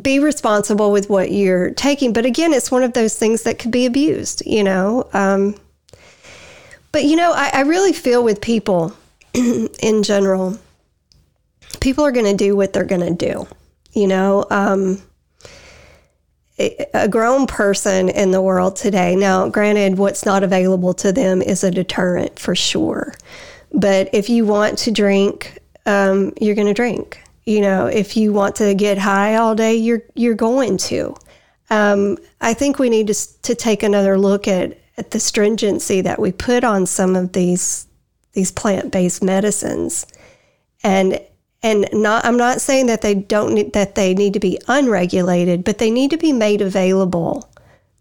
be 0.00 0.18
responsible 0.18 0.90
with 0.90 1.08
what 1.08 1.30
you're 1.30 1.70
taking. 1.70 2.12
But 2.12 2.26
again, 2.26 2.52
it's 2.52 2.70
one 2.70 2.82
of 2.82 2.92
those 2.92 3.16
things 3.16 3.42
that 3.42 3.58
could 3.58 3.70
be 3.70 3.86
abused, 3.86 4.42
you 4.46 4.64
know. 4.64 5.08
Um, 5.12 5.56
but, 6.92 7.04
you 7.04 7.16
know, 7.16 7.32
I, 7.32 7.50
I 7.52 7.60
really 7.62 7.92
feel 7.92 8.22
with 8.22 8.40
people 8.40 8.94
in 9.34 10.02
general, 10.02 10.58
people 11.80 12.04
are 12.04 12.12
going 12.12 12.26
to 12.26 12.36
do 12.36 12.56
what 12.56 12.72
they're 12.72 12.84
going 12.84 13.16
to 13.16 13.32
do, 13.32 13.46
you 13.92 14.06
know. 14.06 14.46
Um, 14.50 15.02
a 16.56 17.08
grown 17.08 17.48
person 17.48 18.08
in 18.08 18.30
the 18.30 18.40
world 18.40 18.76
today, 18.76 19.16
now, 19.16 19.48
granted, 19.48 19.98
what's 19.98 20.24
not 20.24 20.44
available 20.44 20.94
to 20.94 21.10
them 21.10 21.42
is 21.42 21.64
a 21.64 21.70
deterrent 21.70 22.38
for 22.38 22.54
sure. 22.54 23.14
But 23.72 24.08
if 24.12 24.30
you 24.30 24.44
want 24.44 24.78
to 24.78 24.92
drink, 24.92 25.58
um, 25.84 26.32
you're 26.40 26.54
going 26.54 26.68
to 26.68 26.74
drink 26.74 27.23
you 27.46 27.60
know, 27.60 27.86
if 27.86 28.16
you 28.16 28.32
want 28.32 28.56
to 28.56 28.74
get 28.74 28.98
high 28.98 29.36
all 29.36 29.54
day, 29.54 29.74
you're 29.74 30.02
you're 30.14 30.34
going 30.34 30.76
to. 30.78 31.14
Um, 31.70 32.18
I 32.40 32.54
think 32.54 32.78
we 32.78 32.88
need 32.88 33.08
to 33.08 33.42
to 33.42 33.54
take 33.54 33.82
another 33.82 34.18
look 34.18 34.48
at 34.48 34.78
at 34.96 35.10
the 35.10 35.20
stringency 35.20 36.00
that 36.00 36.18
we 36.18 36.32
put 36.32 36.64
on 36.64 36.86
some 36.86 37.16
of 37.16 37.32
these 37.32 37.86
these 38.32 38.50
plant 38.50 38.90
based 38.90 39.22
medicines, 39.22 40.06
and 40.82 41.20
and 41.62 41.88
not 41.92 42.24
I'm 42.24 42.36
not 42.36 42.60
saying 42.60 42.86
that 42.86 43.02
they 43.02 43.14
don't 43.14 43.54
need, 43.54 43.72
that 43.74 43.94
they 43.94 44.14
need 44.14 44.32
to 44.34 44.40
be 44.40 44.58
unregulated, 44.68 45.64
but 45.64 45.78
they 45.78 45.90
need 45.90 46.10
to 46.10 46.18
be 46.18 46.32
made 46.32 46.62
available 46.62 47.50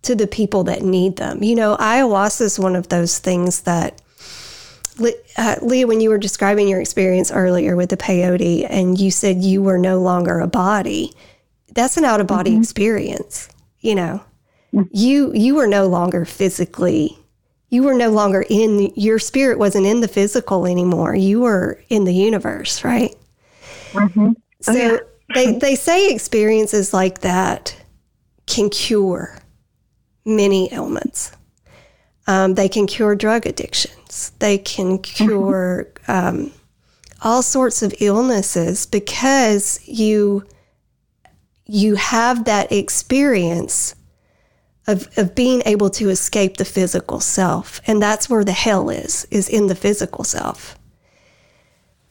to 0.04 0.16
the 0.16 0.28
people 0.28 0.66
that 0.66 0.82
need 0.82 1.18
them. 1.18 1.44
You 1.44 1.56
know, 1.56 1.78
ayahuasca 1.78 2.42
is 2.42 2.60
one 2.60 2.76
of 2.76 2.90
those 2.90 3.20
things 3.20 3.62
that 3.62 4.02
uh, 5.38 5.56
Leah, 5.62 5.88
when 5.88 6.02
you 6.02 6.10
were 6.10 6.18
describing 6.18 6.68
your 6.68 6.82
experience 6.82 7.32
earlier 7.32 7.76
with 7.76 7.90
the 7.90 7.98
peyote 7.98 8.68
and 8.70 9.00
you 9.00 9.12
said 9.12 9.44
you 9.44 9.62
were 9.62 9.78
no 9.78 10.00
longer 10.00 10.40
a 10.40 10.48
body, 10.48 11.14
that's 11.74 11.98
an 11.98 12.06
out 12.06 12.22
of 12.22 12.28
body 12.28 12.52
mm-hmm. 12.52 12.62
experience. 12.62 13.50
You 13.80 13.96
know, 13.96 14.24
mm-hmm. 14.74 14.90
you 14.92 15.34
you 15.34 15.56
were 15.56 15.68
no 15.68 15.88
longer 15.88 16.26
physically 16.26 17.18
you 17.74 17.82
were 17.82 17.96
no 17.96 18.12
longer 18.12 18.46
in 18.52 18.94
your 18.96 19.18
spirit 19.18 19.58
wasn't 19.58 19.88
in 19.88 20.00
the 20.00 20.08
physical 20.08 20.68
anymore. 20.68 21.16
You 21.16 21.42
were 21.42 21.82
in 21.90 22.04
the 22.04 22.14
universe, 22.14 22.84
right? 22.84 23.16
Mm-hmm. 23.94 24.34
So 24.62 24.74
oh, 24.74 24.76
yeah. 24.76 24.98
they 25.34 25.58
they 25.58 25.74
say 25.74 26.14
experiences 26.14 26.94
like 26.94 27.22
that 27.22 27.76
can 28.46 28.70
cure 28.70 29.40
many 30.24 30.72
ailments. 30.72 31.32
Um, 32.26 32.56
they 32.56 32.70
can 32.70 32.88
cure 32.88 33.16
drug 33.16 33.46
addictions. 33.46 34.32
They 34.40 34.58
can 34.58 35.00
cure 35.00 35.88
um, 36.08 36.52
all 37.22 37.42
sorts 37.42 37.82
of 37.82 37.94
illnesses 38.00 38.86
because 38.86 39.80
you 39.88 40.46
you 41.66 41.96
have 41.96 42.46
that 42.46 42.72
experience 42.72 43.96
of, 44.88 45.08
of 45.18 45.34
being 45.34 45.62
able 45.66 45.90
to 45.90 46.10
escape 46.10 46.58
the 46.58 46.66
physical 46.66 47.20
self. 47.20 47.82
And 47.88 48.02
that's 48.02 48.30
where 48.30 48.44
the 48.44 48.52
hell 48.52 48.90
is, 48.90 49.26
is 49.32 49.48
in 49.48 49.68
the 49.68 49.76
physical 49.76 50.24
self. 50.24 50.78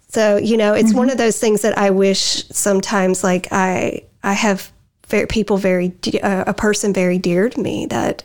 So, 0.09 0.37
you 0.37 0.57
know, 0.57 0.75
it's 0.75 0.91
mm-hmm. 0.91 0.99
one 0.99 1.11
of 1.11 1.19
those 1.19 1.39
things 1.39 1.63
that 1.63 1.77
I 1.77 1.91
wish 1.91 2.47
sometimes 2.49 3.23
like 3.23 3.49
I, 3.53 4.05
I 4.23 4.33
have 4.33 4.73
very, 5.07 5.27
people 5.27 5.59
very, 5.59 5.95
uh, 6.23 6.45
a 6.47 6.55
person 6.55 6.93
very 6.93 7.19
dear 7.19 7.49
to 7.49 7.61
me 7.61 7.87
that 7.87 8.25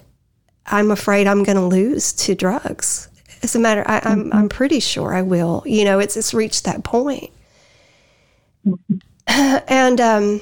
I'm 0.68 0.92
afraid 0.92 1.28
I'm 1.28 1.44
going 1.44 1.58
to 1.58 1.66
lose 1.66 2.14
to 2.14 2.36
drugs. 2.36 3.10
As 3.44 3.56
a 3.56 3.60
matter, 3.60 3.84
I, 3.86 3.98
am 3.98 4.02
I'm, 4.06 4.20
mm-hmm. 4.20 4.38
I'm 4.38 4.50
pretty 4.50 4.80
sure 4.80 5.14
I 5.14 5.22
will. 5.22 5.64
You 5.66 5.86
know, 5.86 6.00
it's 6.00 6.18
it's 6.18 6.34
reached 6.34 6.66
that 6.66 6.84
point. 6.84 7.32
Mm-hmm. 8.66 8.98
And 9.68 10.00
um, 10.00 10.42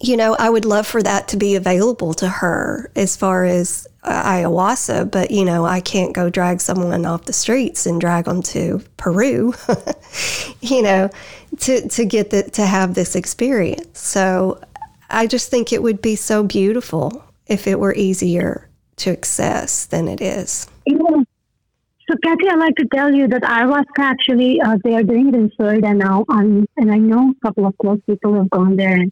you 0.00 0.16
know, 0.16 0.36
I 0.38 0.48
would 0.48 0.64
love 0.64 0.86
for 0.86 1.02
that 1.02 1.28
to 1.28 1.36
be 1.36 1.56
available 1.56 2.14
to 2.14 2.28
her 2.28 2.90
as 2.94 3.16
far 3.16 3.44
as 3.44 3.86
uh, 4.02 4.22
ayahuasca, 4.22 5.10
but 5.10 5.30
you 5.30 5.44
know, 5.44 5.64
I 5.64 5.80
can't 5.80 6.14
go 6.14 6.30
drag 6.30 6.60
someone 6.60 7.04
off 7.06 7.24
the 7.24 7.32
streets 7.32 7.86
and 7.86 8.00
drag 8.00 8.26
them 8.26 8.42
to 8.42 8.82
Peru, 8.96 9.54
you 10.60 10.82
know, 10.82 11.10
to 11.60 11.88
to 11.88 12.04
get 12.04 12.30
the, 12.30 12.44
to 12.50 12.64
have 12.64 12.94
this 12.94 13.16
experience. 13.16 13.98
So 13.98 14.60
I 15.10 15.26
just 15.26 15.50
think 15.50 15.72
it 15.72 15.82
would 15.82 16.00
be 16.00 16.16
so 16.16 16.42
beautiful 16.42 17.24
if 17.46 17.66
it 17.66 17.78
were 17.78 17.94
easier 17.94 18.68
to 18.96 19.12
access 19.12 19.86
than 19.86 20.08
it 20.08 20.20
is. 20.20 20.68
Yeah. 20.86 21.22
So, 22.08 22.16
Kathy, 22.22 22.48
I'd 22.50 22.58
like 22.58 22.76
to 22.76 22.86
tell 22.94 23.14
you 23.14 23.26
that 23.28 23.42
ayahuasca 23.42 23.98
actually, 23.98 24.60
uh, 24.60 24.76
they 24.84 24.94
are 24.94 25.02
doing 25.02 25.28
it 25.28 25.34
in 25.34 25.50
Florida 25.56 25.94
now. 25.94 26.24
Um, 26.28 26.66
and 26.76 26.92
I 26.92 26.98
know 26.98 27.30
a 27.30 27.46
couple 27.46 27.66
of 27.66 27.76
close 27.78 27.98
people 28.06 28.34
have 28.34 28.50
gone 28.50 28.76
there 28.76 28.94
and 28.94 29.10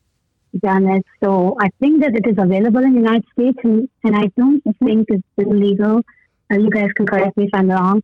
done 0.60 0.86
it. 0.88 1.02
So, 1.24 1.56
I 1.58 1.70
think 1.80 2.02
that 2.02 2.14
it 2.14 2.26
is 2.26 2.36
available 2.36 2.84
in 2.84 2.92
the 2.92 3.00
United 3.00 3.24
States, 3.32 3.58
and, 3.64 3.88
and 4.04 4.14
I 4.14 4.30
don't 4.36 4.62
think 4.84 5.06
it's 5.08 5.24
illegal. 5.38 6.02
Uh, 6.52 6.56
you 6.58 6.68
guys 6.68 6.90
can 6.94 7.06
correct 7.06 7.34
me 7.38 7.44
if 7.44 7.50
I'm 7.54 7.70
wrong. 7.70 8.02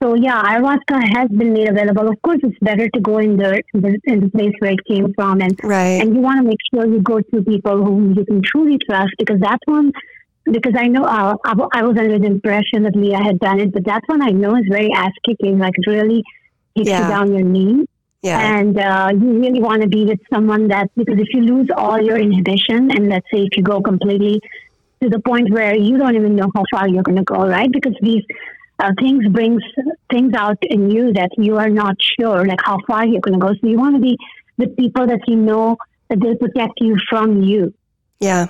So, 0.00 0.14
yeah, 0.14 0.40
ayahuasca 0.40 1.16
has 1.16 1.28
been 1.30 1.52
made 1.54 1.68
available. 1.68 2.08
Of 2.08 2.22
course, 2.22 2.38
it's 2.44 2.58
better 2.60 2.88
to 2.88 3.00
go 3.00 3.18
in 3.18 3.36
the, 3.38 3.60
in 4.04 4.20
the 4.20 4.28
place 4.28 4.52
where 4.60 4.72
it 4.72 4.84
came 4.86 5.12
from. 5.14 5.40
And, 5.40 5.58
right. 5.64 6.00
and 6.00 6.14
you 6.14 6.20
want 6.20 6.38
to 6.38 6.44
make 6.44 6.58
sure 6.72 6.86
you 6.86 7.00
go 7.00 7.20
to 7.20 7.42
people 7.42 7.84
whom 7.84 8.14
you 8.14 8.24
can 8.24 8.40
truly 8.42 8.78
trust 8.88 9.14
because 9.18 9.40
that's 9.40 9.62
one 9.64 9.92
because 10.50 10.74
I 10.76 10.86
know 10.86 11.04
uh, 11.04 11.36
I, 11.44 11.82
was 11.82 11.96
under 11.98 12.18
the 12.18 12.26
impression 12.26 12.84
that 12.84 12.94
Leah 12.94 13.22
had 13.22 13.38
done 13.40 13.60
it, 13.60 13.72
but 13.72 13.84
that 13.84 14.02
one 14.06 14.22
I 14.22 14.30
know 14.30 14.56
is 14.56 14.64
very 14.68 14.92
ass 14.92 15.12
kicking, 15.24 15.58
like 15.58 15.74
it 15.76 15.90
really 15.90 16.22
takes 16.76 16.88
yeah. 16.88 17.02
you 17.02 17.08
down 17.08 17.32
your 17.32 17.42
knee. 17.42 17.86
Yeah. 18.22 18.58
And 18.58 18.78
uh, 18.78 19.10
you 19.12 19.40
really 19.40 19.60
want 19.60 19.82
to 19.82 19.88
be 19.88 20.04
with 20.04 20.20
someone 20.32 20.68
that, 20.68 20.90
because 20.96 21.18
if 21.18 21.28
you 21.32 21.42
lose 21.42 21.68
all 21.76 22.00
your 22.00 22.16
inhibition, 22.16 22.90
and 22.90 23.08
let's 23.08 23.26
say 23.32 23.42
if 23.42 23.56
you 23.56 23.62
go 23.62 23.80
completely 23.80 24.40
to 25.02 25.08
the 25.08 25.20
point 25.20 25.50
where 25.50 25.76
you 25.76 25.98
don't 25.98 26.16
even 26.16 26.34
know 26.34 26.50
how 26.54 26.64
far 26.70 26.88
you're 26.88 27.02
going 27.02 27.18
to 27.18 27.24
go, 27.24 27.46
right? 27.46 27.70
Because 27.70 27.94
these 28.00 28.24
uh, 28.78 28.92
things 28.98 29.26
brings 29.28 29.62
things 30.10 30.32
out 30.34 30.58
in 30.62 30.90
you 30.90 31.12
that 31.12 31.30
you 31.38 31.56
are 31.56 31.68
not 31.68 31.96
sure, 32.18 32.46
like 32.46 32.60
how 32.64 32.78
far 32.86 33.06
you're 33.06 33.20
going 33.20 33.38
to 33.38 33.46
go. 33.46 33.52
So 33.52 33.66
you 33.66 33.78
want 33.78 33.96
to 33.96 34.00
be 34.00 34.16
with 34.58 34.76
people 34.76 35.06
that 35.06 35.20
you 35.26 35.36
know 35.36 35.76
that 36.08 36.20
they'll 36.20 36.36
protect 36.36 36.80
you 36.80 36.96
from 37.08 37.42
you. 37.42 37.74
Yeah. 38.20 38.46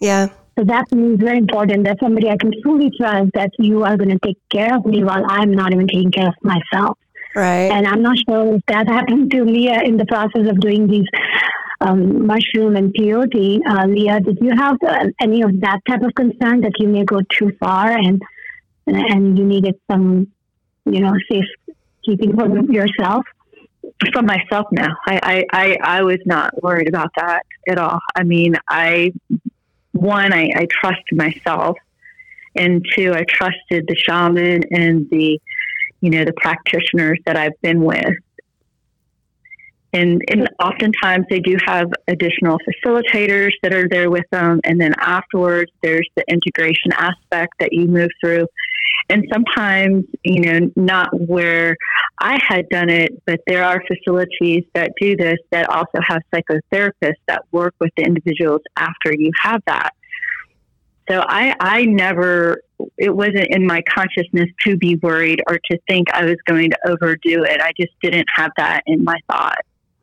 Yeah. 0.00 0.28
So 0.58 0.64
that 0.64 0.90
means 0.90 1.20
very 1.20 1.38
important 1.38 1.84
that 1.84 1.98
somebody 2.02 2.30
I 2.30 2.36
can 2.38 2.50
truly 2.62 2.90
trust 2.98 3.32
that 3.34 3.50
you 3.58 3.84
are 3.84 3.96
going 3.96 4.10
to 4.10 4.18
take 4.18 4.38
care 4.50 4.74
of 4.74 4.86
me 4.86 5.04
while 5.04 5.22
I'm 5.28 5.52
not 5.52 5.72
even 5.72 5.86
taking 5.86 6.10
care 6.10 6.28
of 6.28 6.34
myself. 6.42 6.98
Right. 7.34 7.70
And 7.70 7.86
I'm 7.86 8.00
not 8.00 8.16
sure 8.26 8.54
if 8.54 8.62
that 8.68 8.88
happened 8.98 9.30
to 9.32 9.44
Leah 9.44 9.82
in 9.84 9.98
the 9.98 10.06
process 10.06 10.48
of 10.48 10.58
doing 10.60 10.86
these 10.86 11.06
um, 11.82 12.26
mushroom 12.26 12.74
and 12.76 12.94
peyote. 12.94 13.60
Uh, 13.68 13.86
Leah, 13.86 14.20
did 14.20 14.38
you 14.40 14.56
have 14.56 14.78
uh, 14.82 15.08
any 15.20 15.42
of 15.42 15.60
that 15.60 15.80
type 15.86 16.00
of 16.02 16.14
concern 16.14 16.62
that 16.62 16.72
you 16.78 16.88
may 16.88 17.04
go 17.04 17.20
too 17.28 17.52
far 17.60 17.90
and 17.90 18.22
and 18.86 19.36
you 19.36 19.44
needed 19.44 19.74
some, 19.90 20.28
you 20.84 21.00
know, 21.00 21.12
safe 21.30 21.44
keeping 22.04 22.34
for 22.34 22.46
yourself? 22.72 23.24
For 24.12 24.22
myself, 24.22 24.66
no. 24.70 24.86
I, 25.06 25.20
I, 25.22 25.44
I, 25.52 25.76
I 25.82 26.02
was 26.02 26.18
not 26.24 26.62
worried 26.62 26.88
about 26.88 27.10
that 27.16 27.42
at 27.68 27.78
all. 27.78 27.98
I 28.14 28.22
mean, 28.22 28.54
I 28.68 29.12
one, 29.96 30.32
I, 30.32 30.50
I 30.54 30.66
trusted 30.70 31.16
myself, 31.16 31.76
and 32.54 32.84
two, 32.96 33.12
I 33.12 33.24
trusted 33.28 33.86
the 33.86 33.96
shaman 33.96 34.62
and 34.70 35.08
the, 35.10 35.40
you 36.00 36.10
know, 36.10 36.24
the 36.24 36.32
practitioners 36.32 37.18
that 37.26 37.36
I've 37.36 37.60
been 37.62 37.82
with. 37.82 38.14
And, 39.92 40.20
and 40.28 40.48
oftentimes 40.60 41.24
they 41.30 41.40
do 41.40 41.56
have 41.64 41.90
additional 42.06 42.58
facilitators 42.58 43.52
that 43.62 43.72
are 43.72 43.88
there 43.88 44.10
with 44.10 44.26
them. 44.30 44.60
And 44.64 44.78
then 44.80 44.92
afterwards, 44.98 45.70
there's 45.82 46.08
the 46.16 46.24
integration 46.28 46.92
aspect 46.92 47.54
that 47.60 47.72
you 47.72 47.86
move 47.86 48.10
through. 48.20 48.46
And 49.08 49.24
sometimes, 49.32 50.04
you 50.24 50.40
know, 50.40 50.72
not 50.74 51.08
where 51.12 51.76
I 52.18 52.38
had 52.44 52.68
done 52.70 52.90
it, 52.90 53.22
but 53.24 53.40
there 53.46 53.62
are 53.62 53.82
facilities 53.86 54.64
that 54.74 54.92
do 55.00 55.16
this 55.16 55.38
that 55.52 55.68
also 55.68 56.00
have 56.02 56.22
psychotherapists 56.34 57.20
that 57.28 57.42
work 57.52 57.74
with 57.78 57.90
the 57.96 58.02
individuals 58.02 58.62
after 58.76 59.14
you 59.16 59.30
have 59.40 59.62
that. 59.66 59.90
So 61.08 61.22
I, 61.24 61.54
I 61.60 61.84
never, 61.84 62.62
it 62.98 63.14
wasn't 63.14 63.46
in 63.50 63.64
my 63.64 63.80
consciousness 63.82 64.48
to 64.66 64.76
be 64.76 64.96
worried 64.96 65.40
or 65.48 65.58
to 65.70 65.78
think 65.88 66.08
I 66.12 66.24
was 66.24 66.36
going 66.46 66.70
to 66.70 66.78
overdo 66.88 67.44
it. 67.44 67.60
I 67.60 67.70
just 67.80 67.92
didn't 68.02 68.26
have 68.34 68.50
that 68.56 68.82
in 68.86 69.04
my 69.04 69.16
thought. 69.30 69.58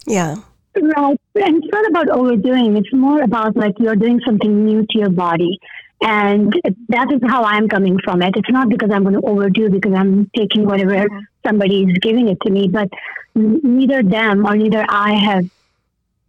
Yeah. 0.06 0.36
Right. 0.76 1.20
And 1.36 1.64
it's 1.64 1.68
not 1.72 1.88
about 1.90 2.10
overdoing. 2.10 2.78
It's 2.78 2.94
more 2.94 3.22
about 3.22 3.58
like 3.58 3.74
you're 3.80 3.96
doing 3.96 4.22
something 4.26 4.66
new 4.66 4.82
to 4.82 4.98
your 4.98 5.10
body. 5.10 5.60
And 6.06 6.54
that 6.90 7.12
is 7.14 7.22
how 7.26 7.44
I'm 7.44 7.70
coming 7.70 7.98
from 8.04 8.22
it. 8.22 8.36
It's 8.36 8.50
not 8.50 8.68
because 8.68 8.90
I'm 8.92 9.04
going 9.04 9.16
to 9.16 9.26
overdo 9.26 9.70
because 9.70 9.94
I'm 9.96 10.30
taking 10.36 10.66
whatever 10.66 11.08
somebody 11.48 11.84
is 11.84 11.98
giving 12.00 12.28
it 12.28 12.38
to 12.46 12.52
me, 12.52 12.68
but 12.68 12.90
neither 13.36 14.04
them 14.04 14.46
or 14.46 14.56
neither 14.58 14.86
I 14.90 15.14
have 15.14 15.46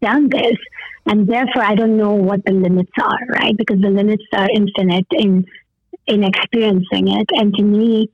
done 0.01 0.29
this. 0.29 0.57
And 1.07 1.27
therefore, 1.27 1.65
I 1.65 1.75
don't 1.75 1.97
know 1.97 2.13
what 2.13 2.45
the 2.45 2.53
limits 2.53 2.93
are, 3.03 3.19
right? 3.29 3.57
Because 3.57 3.81
the 3.81 3.91
limits 3.91 4.23
are 4.33 4.49
infinite 4.55 5.07
in, 5.11 5.45
in 6.07 6.23
experiencing 6.23 7.09
it. 7.09 7.29
And 7.33 7.53
to 7.55 7.63
me, 7.65 8.11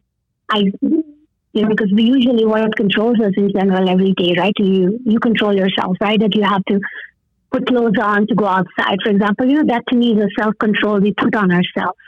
I, 0.51 0.73
you 0.81 1.62
know, 1.62 1.68
because 1.68 1.92
we 1.92 2.05
usually 2.05 2.46
what 2.46 2.75
controls 2.75 3.20
us 3.20 3.35
in 3.37 3.53
general 3.53 3.87
every 3.87 4.14
day, 4.14 4.35
right? 4.38 4.55
You, 4.59 4.99
you 5.05 5.20
control 5.20 5.55
yourself, 5.55 5.99
right? 6.01 6.18
That 6.18 6.35
you 6.35 6.42
have 6.42 6.64
to 6.70 6.81
put 7.50 7.66
clothes 7.66 7.98
on 8.00 8.26
to 8.26 8.34
go 8.34 8.46
outside, 8.46 8.98
for 9.02 9.10
example, 9.10 9.46
you 9.46 9.62
know, 9.62 9.74
that 9.74 9.84
to 9.88 9.96
me 9.96 10.12
is 10.12 10.22
a 10.22 10.28
self 10.38 10.54
control 10.58 11.00
we 11.00 11.12
put 11.12 11.34
on 11.34 11.50
ourselves. 11.50 11.98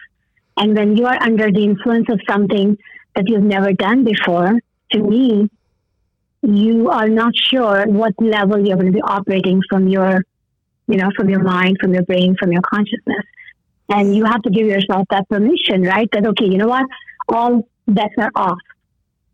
And 0.56 0.76
when 0.76 0.96
you 0.96 1.06
are 1.06 1.20
under 1.20 1.50
the 1.50 1.64
influence 1.64 2.06
of 2.10 2.20
something 2.28 2.76
that 3.16 3.24
you've 3.28 3.42
never 3.42 3.72
done 3.72 4.04
before, 4.04 4.52
to 4.92 4.98
me, 4.98 5.48
you 6.42 6.90
are 6.90 7.08
not 7.08 7.32
sure 7.34 7.86
what 7.86 8.12
level 8.18 8.66
you're 8.66 8.76
going 8.76 8.92
to 8.92 8.92
be 8.92 9.02
operating 9.02 9.62
from 9.68 9.88
your, 9.88 10.22
you 10.88 10.96
know, 10.96 11.10
from 11.16 11.30
your 11.30 11.42
mind, 11.42 11.78
from 11.80 11.94
your 11.94 12.02
brain, 12.02 12.36
from 12.38 12.52
your 12.52 12.62
consciousness. 12.62 13.24
And 13.88 14.14
you 14.14 14.24
have 14.24 14.42
to 14.42 14.50
give 14.50 14.66
yourself 14.66 15.06
that 15.10 15.28
permission, 15.28 15.82
right? 15.82 16.08
That, 16.12 16.26
okay, 16.26 16.46
you 16.46 16.58
know 16.58 16.68
what? 16.68 16.86
All 17.28 17.68
bets 17.86 18.14
are 18.18 18.30
off. 18.34 18.58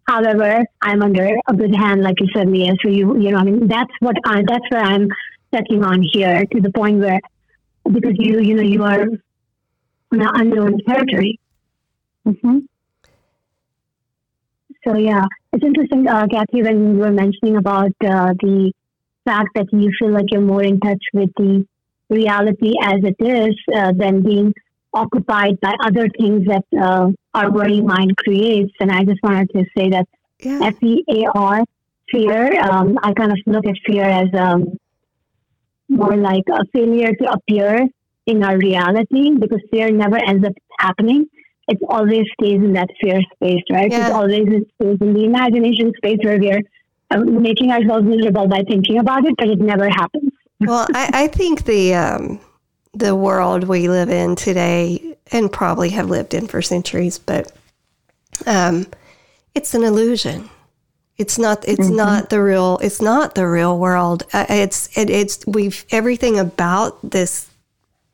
However, 0.07 0.65
I'm 0.81 1.03
under 1.03 1.37
a 1.47 1.55
good 1.55 1.75
hand, 1.75 2.03
like 2.03 2.21
you 2.21 2.29
said, 2.35 2.49
Leah. 2.49 2.75
So 2.83 2.91
you, 2.91 3.19
you 3.19 3.31
know, 3.31 3.39
I 3.39 3.45
mean, 3.45 3.69
that's 3.69 3.93
what 4.01 4.17
I, 4.25 4.43
that's 4.47 4.65
where 4.71 4.83
I'm 4.83 5.09
stepping 5.49 5.85
on 5.85 6.03
here 6.13 6.45
to 6.53 6.61
the 6.61 6.71
point 6.71 6.99
where 6.99 7.21
because 7.91 8.15
you 8.19 8.41
you 8.41 8.55
know 8.55 8.63
you 8.63 8.83
are 8.83 9.03
on 10.13 10.21
an 10.21 10.31
unknown 10.35 10.79
territory. 10.87 11.39
Mm-hmm. 12.27 12.59
So 14.87 14.97
yeah, 14.97 15.25
it's 15.53 15.65
interesting, 15.65 16.07
uh, 16.07 16.27
Kathy, 16.31 16.63
when 16.63 16.95
you 16.95 16.99
were 16.99 17.11
mentioning 17.11 17.57
about 17.57 17.93
uh, 18.05 18.33
the 18.41 18.73
fact 19.25 19.51
that 19.55 19.67
you 19.73 19.91
feel 19.99 20.13
like 20.13 20.27
you're 20.31 20.41
more 20.41 20.63
in 20.63 20.81
touch 20.81 21.03
with 21.13 21.31
the 21.37 21.67
reality 22.09 22.73
as 22.83 23.01
it 23.03 23.17
is 23.19 23.55
uh, 23.75 23.93
than 23.93 24.23
being 24.23 24.55
occupied 24.95 25.61
by 25.61 25.75
other 25.85 26.09
things 26.19 26.47
that 26.47 26.65
uh, 26.81 27.11
our 27.35 27.51
worry 27.51 27.81
mind 27.81 28.17
creates. 28.17 28.73
And 28.81 28.91
I 28.91 29.05
just 29.05 29.23
wanted 29.23 29.51
to 29.51 29.65
say 29.77 29.91
that 29.91 30.07
yeah. 30.41 30.61
F 30.63 30.83
E 30.83 31.05
A 31.11 31.27
R, 31.35 31.65
fear. 32.11 32.61
Um, 32.61 32.99
I 33.03 33.13
kind 33.13 33.33
of 33.33 33.39
look 33.47 33.67
at 33.67 33.75
fear 33.87 34.05
as 34.05 34.29
um, 34.35 34.79
more 35.89 36.17
like 36.17 36.45
a 36.53 36.65
failure 36.73 37.13
to 37.15 37.31
appear 37.31 37.87
in 38.27 38.45
our 38.45 38.59
reality 38.59 39.35
because 39.39 39.61
fear 39.71 39.91
never 39.91 40.17
ends 40.17 40.47
up 40.47 40.53
happening. 40.79 41.27
it 41.69 41.79
always 41.89 42.25
stays 42.41 42.61
in 42.63 42.73
that 42.73 42.89
fear 43.01 43.21
space, 43.35 43.63
right? 43.71 43.91
Yeah. 43.91 44.09
It 44.09 44.13
always 44.13 44.47
stays 44.47 44.99
in 45.01 45.13
the 45.15 45.25
imagination 45.25 45.93
space 45.97 46.19
where 46.23 46.39
we're 46.39 46.63
uh, 47.11 47.19
making 47.19 47.71
ourselves 47.71 48.07
miserable 48.07 48.49
by 48.49 48.63
thinking 48.69 48.99
about 48.99 49.27
it, 49.27 49.35
but 49.37 49.49
it 49.49 49.59
never 49.59 49.89
happens. 49.89 50.31
well, 50.61 50.87
I, 50.95 51.11
I 51.25 51.27
think 51.29 51.65
the 51.65 51.95
um, 51.95 52.41
the 52.95 53.15
world 53.15 53.65
we 53.65 53.89
live 53.89 54.11
in 54.11 54.35
today, 54.35 55.17
and 55.31 55.53
probably 55.53 55.91
have 55.91 56.09
lived 56.11 56.35
in 56.35 56.47
for 56.47 56.63
centuries, 56.63 57.19
but 57.19 57.53
um, 58.47 58.87
it's 59.55 59.75
an 59.75 59.85
illusion. 59.85 60.49
It's 61.19 61.39
not. 61.39 61.67
It's 61.69 61.87
Mm-hmm. 61.87 61.97
not 61.97 62.31
the 62.31 62.41
real. 62.43 62.79
It's 62.83 63.03
not 63.03 63.35
the 63.35 63.49
real 63.49 63.79
world. 63.79 64.25
Uh, 64.33 64.47
it's. 64.49 64.97
It, 64.97 65.11
it's. 65.11 65.45
We've 65.47 65.85
everything 65.91 66.39
about 66.39 66.99
this. 67.11 67.49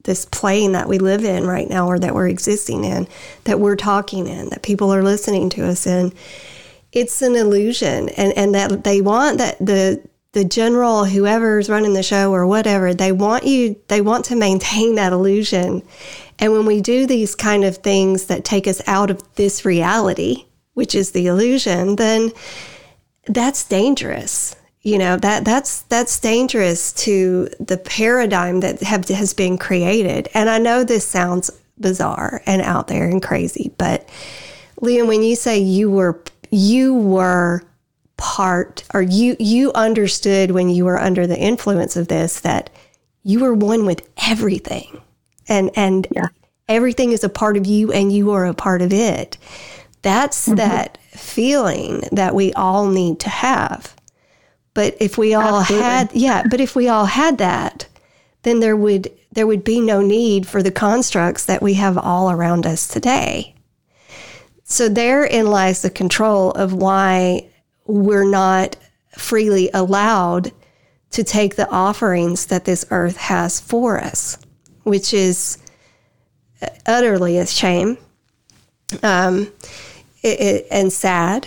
This 0.05 0.27
plane 0.27 0.73
that 0.73 0.87
we 0.87 0.99
live 0.99 1.25
in 1.25 1.47
right 1.47 1.69
now, 1.69 1.87
or 1.89 1.99
that 1.99 2.15
we're 2.15 2.29
existing 2.29 2.85
in, 2.85 3.09
that 3.45 3.59
we're 3.59 3.75
talking 3.77 4.27
in, 4.27 4.51
that 4.51 4.63
people 4.63 4.93
are 4.95 5.03
listening 5.03 5.49
to 5.51 5.67
us 5.67 5.87
in, 5.87 6.13
it's 6.93 7.23
an 7.23 7.35
illusion, 7.37 8.11
and 8.11 8.33
and 8.37 8.55
that 8.55 8.85
they 8.85 9.01
want 9.01 9.39
that 9.39 9.59
the 9.59 10.03
the 10.33 10.45
general, 10.45 11.07
whoever's 11.07 11.71
running 11.71 11.95
the 11.95 12.03
show 12.03 12.33
or 12.33 12.47
whatever, 12.47 12.93
they 12.93 13.13
want 13.13 13.45
you. 13.45 13.77
They 13.89 14.03
want 14.03 14.27
to 14.27 14.37
maintain 14.37 14.97
that 14.97 15.15
illusion, 15.15 15.83
and 16.39 16.53
when 16.53 16.67
we 16.67 16.83
do 16.83 17.07
these 17.07 17.35
kind 17.35 17.65
of 17.65 17.79
things 17.79 18.27
that 18.27 18.45
take 18.45 18.67
us 18.67 18.83
out 18.87 19.11
of 19.11 19.23
this 19.37 19.65
reality, 19.65 20.45
which 20.75 20.95
is 20.95 21.13
the 21.13 21.29
illusion, 21.29 21.97
then 21.97 22.31
that's 23.27 23.65
dangerous. 23.65 24.57
You 24.83 24.99
know 24.99 25.17
that 25.17 25.45
that's 25.45 25.83
that's 25.83 26.21
dangerous 26.21 26.93
to 27.05 27.49
the 27.59 27.79
paradigm 27.79 28.61
that 28.61 28.83
have, 28.83 29.09
has 29.09 29.33
been 29.33 29.57
created. 29.57 30.29
And 30.35 30.51
I 30.51 30.59
know 30.59 30.85
this 30.85 31.07
sounds 31.07 31.51
bizarre 31.81 32.43
and 32.47 32.61
out 32.61 32.89
there 32.89 33.09
and 33.09 33.23
crazy, 33.23 33.73
but 33.79 34.09
Liam, 34.81 35.09
when 35.09 35.23
you 35.23 35.37
say 35.37 35.59
you 35.59 35.91
were 35.91 36.21
you 36.51 36.95
were 36.95 37.63
part 38.17 38.85
or 38.95 39.03
you 39.03 39.37
you 39.41 39.73
understood 39.73 40.53
when 40.53 40.69
you 40.69 40.85
were 40.85 41.01
under 41.01 41.27
the 41.27 41.39
influence 41.39 41.97
of 41.97 42.09
this 42.09 42.41
that 42.41 42.71
you 43.25 43.41
were 43.41 43.55
one 43.55 43.87
with 43.87 44.09
everything 44.27 45.01
and 45.49 45.71
and 45.75 46.07
Yeah. 46.13 46.29
everything 46.69 47.11
is 47.11 47.25
a 47.25 47.29
part 47.29 47.57
of 47.57 47.67
you 47.67 47.91
and 47.91 48.13
you 48.13 48.31
are 48.31 48.47
a 48.47 48.55
part 48.55 48.83
of 48.83 48.93
it 48.93 49.37
that's 50.03 50.47
mm-hmm. 50.47 50.57
that 50.57 50.97
feeling 51.15 52.03
that 52.13 52.35
we 52.35 52.53
all 52.55 52.89
need 52.89 53.21
to 53.21 53.31
have. 53.31 53.95
But 54.75 54.97
if 55.01 55.17
we 55.17 55.35
all 55.35 55.61
Absolutely. 55.61 55.85
had 55.85 56.13
yeah 56.15 56.43
but 56.51 56.61
if 56.61 56.75
we 56.75 56.89
all 56.89 57.07
had 57.07 57.39
that 57.39 57.87
then 58.43 58.61
there 58.61 58.77
would 58.77 59.11
there 59.33 59.47
would 59.47 59.65
be 59.65 59.81
no 59.81 60.01
need 60.01 60.47
for 60.47 60.63
the 60.63 60.71
constructs 60.71 61.47
that 61.47 61.63
we 61.63 61.75
have 61.75 61.99
all 61.99 62.31
around 62.31 62.67
us 62.67 62.87
today. 62.87 63.55
So 64.65 64.89
therein 64.89 65.47
lies 65.47 65.83
the 65.83 65.91
control 65.91 66.53
of 66.53 66.73
why 66.73 67.49
we're 67.87 68.29
not 68.29 68.77
freely 69.17 69.71
allowed 69.75 70.53
to 71.11 71.25
take 71.25 71.57
the 71.57 71.69
offerings 71.71 72.47
that 72.47 72.65
this 72.65 72.85
earth 72.91 73.17
has 73.17 73.61
for 73.61 74.01
us, 74.01 74.39
which 74.85 75.13
is 75.13 75.59
utterly 76.87 77.39
a 77.39 77.47
shame. 77.47 77.99
Um, 79.03 79.53
it, 80.25 80.41
it, 80.41 80.67
and 80.71 80.93
sad. 80.93 81.47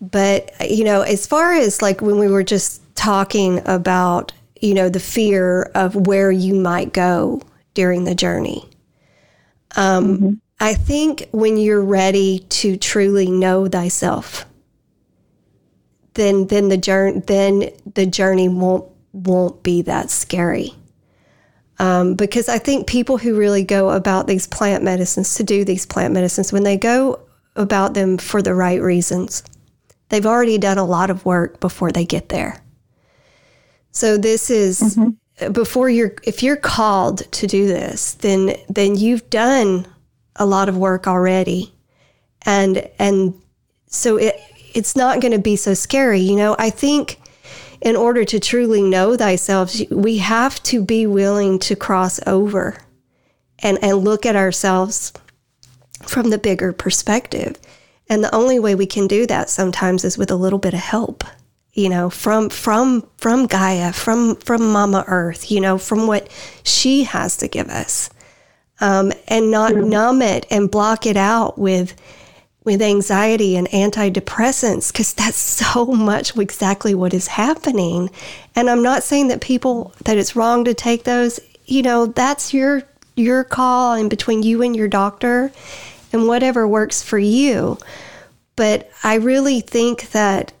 But, 0.00 0.52
you 0.70 0.84
know, 0.84 1.02
as 1.02 1.26
far 1.26 1.52
as 1.52 1.82
like 1.82 2.00
when 2.00 2.18
we 2.18 2.28
were 2.28 2.44
just 2.44 2.80
talking 2.94 3.60
about, 3.66 4.32
you 4.60 4.72
know, 4.72 4.88
the 4.88 5.00
fear 5.00 5.64
of 5.74 5.94
where 6.06 6.30
you 6.30 6.54
might 6.54 6.92
go 6.92 7.42
during 7.74 8.04
the 8.04 8.14
journey, 8.14 8.64
um, 9.76 10.40
I 10.60 10.74
think 10.74 11.28
when 11.32 11.56
you're 11.56 11.84
ready 11.84 12.40
to 12.48 12.76
truly 12.76 13.30
know 13.30 13.68
thyself, 13.68 14.44
then 16.14 16.48
then 16.48 16.68
the 16.68 16.76
journey 16.76 17.22
then 17.26 17.70
the 17.94 18.06
journey 18.06 18.48
won't 18.48 18.90
won't 19.12 19.62
be 19.62 19.82
that 19.82 20.10
scary. 20.10 20.74
Um, 21.80 22.14
because 22.14 22.48
I 22.48 22.58
think 22.58 22.88
people 22.88 23.18
who 23.18 23.36
really 23.36 23.62
go 23.62 23.90
about 23.90 24.26
these 24.26 24.48
plant 24.48 24.82
medicines 24.82 25.36
to 25.36 25.44
do 25.44 25.64
these 25.64 25.86
plant 25.86 26.12
medicines, 26.12 26.52
when 26.52 26.64
they 26.64 26.76
go 26.76 27.20
about 27.58 27.94
them 27.94 28.16
for 28.16 28.40
the 28.40 28.54
right 28.54 28.80
reasons, 28.80 29.42
they've 30.08 30.26
already 30.26 30.56
done 30.56 30.78
a 30.78 30.84
lot 30.84 31.10
of 31.10 31.24
work 31.26 31.60
before 31.60 31.92
they 31.92 32.04
get 32.04 32.30
there. 32.30 32.62
So 33.90 34.16
this 34.16 34.50
is 34.50 34.80
mm-hmm. 34.80 35.52
before 35.52 35.90
you're 35.90 36.14
if 36.22 36.42
you're 36.42 36.56
called 36.56 37.30
to 37.32 37.46
do 37.46 37.66
this, 37.66 38.14
then 38.14 38.54
then 38.68 38.96
you've 38.96 39.28
done 39.28 39.86
a 40.36 40.46
lot 40.46 40.68
of 40.68 40.76
work 40.76 41.06
already, 41.06 41.74
and 42.42 42.88
and 42.98 43.34
so 43.88 44.16
it 44.16 44.40
it's 44.74 44.94
not 44.94 45.20
going 45.20 45.32
to 45.32 45.38
be 45.38 45.56
so 45.56 45.74
scary. 45.74 46.20
You 46.20 46.36
know, 46.36 46.54
I 46.58 46.70
think 46.70 47.20
in 47.80 47.96
order 47.96 48.24
to 48.24 48.40
truly 48.40 48.82
know 48.82 49.16
thyself, 49.16 49.74
we 49.90 50.18
have 50.18 50.62
to 50.64 50.84
be 50.84 51.06
willing 51.06 51.58
to 51.60 51.76
cross 51.76 52.20
over 52.26 52.76
and, 53.60 53.78
and 53.82 53.98
look 53.98 54.26
at 54.26 54.36
ourselves 54.36 55.12
from 56.06 56.30
the 56.30 56.38
bigger 56.38 56.72
perspective. 56.72 57.58
And 58.08 58.24
the 58.24 58.34
only 58.34 58.58
way 58.58 58.74
we 58.74 58.86
can 58.86 59.06
do 59.06 59.26
that 59.26 59.50
sometimes 59.50 60.04
is 60.04 60.16
with 60.16 60.30
a 60.30 60.36
little 60.36 60.58
bit 60.58 60.74
of 60.74 60.80
help, 60.80 61.24
you 61.74 61.88
know, 61.88 62.08
from 62.08 62.48
from 62.48 63.06
from 63.18 63.46
Gaia, 63.46 63.92
from 63.92 64.36
from 64.36 64.70
Mama 64.72 65.04
Earth, 65.06 65.50
you 65.50 65.60
know, 65.60 65.76
from 65.76 66.06
what 66.06 66.28
she 66.62 67.04
has 67.04 67.36
to 67.38 67.48
give 67.48 67.68
us. 67.68 68.10
Um, 68.80 69.12
and 69.26 69.50
not 69.50 69.74
numb 69.74 70.22
it 70.22 70.46
and 70.50 70.70
block 70.70 71.04
it 71.04 71.16
out 71.16 71.58
with 71.58 71.94
with 72.68 72.82
anxiety 72.82 73.56
and 73.56 73.66
antidepressants 73.68 74.92
because 74.92 75.14
that's 75.14 75.36
so 75.38 75.86
much 75.86 76.36
exactly 76.36 76.94
what 76.94 77.14
is 77.14 77.26
happening. 77.26 78.10
And 78.54 78.68
I'm 78.68 78.82
not 78.82 79.02
saying 79.02 79.28
that 79.28 79.40
people 79.40 79.94
that 80.04 80.18
it's 80.18 80.36
wrong 80.36 80.64
to 80.64 80.74
take 80.74 81.04
those. 81.04 81.40
You 81.66 81.82
know, 81.82 82.06
that's 82.06 82.54
your 82.54 82.82
your 83.18 83.44
call 83.44 83.94
and 83.94 84.08
between 84.08 84.42
you 84.42 84.62
and 84.62 84.76
your 84.76 84.88
doctor 84.88 85.52
and 86.12 86.26
whatever 86.26 86.66
works 86.66 87.02
for 87.02 87.18
you. 87.18 87.78
But 88.56 88.90
I 89.04 89.16
really 89.16 89.60
think 89.60 90.10
that 90.10 90.52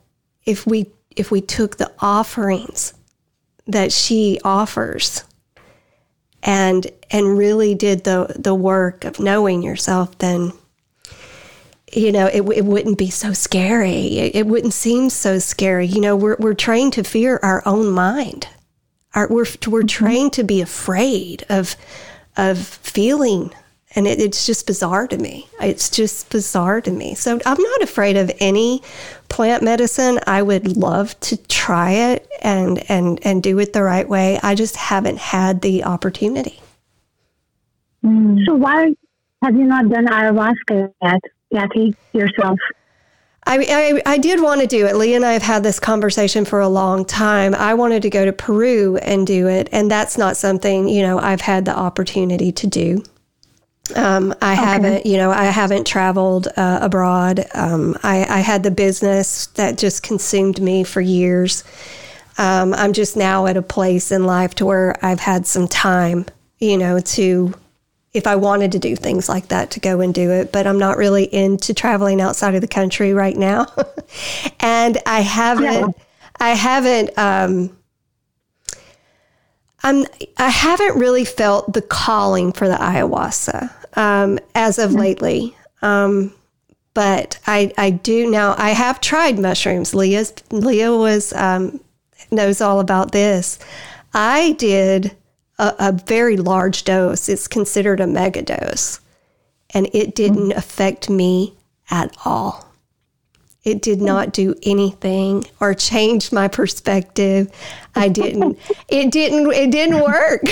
if 0.44 0.66
we 0.66 0.90
if 1.16 1.30
we 1.30 1.40
took 1.40 1.76
the 1.76 1.92
offerings 1.98 2.94
that 3.66 3.92
she 3.92 4.40
offers 4.44 5.24
and 6.42 6.86
and 7.10 7.36
really 7.36 7.74
did 7.74 8.04
the 8.04 8.34
the 8.38 8.54
work 8.54 9.04
of 9.04 9.18
knowing 9.18 9.62
yourself 9.62 10.16
then 10.18 10.52
you 11.92 12.12
know, 12.12 12.26
it, 12.26 12.42
it 12.42 12.64
wouldn't 12.64 12.98
be 12.98 13.10
so 13.10 13.32
scary. 13.32 14.18
It, 14.18 14.36
it 14.36 14.46
wouldn't 14.46 14.74
seem 14.74 15.10
so 15.10 15.38
scary. 15.38 15.86
You 15.86 16.00
know, 16.00 16.16
we're, 16.16 16.36
we're 16.38 16.54
trained 16.54 16.92
to 16.94 17.04
fear 17.04 17.40
our 17.42 17.62
own 17.66 17.90
mind. 17.90 18.48
Our, 19.14 19.28
we're, 19.28 19.46
we're 19.66 19.80
mm-hmm. 19.80 19.86
trained 19.86 20.32
to 20.34 20.44
be 20.44 20.60
afraid 20.60 21.44
of, 21.48 21.76
of 22.38 22.58
feeling. 22.58 23.52
And 23.94 24.06
it, 24.06 24.20
it's 24.20 24.46
just 24.46 24.66
bizarre 24.66 25.06
to 25.08 25.18
me. 25.18 25.48
It's 25.60 25.90
just 25.90 26.30
bizarre 26.30 26.80
to 26.82 26.90
me. 26.90 27.14
So 27.14 27.38
I'm 27.44 27.62
not 27.62 27.82
afraid 27.82 28.16
of 28.16 28.30
any 28.38 28.82
plant 29.28 29.62
medicine. 29.62 30.20
I 30.26 30.42
would 30.42 30.76
love 30.76 31.18
to 31.20 31.36
try 31.48 31.92
it 31.92 32.28
and, 32.42 32.82
and, 32.90 33.18
and 33.24 33.42
do 33.42 33.58
it 33.58 33.72
the 33.72 33.82
right 33.82 34.08
way. 34.08 34.38
I 34.42 34.54
just 34.54 34.76
haven't 34.76 35.18
had 35.18 35.62
the 35.62 35.84
opportunity. 35.84 36.60
Mm. 38.04 38.44
So 38.46 38.54
why 38.54 38.94
have 39.42 39.56
you 39.56 39.64
not 39.64 39.88
done 39.88 40.06
ayahuasca 40.06 40.92
yet, 41.02 41.20
Kathy, 41.52 41.94
yourself? 42.12 42.58
I, 43.48 44.02
I, 44.06 44.14
I 44.14 44.18
did 44.18 44.42
want 44.42 44.60
to 44.60 44.66
do 44.66 44.86
it. 44.86 44.94
Lee 44.94 45.14
and 45.14 45.24
I 45.24 45.32
have 45.32 45.42
had 45.42 45.62
this 45.62 45.80
conversation 45.80 46.44
for 46.44 46.60
a 46.60 46.68
long 46.68 47.06
time. 47.06 47.54
I 47.54 47.72
wanted 47.72 48.02
to 48.02 48.10
go 48.10 48.26
to 48.26 48.32
Peru 48.32 48.98
and 48.98 49.26
do 49.26 49.48
it, 49.48 49.70
and 49.72 49.90
that's 49.90 50.18
not 50.18 50.36
something 50.36 50.86
you 50.86 51.02
know 51.02 51.18
I've 51.18 51.40
had 51.40 51.64
the 51.64 51.76
opportunity 51.76 52.52
to 52.52 52.66
do. 52.66 53.02
Um, 53.96 54.34
I 54.42 54.52
haven't, 54.52 55.06
you 55.06 55.16
know, 55.16 55.30
I 55.30 55.44
haven't 55.44 55.86
traveled 55.86 56.48
uh, 56.58 56.78
abroad. 56.82 57.46
Um, 57.54 57.96
I, 58.02 58.26
I 58.28 58.40
had 58.40 58.62
the 58.62 58.70
business 58.70 59.46
that 59.54 59.78
just 59.78 60.02
consumed 60.02 60.60
me 60.60 60.84
for 60.84 61.00
years. 61.00 61.64
Um, 62.36 62.74
I'm 62.74 62.92
just 62.92 63.16
now 63.16 63.46
at 63.46 63.56
a 63.56 63.62
place 63.62 64.12
in 64.12 64.24
life 64.26 64.54
to 64.56 64.66
where 64.66 64.94
I've 65.02 65.20
had 65.20 65.46
some 65.46 65.66
time, 65.66 66.26
you 66.58 66.76
know, 66.76 67.00
to 67.00 67.54
if 68.18 68.26
I 68.26 68.36
wanted 68.36 68.72
to 68.72 68.78
do 68.78 68.94
things 68.94 69.28
like 69.28 69.48
that 69.48 69.70
to 69.72 69.80
go 69.80 70.00
and 70.00 70.12
do 70.12 70.30
it, 70.30 70.52
but 70.52 70.66
I'm 70.66 70.78
not 70.78 70.98
really 70.98 71.32
into 71.32 71.72
traveling 71.72 72.20
outside 72.20 72.54
of 72.54 72.60
the 72.60 72.68
country 72.68 73.14
right 73.14 73.36
now. 73.36 73.66
and 74.60 74.98
I 75.06 75.20
haven't, 75.20 75.64
Yeah. 75.64 76.04
I 76.40 76.50
haven't, 76.50 77.18
um, 77.18 77.76
I'm, 79.82 80.04
I 80.36 80.48
haven't 80.48 80.98
really 80.98 81.24
felt 81.24 81.72
the 81.72 81.82
calling 81.82 82.52
for 82.52 82.68
the 82.68 82.74
ayahuasca 82.74 83.70
um, 83.96 84.38
as 84.54 84.78
of 84.78 84.92
lately. 84.92 85.56
Um, 85.80 86.34
but 86.94 87.38
I, 87.46 87.72
I 87.78 87.90
do 87.90 88.28
now. 88.28 88.56
I 88.58 88.70
have 88.70 89.00
tried 89.00 89.38
mushrooms. 89.38 89.94
Leah's, 89.94 90.34
Leah 90.50 90.96
was 90.96 91.32
um, 91.32 91.80
knows 92.30 92.60
all 92.60 92.80
about 92.80 93.12
this. 93.12 93.58
I 94.12 94.52
did 94.58 95.16
a, 95.58 95.74
a 95.78 95.92
very 95.92 96.36
large 96.36 96.84
dose. 96.84 97.28
It's 97.28 97.48
considered 97.48 98.00
a 98.00 98.06
mega 98.06 98.42
dose, 98.42 99.00
and 99.74 99.88
it 99.92 100.14
didn't 100.14 100.52
affect 100.52 101.10
me 101.10 101.54
at 101.90 102.16
all. 102.24 102.68
It 103.64 103.82
did 103.82 104.00
not 104.00 104.32
do 104.32 104.54
anything 104.62 105.44
or 105.60 105.74
change 105.74 106.32
my 106.32 106.48
perspective. 106.48 107.50
I 107.94 108.08
didn't. 108.08 108.58
it 108.88 109.10
didn't. 109.10 109.52
It 109.52 109.70
didn't 109.70 110.00
work. 110.00 110.42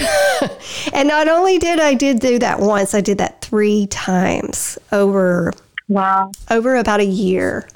and 0.93 1.09
not 1.09 1.29
only 1.29 1.59
did 1.59 1.81
I 1.81 1.95
did 1.95 2.21
do 2.21 2.39
that 2.41 2.61
once, 2.61 2.95
I 2.95 3.01
did 3.01 3.19
that 3.19 3.41
three 3.41 3.87
times 3.87 4.79
over. 4.93 5.53
Wow. 5.89 6.33
Over 6.51 6.77
about 6.77 7.01
a 7.01 7.07
year, 7.07 7.69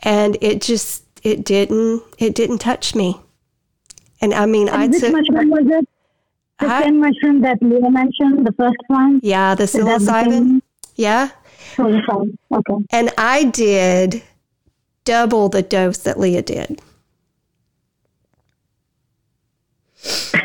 and 0.00 0.36
it 0.40 0.62
just 0.62 1.04
it 1.22 1.44
didn't 1.44 2.02
it 2.18 2.34
didn't 2.34 2.58
touch 2.58 2.94
me. 2.94 3.20
And 4.20 4.32
I 4.32 4.46
mean, 4.46 4.68
I 4.68 4.88
took. 4.88 5.12
Mushroom 5.12 5.50
was 5.50 5.66
it? 5.66 5.88
The 6.58 6.66
I, 6.66 6.84
same 6.84 7.00
mushroom 7.00 7.42
that 7.42 7.58
Leah 7.60 7.90
mentioned, 7.90 8.46
the 8.46 8.52
first 8.52 8.76
one. 8.86 9.20
Yeah, 9.22 9.54
the 9.54 9.64
psilocybin. 9.64 10.62
Yeah. 10.94 11.30
Okay. 11.78 12.86
And 12.90 13.10
I 13.18 13.44
did 13.44 14.22
double 15.04 15.48
the 15.50 15.62
dose 15.62 15.98
that 15.98 16.18
Leah 16.18 16.42
did. 16.42 16.80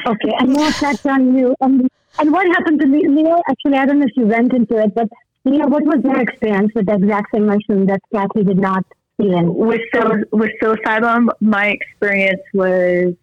Okay, 0.07 0.33
and 0.39 0.53
more 0.53 0.67
effect 0.67 1.05
on 1.05 1.37
you. 1.37 1.55
And, 1.61 1.87
and 2.19 2.31
what 2.31 2.45
happened 2.47 2.81
to 2.81 2.87
Leah? 2.87 3.37
Actually, 3.49 3.77
I 3.77 3.85
don't 3.85 3.99
know 3.99 4.07
if 4.07 4.17
you 4.17 4.25
went 4.25 4.53
into 4.53 4.77
it, 4.77 4.93
but 4.93 5.07
Leah, 5.45 5.67
what 5.67 5.83
was 5.83 6.03
your 6.03 6.19
experience 6.19 6.71
with 6.75 6.87
the 6.87 6.95
exact 6.95 7.33
same 7.33 7.45
mushroom 7.45 7.85
that 7.85 8.01
Kathy 8.13 8.43
did 8.43 8.57
not 8.57 8.83
see 9.19 9.31
in? 9.31 9.53
With, 9.53 9.81
sil- 9.93 10.25
with 10.31 10.51
psilocybin, 10.61 11.29
my 11.39 11.67
experience 11.67 12.41
was 12.53 13.13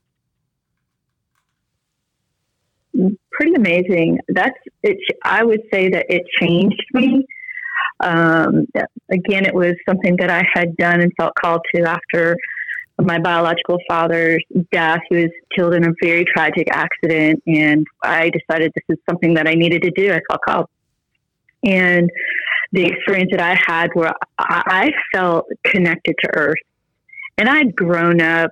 pretty 3.31 3.55
amazing. 3.55 4.19
That's 4.29 4.59
it. 4.83 4.99
I 5.25 5.45
would 5.45 5.63
say 5.73 5.89
that 5.91 6.07
it 6.09 6.23
changed 6.41 6.83
me 6.95 7.25
um, 8.01 8.67
again, 9.11 9.45
it 9.45 9.55
was 9.55 9.75
something 9.89 10.17
that 10.17 10.31
I 10.31 10.45
had 10.53 10.77
done 10.77 11.01
and 11.01 11.13
felt 11.19 11.35
called 11.35 11.63
to 11.75 11.83
after 11.83 12.37
my 13.01 13.19
biological 13.19 13.79
father's 13.89 14.43
death. 14.73 15.01
He 15.09 15.17
was 15.17 15.31
killed 15.57 15.75
in 15.75 15.85
a 15.85 15.93
very 16.03 16.25
tragic 16.25 16.69
accident, 16.71 17.43
and 17.47 17.87
I 18.03 18.31
decided 18.31 18.73
this 18.75 18.97
is 18.97 18.99
something 19.09 19.35
that 19.35 19.49
I 19.49 19.55
needed 19.55 19.83
to 19.83 19.91
do. 19.91 20.13
I 20.13 20.21
felt 20.29 20.43
called. 20.47 20.67
And 21.65 22.09
the 22.73 22.85
experience 22.85 23.31
that 23.33 23.41
I 23.41 23.59
had 23.67 23.91
where 23.95 24.13
I 24.39 24.91
felt 25.13 25.47
connected 25.65 26.15
to 26.23 26.31
Earth. 26.35 26.59
And 27.37 27.49
I'd 27.49 27.75
grown 27.75 28.21
up, 28.21 28.51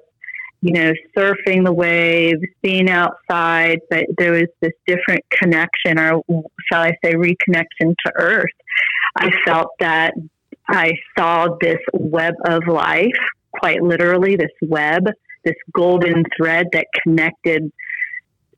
you 0.67 0.73
know, 0.73 0.93
surfing 1.17 1.65
the 1.65 1.73
waves, 1.73 2.41
being 2.61 2.91
outside, 2.91 3.79
but 3.89 4.05
there 4.19 4.33
was 4.33 4.49
this 4.61 4.73
different 4.85 5.25
connection, 5.31 5.97
or 5.97 6.21
shall 6.69 6.83
I 6.83 6.91
say, 7.05 7.15
reconnection 7.15 7.95
to 8.05 8.13
Earth. 8.17 8.51
I 9.17 9.31
felt 9.45 9.69
that 9.79 10.13
I 10.69 10.95
saw 11.17 11.57
this 11.61 11.79
web 11.93 12.35
of 12.45 12.67
life, 12.67 13.15
quite 13.53 13.81
literally, 13.81 14.35
this 14.35 14.51
web, 14.61 15.05
this 15.45 15.55
golden 15.73 16.25
thread 16.37 16.67
that 16.73 16.89
connected 17.01 17.71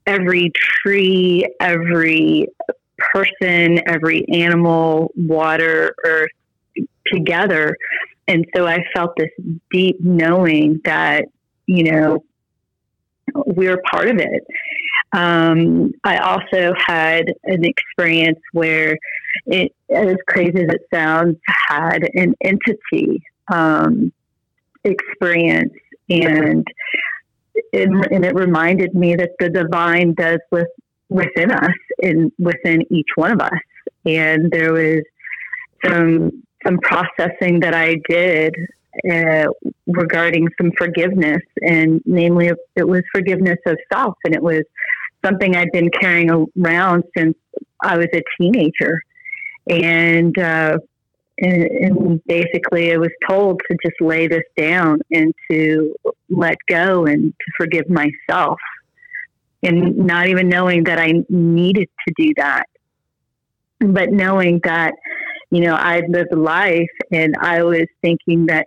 every 0.06 0.50
tree, 0.54 1.46
every 1.60 2.48
person, 2.96 3.80
every 3.86 4.26
animal, 4.32 5.12
water, 5.14 5.94
earth 6.06 6.30
together. 7.12 7.76
And 8.26 8.46
so 8.56 8.66
I 8.66 8.78
felt 8.94 9.14
this 9.18 9.28
deep 9.70 10.00
knowing 10.00 10.80
that, 10.86 11.26
you 11.68 11.84
know, 11.84 12.24
we're 13.34 13.80
part 13.90 14.08
of 14.08 14.18
it. 14.18 14.42
Um, 15.12 15.92
I 16.02 16.16
also 16.16 16.72
had 16.86 17.26
an 17.44 17.64
experience 17.64 18.40
where 18.52 18.98
it, 19.46 19.72
as 19.94 20.16
crazy 20.26 20.62
as 20.62 20.68
it 20.70 20.82
sounds, 20.92 21.36
had 21.46 22.08
an 22.14 22.34
entity 22.42 23.22
um, 23.52 24.12
experience, 24.84 25.74
and 26.08 26.66
it, 27.72 27.88
and 28.10 28.24
it 28.24 28.34
reminded 28.34 28.94
me 28.94 29.14
that 29.14 29.32
the 29.38 29.50
divine 29.50 30.14
does 30.14 30.40
with 30.50 30.68
within 31.10 31.50
us 31.52 31.70
and 32.02 32.32
within 32.38 32.82
each 32.90 33.08
one 33.16 33.32
of 33.32 33.40
us. 33.40 33.60
And 34.06 34.50
there 34.50 34.72
was 34.72 35.02
some 35.84 36.42
some 36.66 36.78
processing 36.78 37.60
that 37.60 37.74
I 37.74 37.96
did 38.08 38.54
uh, 39.10 39.46
regarding 39.86 40.48
some 40.60 40.72
forgiveness, 40.76 41.42
and 41.62 42.00
namely, 42.04 42.50
it 42.76 42.88
was 42.88 43.02
forgiveness 43.14 43.58
of 43.66 43.76
self, 43.92 44.14
and 44.24 44.34
it 44.34 44.42
was 44.42 44.62
something 45.24 45.56
I'd 45.56 45.72
been 45.72 45.90
carrying 45.90 46.30
around 46.30 47.04
since 47.16 47.36
I 47.82 47.96
was 47.96 48.08
a 48.12 48.22
teenager. 48.38 49.02
And, 49.68 50.36
uh, 50.38 50.78
and, 51.38 51.62
and 51.62 52.24
basically, 52.24 52.92
I 52.92 52.96
was 52.96 53.10
told 53.28 53.60
to 53.70 53.76
just 53.84 54.00
lay 54.00 54.26
this 54.26 54.44
down 54.56 55.00
and 55.12 55.34
to 55.50 55.94
let 56.30 56.56
go 56.68 57.06
and 57.06 57.32
to 57.32 57.52
forgive 57.56 57.88
myself, 57.88 58.58
and 59.62 59.96
not 59.96 60.28
even 60.28 60.48
knowing 60.48 60.84
that 60.84 60.98
I 60.98 61.12
needed 61.28 61.88
to 62.06 62.14
do 62.16 62.32
that, 62.36 62.64
but 63.80 64.10
knowing 64.10 64.60
that 64.64 64.94
you 65.50 65.60
know 65.60 65.74
I'd 65.74 66.08
lived 66.08 66.34
life 66.34 66.90
and 67.12 67.36
I 67.40 67.62
was 67.62 67.86
thinking 68.02 68.46
that 68.46 68.66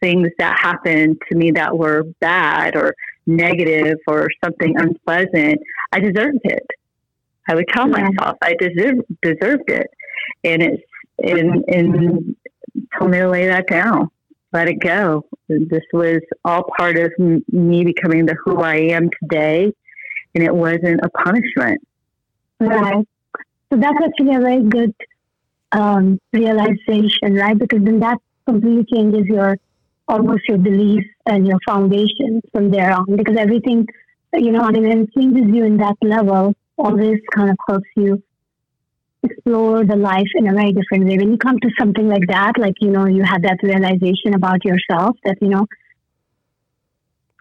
things 0.00 0.28
that 0.38 0.58
happened 0.58 1.20
to 1.30 1.36
me 1.36 1.50
that 1.52 1.76
were 1.76 2.04
bad 2.20 2.76
or 2.76 2.94
negative 3.26 3.98
or 4.06 4.28
something 4.42 4.78
unpleasant, 4.78 5.60
I 5.92 6.00
deserved 6.00 6.40
it. 6.44 6.66
I 7.48 7.54
would 7.54 7.68
tell 7.68 7.86
myself 7.86 8.36
I 8.42 8.54
deserve, 8.58 8.96
deserved 9.22 9.70
it 9.70 9.88
and 10.44 10.62
it's 10.62 10.82
and 11.18 11.64
and 11.68 12.36
told 12.96 13.10
me 13.10 13.18
to 13.18 13.28
lay 13.28 13.46
that 13.46 13.66
down, 13.66 14.08
let 14.52 14.68
it 14.68 14.80
go. 14.80 15.24
This 15.48 15.82
was 15.92 16.20
all 16.44 16.64
part 16.76 16.98
of 16.98 17.12
me 17.18 17.84
becoming 17.84 18.26
the 18.26 18.36
who 18.44 18.60
I 18.60 18.76
am 18.76 19.10
today, 19.22 19.72
and 20.34 20.44
it 20.44 20.54
wasn't 20.54 21.00
a 21.02 21.08
punishment. 21.10 21.80
Right. 22.60 23.06
So 23.70 23.78
that's 23.78 23.98
actually 24.02 24.34
a 24.34 24.40
very 24.40 24.62
good 24.62 24.94
um, 25.72 26.18
realization, 26.32 27.34
right? 27.34 27.58
Because 27.58 27.82
then 27.82 28.00
that 28.00 28.18
completely 28.46 28.84
changes 28.92 29.26
your 29.26 29.58
almost 30.08 30.42
your 30.48 30.58
belief 30.58 31.04
and 31.26 31.46
your 31.46 31.58
foundation 31.66 32.40
from 32.52 32.70
there 32.70 32.92
on. 32.92 33.04
Because 33.16 33.36
everything, 33.36 33.86
you 34.34 34.50
know, 34.52 34.68
mean, 34.70 34.86
it 34.86 35.12
changes 35.16 35.44
you 35.54 35.64
in 35.64 35.76
that 35.78 35.96
level 36.02 36.54
always 36.78 37.18
kind 37.34 37.50
of 37.50 37.56
helps 37.68 37.88
you 37.96 38.22
explore 39.22 39.84
the 39.84 39.96
life 39.96 40.28
in 40.36 40.48
a 40.48 40.54
very 40.54 40.72
different 40.72 41.04
way. 41.06 41.16
When 41.18 41.32
you 41.32 41.38
come 41.38 41.58
to 41.58 41.70
something 41.78 42.08
like 42.08 42.26
that, 42.28 42.52
like, 42.58 42.74
you 42.80 42.90
know, 42.90 43.06
you 43.06 43.22
have 43.24 43.42
that 43.42 43.58
realization 43.62 44.34
about 44.34 44.64
yourself 44.64 45.16
that, 45.24 45.38
you 45.40 45.48
know, 45.48 45.66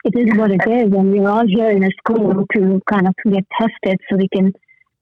it 0.03 0.13
is 0.15 0.38
what 0.38 0.51
it 0.51 0.61
is. 0.68 0.91
And 0.93 1.11
we're 1.11 1.30
all 1.30 1.45
here 1.47 1.70
in 1.70 1.84
a 1.84 1.89
school 1.99 2.45
to 2.55 2.82
kind 2.89 3.07
of 3.07 3.13
get 3.32 3.45
tested 3.59 3.99
so 4.09 4.18
we 4.18 4.28
can 4.30 4.53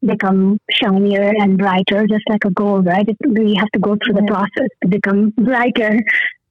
become 0.05 0.59
shinier 0.71 1.33
and 1.37 1.57
brighter, 1.57 2.05
just 2.07 2.23
like 2.29 2.45
a 2.45 2.51
gold, 2.51 2.85
right? 2.85 3.07
It, 3.07 3.17
we 3.27 3.55
have 3.55 3.69
to 3.71 3.79
go 3.79 3.97
through 4.03 4.15
the 4.15 4.23
process 4.27 4.69
to 4.81 4.87
become 4.87 5.31
brighter. 5.31 5.99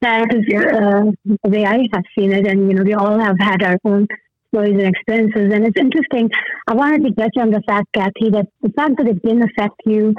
That 0.01 0.33
is 0.33 0.43
uh, 0.53 1.11
the 1.43 1.49
way 1.49 1.65
I 1.65 1.87
have 1.93 2.03
seen 2.17 2.31
it. 2.31 2.45
And, 2.47 2.69
you 2.69 2.75
know, 2.75 2.83
we 2.83 2.93
all 2.93 3.19
have 3.19 3.37
had 3.39 3.63
our 3.63 3.77
own 3.85 4.07
stories 4.49 4.73
and 4.73 4.87
experiences. 4.87 5.53
And 5.53 5.65
it's 5.65 5.79
interesting. 5.79 6.29
I 6.67 6.73
wanted 6.73 7.03
to 7.05 7.11
touch 7.13 7.35
on 7.37 7.51
the 7.51 7.61
fact, 7.67 7.87
Kathy, 7.93 8.29
that 8.31 8.47
the 8.61 8.69
fact 8.69 8.97
that 8.97 9.07
it 9.07 9.21
didn't 9.21 9.43
affect 9.43 9.81
you 9.85 10.13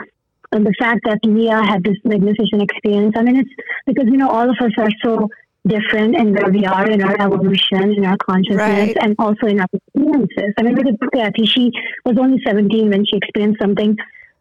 and 0.53 0.67
the 0.67 0.75
fact 0.79 1.01
that 1.05 1.19
Leah 1.25 1.63
had 1.63 1.85
this 1.85 1.97
magnificent 2.05 2.63
experience. 2.63 3.15
I 3.17 3.23
mean, 3.23 3.37
it's 3.37 3.51
because, 3.87 4.07
you 4.07 4.17
know, 4.17 4.31
all 4.31 4.49
of 4.49 4.57
us 4.61 4.73
are 4.79 4.91
so 5.05 5.29
different 5.67 6.17
in 6.17 6.33
where 6.33 6.51
we 6.51 6.65
are 6.65 6.89
in 6.89 7.03
our 7.03 7.21
evolution, 7.21 7.95
in 7.95 8.05
our 8.05 8.17
consciousness, 8.19 8.59
right. 8.59 8.97
and 9.01 9.15
also 9.19 9.47
in 9.47 9.61
our 9.61 9.67
experiences. 9.73 10.55
I 10.59 10.63
mean, 10.63 10.75
look 10.75 10.87
at 10.87 11.13
Kathy. 11.13 11.47
She 11.47 11.71
was 12.05 12.17
only 12.19 12.41
17 12.47 12.91
when 12.91 13.05
she 13.05 13.17
experienced 13.17 13.61
something 13.61 13.97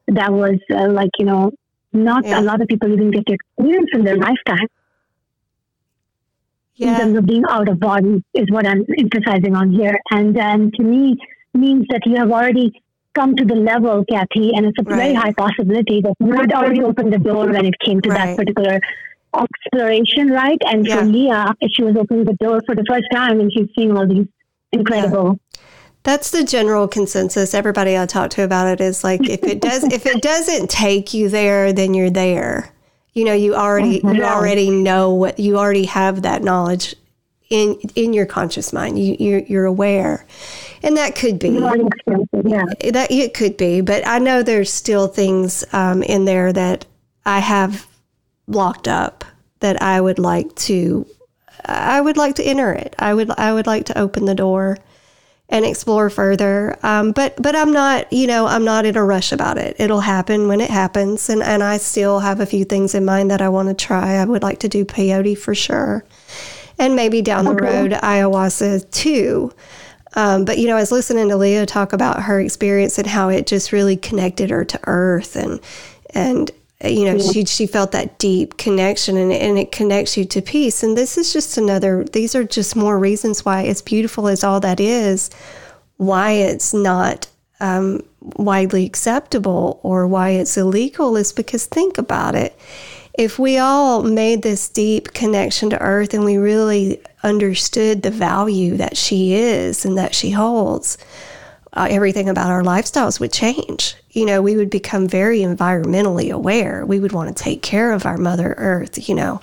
that 0.08 0.32
was 0.32 0.60
uh, 0.72 0.90
like, 0.90 1.12
you 1.18 1.26
know, 1.26 1.52
not 1.94 2.26
yeah. 2.26 2.40
a 2.40 2.42
lot 2.42 2.62
of 2.62 2.68
people 2.68 2.92
even 2.92 3.12
get 3.12 3.26
to 3.28 3.34
experience 3.34 3.90
in 3.94 4.04
their 4.04 4.18
lifetime 4.18 4.68
yeah. 6.76 6.94
in 6.94 7.00
terms 7.00 7.18
of 7.18 7.26
being 7.26 7.44
out 7.50 7.70
of 7.70 7.80
body 7.80 8.24
is 8.34 8.46
what 8.50 8.68
I'm 8.68 8.86
emphasizing 8.98 9.56
on 9.56 9.72
here. 9.72 9.98
And 10.12 10.36
then 10.36 10.72
to 10.76 10.84
me 10.84 11.18
means 11.54 11.86
that 11.90 12.02
you 12.06 12.18
have 12.18 12.32
already 12.32 12.82
come 13.14 13.36
to 13.36 13.46
the 13.46 13.56
level, 13.56 14.04
Kathy, 14.10 14.52
and 14.54 14.66
it's 14.66 14.78
a 14.80 14.84
right. 14.84 14.98
very 14.98 15.14
high 15.14 15.32
possibility 15.32 16.02
that 16.02 16.16
you 16.20 16.34
had 16.34 16.52
already 16.52 16.84
opened 16.84 17.14
the 17.14 17.18
door 17.18 17.48
when 17.48 17.66
it 17.66 17.80
came 17.80 18.02
to 18.02 18.10
right. 18.10 18.36
that 18.36 18.38
particular 18.38 18.80
exploration, 19.44 20.30
right? 20.30 20.58
And 20.66 20.86
yeah. 20.86 21.00
for 21.00 21.06
Leah, 21.06 21.56
she 21.72 21.84
was 21.84 21.96
opening 21.96 22.26
the 22.26 22.34
door 22.34 22.62
for 22.66 22.76
the 22.76 22.86
first 22.88 23.06
time 23.12 23.40
and 23.40 23.52
she's 23.52 23.68
seeing 23.76 23.96
all 23.96 24.08
these 24.08 24.28
incredible 24.72 25.40
yeah. 25.54 25.62
That's 26.04 26.30
the 26.30 26.44
general 26.44 26.88
consensus. 26.88 27.56
Everybody 27.56 27.98
I 27.98 28.06
talk 28.06 28.30
to 28.32 28.44
about 28.44 28.68
it 28.68 28.80
is 28.80 29.04
like 29.04 29.28
if 29.28 29.44
it 29.44 29.60
does 29.60 29.84
if 29.86 30.06
it 30.06 30.22
doesn't 30.22 30.70
take 30.70 31.16
you 31.16 31.30
there, 31.30 31.74
then 31.74 31.96
you're 31.96 32.12
there 32.12 32.72
you 33.16 33.24
know 33.24 33.34
you 33.34 33.56
already 33.56 34.02
you 34.04 34.24
already 34.24 34.70
know 34.70 35.12
what 35.12 35.40
you 35.40 35.58
already 35.58 35.86
have 35.86 36.22
that 36.22 36.44
knowledge 36.44 36.94
in 37.50 37.80
in 37.96 38.14
your 38.14 38.26
conscious 38.26 38.74
mind 38.74 39.00
you 39.00 39.16
you're, 39.20 39.40
you're 39.40 39.66
aware 39.66 40.28
and 40.84 40.98
that 40.98 41.16
could 41.16 41.40
be 41.40 41.50
yeah. 41.50 42.66
that 42.92 43.08
it 43.10 43.34
could 43.34 43.56
be 43.56 43.80
but 43.80 44.06
i 44.06 44.20
know 44.20 44.44
there's 44.44 44.72
still 44.72 45.08
things 45.08 45.64
um, 45.74 46.04
in 46.04 46.26
there 46.26 46.52
that 46.52 46.86
I 47.26 47.40
have 47.40 47.88
locked 48.48 48.88
up 48.88 49.26
that 49.60 49.82
I 49.82 50.00
would 50.00 50.20
like 50.20 50.54
to 50.56 51.06
I 51.68 52.00
would 52.00 52.18
like 52.18 52.36
to 52.36 52.44
enter 52.44 52.72
it. 52.74 52.96
I 53.00 53.14
would 53.14 53.32
I 53.32 53.54
would 53.54 53.68
like 53.68 53.86
to 53.86 53.98
open 53.98 54.26
the 54.26 54.36
door 54.36 54.78
and 55.50 55.66
explore 55.66 56.10
further. 56.10 56.78
Um, 56.84 57.12
but 57.12 57.42
but 57.42 57.56
I'm 57.56 57.72
not 57.72 58.12
you 58.12 58.28
know 58.28 58.46
I'm 58.46 58.66
not 58.66 58.86
in 58.86 58.98
a 58.98 59.04
rush 59.04 59.32
about 59.32 59.58
it. 59.58 59.76
It'll 59.80 60.02
happen 60.02 60.48
when 60.48 60.62
it 60.62 60.70
happens, 60.70 61.30
and 61.30 61.42
and 61.42 61.64
I 61.64 61.78
still 61.78 62.20
have 62.20 62.40
a 62.40 62.46
few 62.46 62.66
things 62.66 62.96
in 62.96 63.06
mind 63.06 63.32
that 63.32 63.42
I 63.42 63.50
want 63.50 63.70
to 63.70 63.86
try. 63.86 64.16
I 64.16 64.26
would 64.26 64.44
like 64.44 64.60
to 64.60 64.70
do 64.70 64.86
peyote 64.86 65.38
for 65.38 65.56
sure, 65.56 66.06
and 66.78 66.96
maybe 66.96 67.22
down 67.22 67.46
the 67.46 67.56
road 67.56 67.92
ayahuasca 67.92 68.90
too. 68.92 69.52
Um, 70.16 70.46
but 70.46 70.58
you 70.58 70.68
know, 70.68 70.78
I 70.78 70.80
was 70.80 70.92
listening 70.92 71.30
to 71.30 71.38
Leah 71.38 71.66
talk 71.66 71.94
about 71.94 72.24
her 72.24 72.40
experience 72.40 72.98
and 72.98 73.08
how 73.08 73.30
it 73.30 73.48
just 73.48 73.72
really 73.72 73.98
connected 73.98 74.50
her 74.50 74.64
to 74.66 74.80
Earth, 74.86 75.36
and 75.36 75.60
and 76.12 76.52
you 76.84 77.06
know, 77.06 77.18
she 77.18 77.46
she 77.46 77.68
felt 77.68 77.92
that 77.94 78.20
deep 78.20 78.58
connection, 78.58 79.18
and 79.18 79.32
and 79.32 79.58
it 79.58 79.72
connects 79.72 80.18
you 80.18 80.26
to 80.26 80.42
peace. 80.42 80.84
And 80.84 80.98
this 80.98 81.18
is 81.18 81.32
just 81.32 81.58
another. 81.58 82.04
These 82.04 82.36
are 82.36 82.44
just 82.44 82.76
more 82.76 83.00
reasons 83.00 83.46
why, 83.46 83.64
as 83.66 83.82
beautiful 83.82 84.28
as 84.28 84.44
all 84.44 84.60
that 84.60 84.80
is, 84.80 85.30
why 85.98 86.32
it's 86.32 86.74
not 86.74 87.28
um, 87.60 88.02
widely 88.22 88.86
acceptable 88.86 89.80
or 89.84 90.08
why 90.08 90.32
it's 90.32 90.58
illegal 90.58 91.16
is 91.16 91.32
because 91.32 91.66
think 91.66 91.98
about 91.98 92.36
it. 92.36 92.58
If 93.18 93.40
we 93.40 93.58
all 93.58 94.04
made 94.04 94.42
this 94.42 94.68
deep 94.68 95.14
connection 95.14 95.70
to 95.70 95.82
Earth 95.82 96.14
and 96.14 96.26
we 96.26 96.36
really 96.36 97.02
understood 97.24 98.04
the 98.04 98.12
value 98.12 98.76
that 98.76 98.98
she 98.98 99.34
is 99.34 99.86
and 99.86 99.98
that 99.98 100.14
she 100.14 100.32
holds, 100.32 100.98
uh, 101.76 101.88
everything 101.90 102.30
about 102.30 102.50
our 102.50 102.64
lifestyles 102.64 103.20
would 103.20 103.34
change. 103.34 103.96
You 104.12 104.26
know, 104.26 104.42
we 104.42 104.56
would 104.56 104.70
become 104.70 105.08
very 105.08 105.40
environmentally 105.40 106.32
aware. 106.32 106.86
We 106.86 107.00
would 107.00 107.12
want 107.12 107.36
to 107.36 107.44
take 107.44 107.62
care 107.62 107.92
of 107.92 108.06
our 108.06 108.18
Mother 108.18 108.56
Earth, 108.58 109.10
you 109.10 109.16
know. 109.16 109.40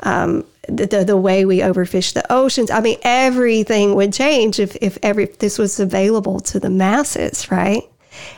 Um, 0.00 0.44
the, 0.68 0.86
the, 0.86 1.04
the, 1.04 1.16
way 1.16 1.44
we 1.44 1.58
overfish 1.58 2.12
the 2.12 2.30
oceans. 2.32 2.70
I 2.70 2.80
mean, 2.80 2.98
everything 3.02 3.94
would 3.96 4.12
change 4.12 4.60
if, 4.60 4.76
if 4.80 4.98
every 5.02 5.24
if 5.24 5.38
this 5.38 5.58
was 5.58 5.80
available 5.80 6.40
to 6.40 6.60
the 6.60 6.70
masses, 6.70 7.50
right? 7.50 7.82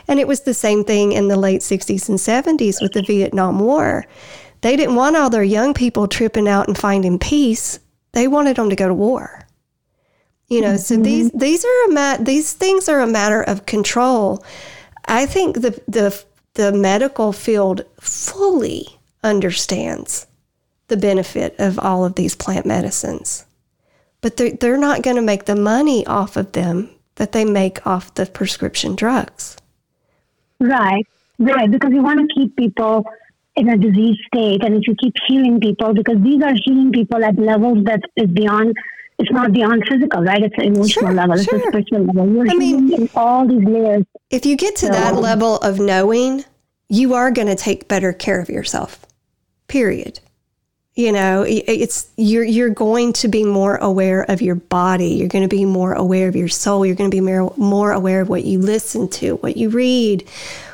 And 0.07 0.19
it 0.19 0.27
was 0.27 0.41
the 0.41 0.53
same 0.53 0.83
thing 0.83 1.11
in 1.11 1.27
the 1.27 1.37
late 1.37 1.61
60s 1.61 2.09
and 2.09 2.17
70s 2.17 2.81
with 2.81 2.93
the 2.93 3.01
Vietnam 3.01 3.59
War. 3.59 4.05
They 4.61 4.75
didn't 4.75 4.95
want 4.95 5.15
all 5.15 5.29
their 5.29 5.43
young 5.43 5.73
people 5.73 6.07
tripping 6.07 6.47
out 6.47 6.67
and 6.67 6.77
finding 6.77 7.19
peace. 7.19 7.79
They 8.13 8.27
wanted 8.27 8.55
them 8.55 8.69
to 8.69 8.75
go 8.75 8.87
to 8.87 8.93
war. 8.93 9.42
You 10.47 10.61
know, 10.61 10.73
mm-hmm. 10.73 10.77
so 10.77 10.97
these 10.97 11.31
these 11.31 11.65
are 11.65 11.89
a 11.89 11.93
ma- 11.93 12.17
these 12.17 12.53
things 12.53 12.89
are 12.89 12.99
a 12.99 13.07
matter 13.07 13.41
of 13.41 13.65
control. 13.65 14.43
I 15.05 15.25
think 15.25 15.61
the 15.61 15.81
the 15.87 16.23
the 16.53 16.71
medical 16.71 17.33
field 17.33 17.83
fully 17.99 18.87
understands 19.23 20.27
the 20.87 20.97
benefit 20.97 21.55
of 21.57 21.79
all 21.79 22.05
of 22.05 22.15
these 22.15 22.35
plant 22.35 22.65
medicines, 22.65 23.45
but 24.21 24.37
they're, 24.37 24.51
they're 24.51 24.77
not 24.77 25.01
going 25.01 25.15
to 25.15 25.21
make 25.21 25.45
the 25.45 25.55
money 25.55 26.05
off 26.05 26.37
of 26.37 26.51
them 26.51 26.89
that 27.15 27.31
they 27.31 27.45
make 27.45 27.85
off 27.87 28.13
the 28.13 28.25
prescription 28.25 28.95
drugs. 28.95 29.57
Right, 30.59 31.07
right, 31.39 31.71
because 31.71 31.91
you 31.91 32.03
want 32.03 32.19
to 32.19 32.35
keep 32.35 32.55
people 32.55 33.05
in 33.55 33.69
a 33.69 33.77
disease 33.77 34.17
state, 34.27 34.63
and 34.63 34.75
if 34.75 34.87
you 34.87 34.95
keep 34.95 35.13
healing 35.27 35.59
people, 35.59 35.93
because 35.93 36.21
these 36.21 36.41
are 36.43 36.53
healing 36.63 36.91
people 36.91 37.23
at 37.23 37.37
levels 37.37 37.83
that 37.85 38.01
is 38.15 38.29
beyond 38.29 38.75
it's 39.19 39.31
not 39.31 39.51
beyond 39.51 39.83
physical, 39.87 40.21
right? 40.23 40.41
It's 40.41 40.55
an 40.57 40.63
emotional 40.63 41.07
sure, 41.07 41.13
level, 41.13 41.35
it's 41.35 41.45
sure. 41.45 41.57
a 41.57 41.61
spiritual 41.61 42.05
level. 42.05 42.27
You're 42.33 42.49
I 42.49 42.55
mean, 42.55 42.93
in 42.93 43.09
all 43.15 43.47
these 43.47 43.63
layers. 43.63 44.05
If 44.29 44.45
you 44.45 44.55
get 44.55 44.75
to 44.77 44.87
so, 44.87 44.91
that 44.91 45.15
level 45.15 45.57
of 45.57 45.79
knowing, 45.79 46.45
you 46.89 47.13
are 47.13 47.31
going 47.31 47.47
to 47.47 47.55
take 47.55 47.87
better 47.87 48.13
care 48.13 48.39
of 48.39 48.49
yourself. 48.49 49.05
Period. 49.67 50.19
You 50.95 51.11
know, 51.11 51.43
it's 51.47 52.11
you're 52.17 52.43
you're 52.43 52.69
going 52.69 53.13
to 53.13 53.27
be 53.27 53.43
more 53.43 53.77
aware 53.77 54.29
of 54.29 54.43
your 54.43 54.53
body. 54.53 55.07
You're 55.07 55.27
going 55.27 55.41
to 55.41 55.47
be 55.47 55.65
more 55.65 55.93
aware 55.93 56.27
of 56.27 56.35
your 56.35 56.47
soul. 56.47 56.85
You're 56.85 56.95
going 56.95 57.09
to 57.09 57.15
be 57.15 57.21
more, 57.21 57.51
more 57.57 57.91
aware 57.91 58.21
of 58.21 58.29
what 58.29 58.45
you 58.45 58.59
listen 58.59 59.09
to, 59.09 59.37
what 59.37 59.57
you 59.57 59.69
read, 59.69 60.29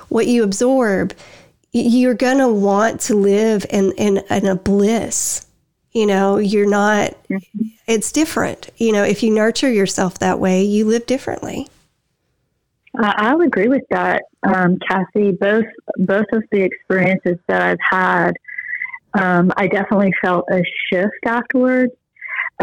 what 0.10 0.28
you 0.28 0.44
absorb. 0.44 1.14
You're 1.72 2.16
going 2.16 2.40
to 2.40 2.50
want 2.50 3.00
to 3.02 3.16
live 3.16 3.66
in, 3.70 3.94
in, 3.94 4.18
in 4.30 4.46
a 4.48 4.56
bliss 4.56 5.46
you 5.92 6.06
know, 6.06 6.38
you're 6.38 6.70
not, 6.70 7.12
mm-hmm. 7.30 7.68
it's 7.88 8.12
different. 8.12 8.70
You 8.78 8.92
know, 8.92 9.04
if 9.04 9.24
you 9.24 9.32
nurture 9.32 9.72
yourself 9.72 10.20
that 10.20 10.40
way, 10.40 10.64
you 10.64 10.86
live 10.86 11.06
differently. 11.06 11.68
Uh, 12.98 13.14
I'll 13.18 13.42
agree 13.42 13.68
with 13.68 13.84
that, 13.90 14.24
um, 14.44 14.78
Cassie. 14.88 15.32
Both 15.32 15.66
both 15.98 16.26
of 16.34 16.44
the 16.52 16.62
experiences 16.62 17.38
that 17.48 17.62
I've 17.62 17.78
had, 17.90 18.32
um, 19.14 19.52
I 19.58 19.68
definitely 19.68 20.12
felt 20.22 20.46
a 20.52 20.64
shift 20.88 21.26
afterwards. 21.26 21.94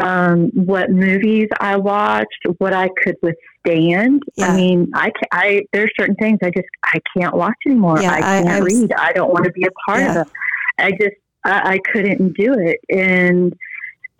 Um, 0.03 0.51
what 0.53 0.91
movies 0.91 1.49
I 1.59 1.77
watched, 1.77 2.45
what 2.59 2.75
I 2.75 2.91
could 3.03 3.17
withstand. 3.23 4.23
Yeah. 4.35 4.49
I 4.49 4.57
mean, 4.57 4.91
I, 4.95 5.05
can, 5.05 5.29
I 5.33 5.63
there's 5.73 5.91
certain 5.99 6.17
things 6.17 6.39
I 6.43 6.51
just 6.51 6.69
I 6.85 6.99
can't 7.17 7.35
watch 7.35 7.57
anymore. 7.67 8.03
Yeah, 8.03 8.13
I 8.13 8.21
can't 8.21 8.49
I, 8.49 8.59
read. 8.59 8.93
I 8.93 9.13
don't 9.13 9.33
want 9.33 9.47
to 9.47 9.53
be 9.53 9.65
a 9.65 9.71
part 9.89 10.01
yeah. 10.01 10.21
of 10.21 10.27
it. 10.27 10.33
I 10.79 10.91
just 10.91 11.17
I, 11.47 11.75
I 11.75 11.79
couldn't 11.93 12.37
do 12.37 12.55
it. 12.55 12.81
And 12.91 13.55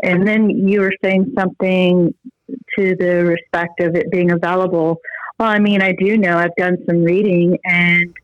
and 0.03 0.27
then 0.27 0.51
you 0.51 0.81
were 0.81 0.93
saying 1.03 1.33
something 1.37 2.15
to 2.79 2.97
the 2.97 3.25
respect 3.25 3.81
of 3.81 3.95
it 3.97 4.11
being 4.11 4.31
available. 4.31 5.01
Well, 5.39 5.49
I 5.49 5.59
mean, 5.59 5.83
I 5.83 5.93
do 5.93 6.17
know 6.17 6.37
I've 6.37 6.55
done 6.57 6.77
some 6.87 7.03
reading, 7.03 7.59
and 7.65 8.15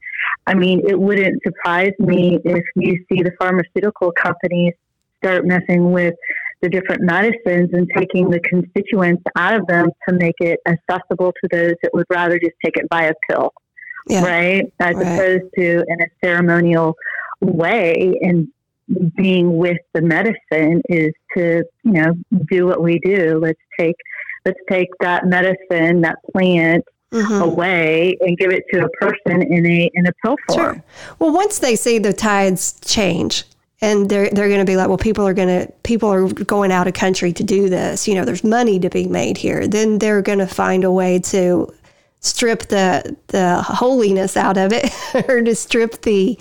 I 0.46 0.54
mean, 0.54 0.82
it 0.86 0.98
wouldn't 0.98 1.42
surprise 1.42 1.92
me 1.98 2.38
if 2.44 2.64
you 2.76 3.04
see 3.08 3.22
the 3.22 3.32
pharmaceutical 3.38 4.12
companies 4.12 4.74
start 5.22 5.46
messing 5.46 5.92
with 5.92 6.14
the 6.60 6.68
different 6.68 7.02
medicines 7.02 7.70
and 7.72 7.88
taking 7.96 8.30
the 8.30 8.40
constituents 8.40 9.22
out 9.36 9.54
of 9.54 9.66
them 9.66 9.88
to 10.08 10.14
make 10.14 10.36
it 10.40 10.60
accessible 10.66 11.32
to 11.42 11.48
those 11.50 11.74
that 11.82 11.92
would 11.92 12.06
rather 12.08 12.38
just 12.38 12.54
take 12.64 12.76
it 12.76 12.88
by 12.88 13.04
a 13.04 13.14
pill, 13.28 13.52
yeah. 14.08 14.24
right? 14.24 14.72
As 14.78 14.94
right. 14.94 15.06
opposed 15.06 15.52
to 15.58 15.84
in 15.88 16.02
a 16.02 16.06
ceremonial 16.24 16.94
way 17.40 18.18
and 18.20 18.48
being 19.16 19.56
with 19.56 19.78
the 19.94 20.02
medicine 20.02 20.82
is 20.88 21.12
to 21.36 21.64
you 21.84 21.92
know 21.92 22.14
do 22.50 22.66
what 22.66 22.82
we 22.82 22.98
do 23.00 23.38
let's 23.40 23.60
take 23.78 23.96
let's 24.44 24.58
take 24.68 24.88
that 25.00 25.26
medicine 25.26 26.00
that 26.00 26.16
plant 26.32 26.84
mm-hmm. 27.12 27.42
away 27.42 28.16
and 28.20 28.36
give 28.38 28.50
it 28.50 28.64
to 28.72 28.84
a 28.84 28.88
person 28.90 29.42
in 29.42 29.66
a 29.66 29.90
in 29.94 30.06
a 30.06 30.12
pill 30.24 30.36
form 30.48 30.74
sure. 30.74 30.84
well 31.18 31.32
once 31.32 31.58
they 31.58 31.76
see 31.76 31.98
the 31.98 32.12
tides 32.12 32.78
change 32.84 33.44
and 33.80 34.08
they're 34.08 34.30
they're 34.30 34.48
going 34.48 34.60
to 34.60 34.64
be 34.64 34.76
like 34.76 34.88
well 34.88 34.98
people 34.98 35.26
are 35.26 35.34
going 35.34 35.48
to 35.48 35.72
people 35.82 36.12
are 36.12 36.28
going 36.28 36.72
out 36.72 36.86
of 36.86 36.94
country 36.94 37.32
to 37.32 37.44
do 37.44 37.68
this 37.68 38.08
you 38.08 38.14
know 38.14 38.24
there's 38.24 38.44
money 38.44 38.78
to 38.78 38.88
be 38.90 39.06
made 39.06 39.36
here 39.36 39.66
then 39.66 39.98
they're 39.98 40.22
going 40.22 40.38
to 40.38 40.46
find 40.46 40.84
a 40.84 40.92
way 40.92 41.18
to 41.18 41.72
strip 42.22 42.62
the 42.68 43.16
the 43.28 43.62
holiness 43.62 44.36
out 44.36 44.56
of 44.56 44.72
it 44.72 44.90
or 45.28 45.42
to 45.42 45.54
strip 45.54 46.02
the 46.02 46.38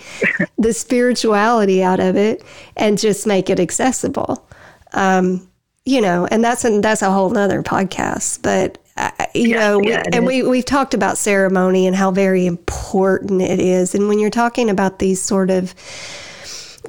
the 0.58 0.72
spirituality 0.72 1.82
out 1.82 2.00
of 2.00 2.16
it 2.16 2.42
and 2.76 2.98
just 2.98 3.26
make 3.26 3.50
it 3.50 3.60
accessible. 3.60 4.48
Um, 4.94 5.48
you 5.84 6.00
know 6.00 6.26
and 6.30 6.44
that's 6.44 6.64
a, 6.64 6.80
that's 6.80 7.02
a 7.02 7.10
whole 7.10 7.30
nother 7.30 7.60
podcast 7.60 8.40
but 8.42 8.78
uh, 8.96 9.10
you 9.34 9.48
yeah, 9.48 9.58
know 9.58 9.80
yeah, 9.82 10.02
and 10.12 10.24
we 10.26 10.42
we've 10.42 10.64
talked 10.64 10.94
about 10.94 11.18
ceremony 11.18 11.86
and 11.86 11.96
how 11.96 12.10
very 12.10 12.46
important 12.46 13.40
it 13.40 13.58
is. 13.58 13.94
And 13.94 14.06
when 14.06 14.18
you're 14.18 14.30
talking 14.30 14.68
about 14.68 14.98
these 14.98 15.20
sort 15.20 15.50
of 15.50 15.74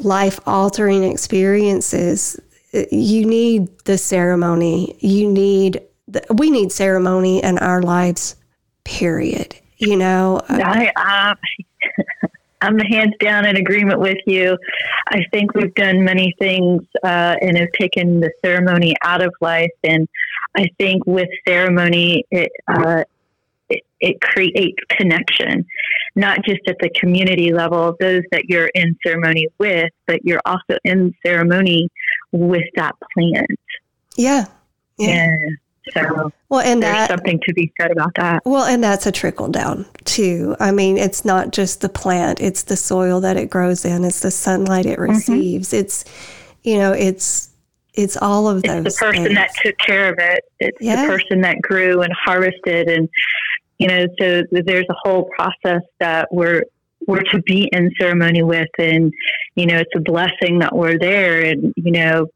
life 0.02 0.40
altering 0.46 1.04
experiences 1.04 2.40
you 2.92 3.26
need 3.26 3.70
the 3.86 3.98
ceremony. 3.98 4.98
You 5.00 5.30
need 5.30 5.82
the, 6.08 6.24
we 6.34 6.50
need 6.50 6.72
ceremony 6.72 7.44
in 7.44 7.58
our 7.60 7.82
lives 7.82 8.36
period. 8.84 9.56
You 9.78 9.98
know, 9.98 10.42
I, 10.48 10.92
uh, 10.96 12.28
I'm 12.62 12.80
hands 12.80 13.14
down 13.20 13.46
in 13.46 13.58
agreement 13.58 14.00
with 14.00 14.20
you. 14.26 14.58
I 15.10 15.20
think 15.32 15.54
we've 15.54 15.76
done 15.76 16.04
many 16.06 16.34
things 16.40 16.82
uh, 17.04 17.36
and 17.42 17.58
have 17.58 17.72
taken 17.78 18.22
the 18.22 18.32
ceremony 18.44 18.96
out 19.04 19.22
of 19.22 19.34
life. 19.42 19.72
And 19.84 20.08
I 20.56 20.68
think 20.78 21.06
with 21.06 21.28
ceremony, 21.46 22.24
it, 22.32 22.52
uh, 22.68 23.04
it, 23.70 23.84
it, 24.00 24.22
creates 24.22 24.82
connection, 24.90 25.66
not 26.16 26.46
just 26.46 26.62
at 26.68 26.78
the 26.80 26.90
community 26.92 27.52
level, 27.52 27.98
those 28.00 28.24
that 28.32 28.46
you're 28.46 28.70
in 28.74 28.98
ceremony 29.06 29.48
with, 29.58 29.92
but 30.08 30.24
you're 30.24 30.42
also 30.46 30.78
in 30.86 31.14
ceremony 31.26 31.90
with 32.32 32.64
that 32.76 32.96
plant. 33.14 33.60
Yeah. 34.16 34.46
Yeah. 34.98 35.36
So 35.92 36.32
well, 36.50 36.62
and 36.62 36.82
there's 36.82 36.96
that, 36.96 37.10
something 37.10 37.40
to 37.46 37.54
be 37.54 37.72
said 37.80 37.92
about 37.92 38.14
that. 38.16 38.44
Well, 38.46 38.64
and 38.64 38.84
that's 38.84 39.06
a 39.06 39.12
trickle 39.12 39.50
down 39.50 39.86
too. 40.06 40.56
I 40.60 40.72
mean, 40.72 40.98
it's 40.98 41.26
not 41.26 41.52
just 41.52 41.82
the 41.82 41.90
plant; 41.90 42.40
it's 42.40 42.64
the 42.64 42.78
soil 42.78 43.20
that 43.22 43.36
it 43.36 43.50
grows 43.50 43.84
in, 43.84 44.06
it's 44.06 44.22
the 44.22 44.32
sunlight 44.32 44.86
it 44.86 44.98
mm-hmm. 44.98 45.12
receives. 45.12 45.70
Mm-hmm. 45.70 45.82
It's 45.82 46.06
you 46.64 46.78
know, 46.78 46.94
it's 46.94 47.50
it's 47.94 48.18
all 48.18 48.48
of 48.48 48.64
those. 48.64 48.86
It's 48.86 49.00
the 49.00 49.06
person 49.06 49.24
things. 49.26 49.36
that 49.36 49.52
took 49.62 49.78
care 49.78 50.12
of 50.12 50.18
it. 50.20 50.44
It's 50.60 50.78
yeah. 50.80 51.02
the 51.02 51.08
person 51.12 51.42
that 51.42 51.62
grew 51.62 52.02
and 52.02 52.14
harvested, 52.14 52.88
and 52.88 53.10
you 53.78 53.88
know, 53.88 54.08
so 54.20 54.44
there's 54.52 54.86
a 54.90 54.96
whole 55.04 55.30
process 55.36 55.82
that 56.00 56.30
we're 56.32 56.64
we're 57.08 57.24
to 57.24 57.42
be 57.42 57.70
in 57.74 57.92
ceremony 58.00 58.44
with, 58.44 58.70
and 58.80 59.14
you 59.56 59.66
know, 59.66 59.78
it's 59.78 59.92
a 59.96 60.00
blessing 60.00 60.60
that 60.60 60.76
we're 60.76 60.98
there, 60.98 61.42
and 61.42 61.74
you 61.76 61.92
know, 61.92 62.28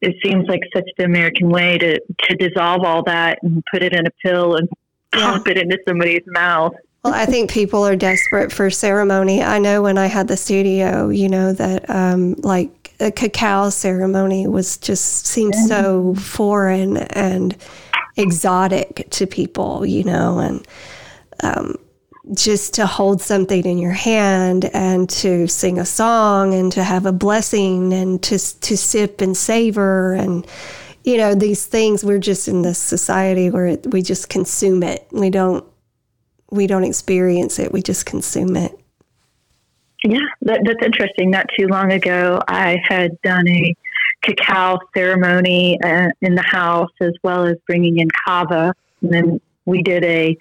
it 0.00 0.16
seems 0.24 0.46
like 0.48 0.60
such 0.74 0.88
the 0.98 1.04
American 1.04 1.48
way 1.48 1.78
to 1.78 2.00
to 2.24 2.36
dissolve 2.36 2.84
all 2.84 3.02
that 3.04 3.38
and 3.42 3.62
put 3.72 3.82
it 3.82 3.92
in 3.92 4.06
a 4.06 4.10
pill 4.22 4.56
and 4.56 4.68
pop 5.12 5.48
it 5.48 5.58
into 5.58 5.78
somebody's 5.86 6.24
mouth. 6.26 6.74
Well, 7.02 7.14
I 7.14 7.24
think 7.24 7.50
people 7.50 7.86
are 7.86 7.94
desperate 7.94 8.52
for 8.52 8.68
ceremony. 8.68 9.42
I 9.42 9.58
know 9.58 9.80
when 9.80 9.96
I 9.96 10.06
had 10.06 10.26
the 10.26 10.36
studio, 10.36 11.08
you 11.08 11.28
know, 11.28 11.52
that 11.52 11.88
um, 11.88 12.34
like 12.38 12.92
a 12.98 13.12
cacao 13.12 13.70
ceremony 13.70 14.48
was 14.48 14.76
just 14.78 15.26
seemed 15.26 15.54
so 15.54 16.14
foreign 16.16 16.96
and 16.96 17.56
exotic 18.16 19.06
to 19.10 19.26
people, 19.26 19.86
you 19.86 20.02
know, 20.02 20.38
and 20.38 20.66
um, 21.42 21.76
just 22.34 22.74
to 22.74 22.86
hold 22.86 23.20
something 23.20 23.64
in 23.64 23.78
your 23.78 23.92
hand 23.92 24.68
and 24.74 25.08
to 25.08 25.46
sing 25.46 25.78
a 25.78 25.86
song 25.86 26.54
and 26.54 26.72
to 26.72 26.82
have 26.82 27.06
a 27.06 27.12
blessing 27.12 27.92
and 27.92 28.22
to 28.22 28.38
to 28.60 28.76
sip 28.76 29.20
and 29.20 29.36
savor 29.36 30.12
and 30.12 30.46
you 31.04 31.16
know 31.16 31.34
these 31.34 31.66
things 31.66 32.04
we're 32.04 32.18
just 32.18 32.48
in 32.48 32.62
this 32.62 32.78
society 32.78 33.48
where 33.50 33.76
we 33.84 34.02
just 34.02 34.28
consume 34.28 34.82
it. 34.82 35.06
We 35.12 35.30
don't 35.30 35.64
we 36.50 36.66
don't 36.66 36.84
experience 36.84 37.58
it. 37.58 37.72
We 37.72 37.82
just 37.82 38.06
consume 38.06 38.56
it. 38.56 38.72
Yeah 40.04 40.26
that, 40.42 40.60
that's 40.64 40.84
interesting. 40.84 41.30
Not 41.30 41.46
too 41.56 41.68
long 41.68 41.92
ago 41.92 42.40
i 42.48 42.78
had 42.88 43.20
done 43.22 43.46
a 43.48 43.74
cacao 44.22 44.78
ceremony 44.96 45.80
uh, 45.82 46.08
in 46.22 46.34
the 46.34 46.42
house 46.42 46.90
as 47.00 47.12
well 47.22 47.46
as 47.46 47.56
bringing 47.66 47.98
in 47.98 48.08
kava. 48.26 48.74
And 49.02 49.12
then 49.12 49.40
we 49.64 49.82
did 49.82 50.04
a 50.04 50.36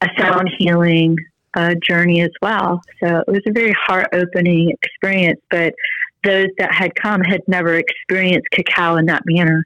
a 0.00 0.08
sound 0.18 0.50
healing 0.58 1.16
uh, 1.54 1.74
journey 1.82 2.20
as 2.20 2.30
well. 2.42 2.82
So 3.00 3.24
it 3.26 3.30
was 3.30 3.42
a 3.46 3.52
very 3.52 3.72
heart 3.72 4.08
opening 4.12 4.70
experience, 4.82 5.40
but 5.50 5.74
those 6.22 6.48
that 6.58 6.74
had 6.74 6.94
come 6.94 7.22
had 7.22 7.40
never 7.46 7.74
experienced 7.76 8.48
cacao 8.50 8.96
in 8.96 9.06
that 9.06 9.22
manner. 9.26 9.64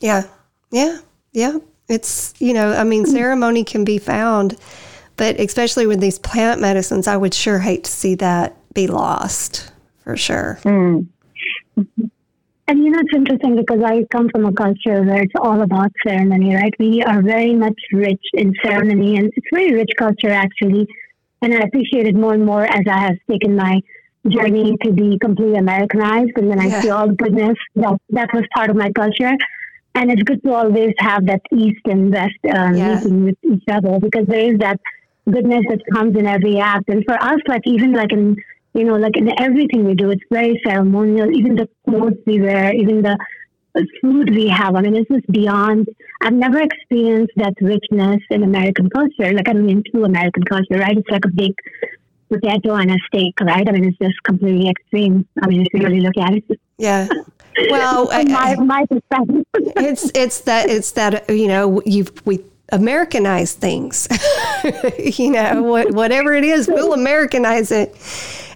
Yeah, 0.00 0.24
yeah, 0.70 0.98
yeah. 1.32 1.58
It's, 1.88 2.34
you 2.38 2.52
know, 2.52 2.72
I 2.72 2.84
mean, 2.84 3.04
ceremony 3.06 3.64
can 3.64 3.84
be 3.84 3.98
found, 3.98 4.56
but 5.16 5.40
especially 5.40 5.86
with 5.86 6.00
these 6.00 6.18
plant 6.18 6.60
medicines, 6.60 7.08
I 7.08 7.16
would 7.16 7.34
sure 7.34 7.58
hate 7.58 7.84
to 7.84 7.90
see 7.90 8.14
that 8.16 8.56
be 8.74 8.86
lost 8.86 9.72
for 9.98 10.16
sure. 10.16 10.60
Mm. 10.62 11.06
And 12.70 12.84
you 12.84 12.90
know, 12.90 13.00
it's 13.00 13.12
interesting 13.12 13.56
because 13.56 13.82
I 13.84 14.04
come 14.12 14.28
from 14.28 14.44
a 14.44 14.52
culture 14.52 15.02
where 15.02 15.22
it's 15.22 15.34
all 15.40 15.60
about 15.60 15.90
ceremony, 16.06 16.54
right? 16.54 16.72
We 16.78 17.02
are 17.02 17.20
very 17.20 17.56
much 17.56 17.74
rich 17.92 18.22
in 18.32 18.54
ceremony, 18.64 19.16
and 19.16 19.26
it's 19.26 19.38
a 19.38 19.56
very 19.56 19.74
rich 19.74 19.90
culture 19.98 20.30
actually. 20.30 20.86
And 21.42 21.52
I 21.52 21.62
appreciate 21.62 22.06
it 22.06 22.14
more 22.14 22.32
and 22.32 22.46
more 22.46 22.62
as 22.62 22.82
I 22.88 22.98
have 22.98 23.16
taken 23.28 23.56
my 23.56 23.80
journey 24.28 24.76
to 24.84 24.92
be 24.92 25.18
completely 25.18 25.56
Americanized, 25.56 26.30
and 26.36 26.48
then 26.48 26.60
I 26.60 26.66
yeah. 26.66 26.80
see 26.80 26.90
all 26.90 27.08
the 27.08 27.14
goodness 27.14 27.58
that 27.74 27.98
that 28.10 28.32
was 28.32 28.44
part 28.54 28.70
of 28.70 28.76
my 28.76 28.92
culture. 28.92 29.32
And 29.96 30.12
it's 30.12 30.22
good 30.22 30.40
to 30.44 30.52
always 30.52 30.94
have 31.00 31.26
that 31.26 31.42
East 31.52 31.84
and 31.86 32.12
West 32.12 32.38
um, 32.54 32.76
yeah. 32.76 32.94
meeting 32.94 33.24
with 33.24 33.38
each 33.52 33.64
other 33.68 33.98
because 33.98 34.28
there 34.28 34.52
is 34.52 34.60
that 34.60 34.78
goodness 35.28 35.64
that 35.70 35.80
comes 35.92 36.16
in 36.16 36.24
every 36.24 36.60
act. 36.60 36.88
And 36.88 37.04
for 37.04 37.20
us, 37.20 37.40
like 37.48 37.62
even 37.64 37.94
like 37.94 38.12
in 38.12 38.36
you 38.74 38.84
know, 38.84 38.96
like 38.96 39.16
in 39.16 39.32
everything 39.40 39.84
we 39.84 39.94
do, 39.94 40.10
it's 40.10 40.22
very 40.30 40.60
ceremonial. 40.64 41.30
Even 41.34 41.56
the 41.56 41.68
clothes 41.88 42.18
we 42.26 42.40
wear, 42.40 42.72
even 42.72 43.02
the 43.02 43.18
uh, 43.74 43.82
food 44.00 44.30
we 44.30 44.48
have. 44.48 44.76
I 44.76 44.82
mean, 44.82 44.96
it's 44.96 45.10
just 45.10 45.26
beyond. 45.30 45.88
I've 46.22 46.34
never 46.34 46.60
experienced 46.60 47.32
that 47.36 47.54
richness 47.60 48.20
in 48.30 48.42
American 48.42 48.88
culture. 48.90 49.32
Like 49.32 49.48
I 49.48 49.52
mean, 49.54 49.70
into 49.78 50.04
American 50.04 50.44
culture, 50.44 50.78
right? 50.78 50.96
It's 50.96 51.10
like 51.10 51.24
a 51.24 51.30
big 51.30 51.54
potato 52.28 52.74
and 52.76 52.92
a 52.92 52.96
steak, 53.08 53.34
right? 53.40 53.68
I 53.68 53.72
mean, 53.72 53.84
it's 53.84 53.98
just 53.98 54.22
completely 54.22 54.68
extreme. 54.70 55.26
I 55.42 55.48
mean, 55.48 55.62
if 55.62 55.68
you 55.74 55.80
really 55.80 56.00
look 56.00 56.16
at 56.18 56.34
it. 56.34 56.60
Yeah. 56.78 57.08
Well, 57.68 58.06
my, 58.06 58.54
my 58.54 58.86
perspective. 58.86 59.44
it's 59.54 60.10
it's 60.14 60.40
that 60.42 60.70
it's 60.70 60.92
that 60.92 61.28
you 61.28 61.48
know 61.48 61.82
you've 61.84 62.24
we 62.24 62.42
Americanize 62.72 63.52
things. 63.52 64.08
you 64.98 65.30
know, 65.32 65.62
what, 65.62 65.92
whatever 65.92 66.32
it 66.32 66.44
is, 66.44 66.68
we'll 66.68 66.94
Americanize 66.94 67.70
it 67.72 67.94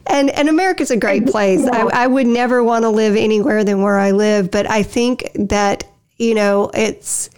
and 0.07 0.31
and 0.31 0.49
America's 0.49 0.91
a 0.91 0.97
great 0.97 1.27
place. 1.27 1.67
I, 1.67 2.05
I 2.05 2.07
would 2.07 2.27
never 2.27 2.63
want 2.63 2.85
to 2.85 2.91
live 2.91 3.17
anywhere 3.17 3.65
than 3.65 3.83
where 3.83 3.99
I 3.99 4.11
live, 4.11 4.51
but 4.51 4.71
I 4.71 4.83
think 4.83 5.31
that 5.35 5.85
you 6.17 6.35
know 6.35 6.71
it's 6.75 7.31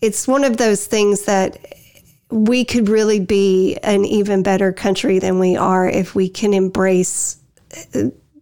it's 0.00 0.28
one 0.28 0.44
of 0.44 0.56
those 0.56 0.86
things 0.86 1.24
that 1.24 1.58
we 2.30 2.64
could 2.64 2.88
really 2.88 3.20
be 3.20 3.76
an 3.82 4.04
even 4.04 4.42
better 4.42 4.72
country 4.72 5.18
than 5.18 5.38
we 5.38 5.56
are 5.56 5.88
if 5.88 6.14
we 6.14 6.28
can 6.28 6.52
embrace 6.52 7.38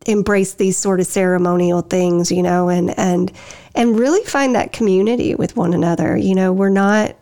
embrace 0.06 0.54
these 0.54 0.76
sort 0.76 1.00
of 1.00 1.06
ceremonial 1.06 1.82
things, 1.82 2.32
you 2.32 2.42
know, 2.42 2.68
and 2.68 2.98
and 2.98 3.32
and 3.74 3.98
really 3.98 4.24
find 4.24 4.54
that 4.54 4.72
community 4.72 5.34
with 5.34 5.56
one 5.56 5.72
another. 5.72 6.16
You 6.16 6.34
know, 6.34 6.52
we're 6.52 6.68
not 6.68 7.16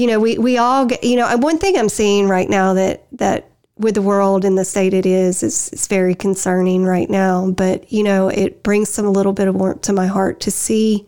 you 0.00 0.06
know, 0.06 0.18
we, 0.18 0.38
we 0.38 0.56
all 0.56 0.86
get, 0.86 1.04
you 1.04 1.16
know, 1.16 1.36
one 1.36 1.58
thing 1.58 1.76
I'm 1.76 1.90
seeing 1.90 2.26
right 2.26 2.48
now 2.48 2.72
that, 2.74 3.06
that 3.12 3.49
with 3.80 3.94
the 3.94 4.02
world 4.02 4.44
in 4.44 4.54
the 4.54 4.64
state 4.64 4.94
it 4.94 5.06
is, 5.06 5.42
it's, 5.42 5.72
it's 5.72 5.86
very 5.86 6.14
concerning 6.14 6.84
right 6.84 7.08
now. 7.08 7.50
But, 7.50 7.90
you 7.92 8.02
know, 8.02 8.28
it 8.28 8.62
brings 8.62 8.90
some 8.90 9.06
a 9.06 9.10
little 9.10 9.32
bit 9.32 9.48
of 9.48 9.54
warmth 9.54 9.82
to 9.82 9.92
my 9.92 10.06
heart 10.06 10.40
to 10.40 10.50
see 10.50 11.06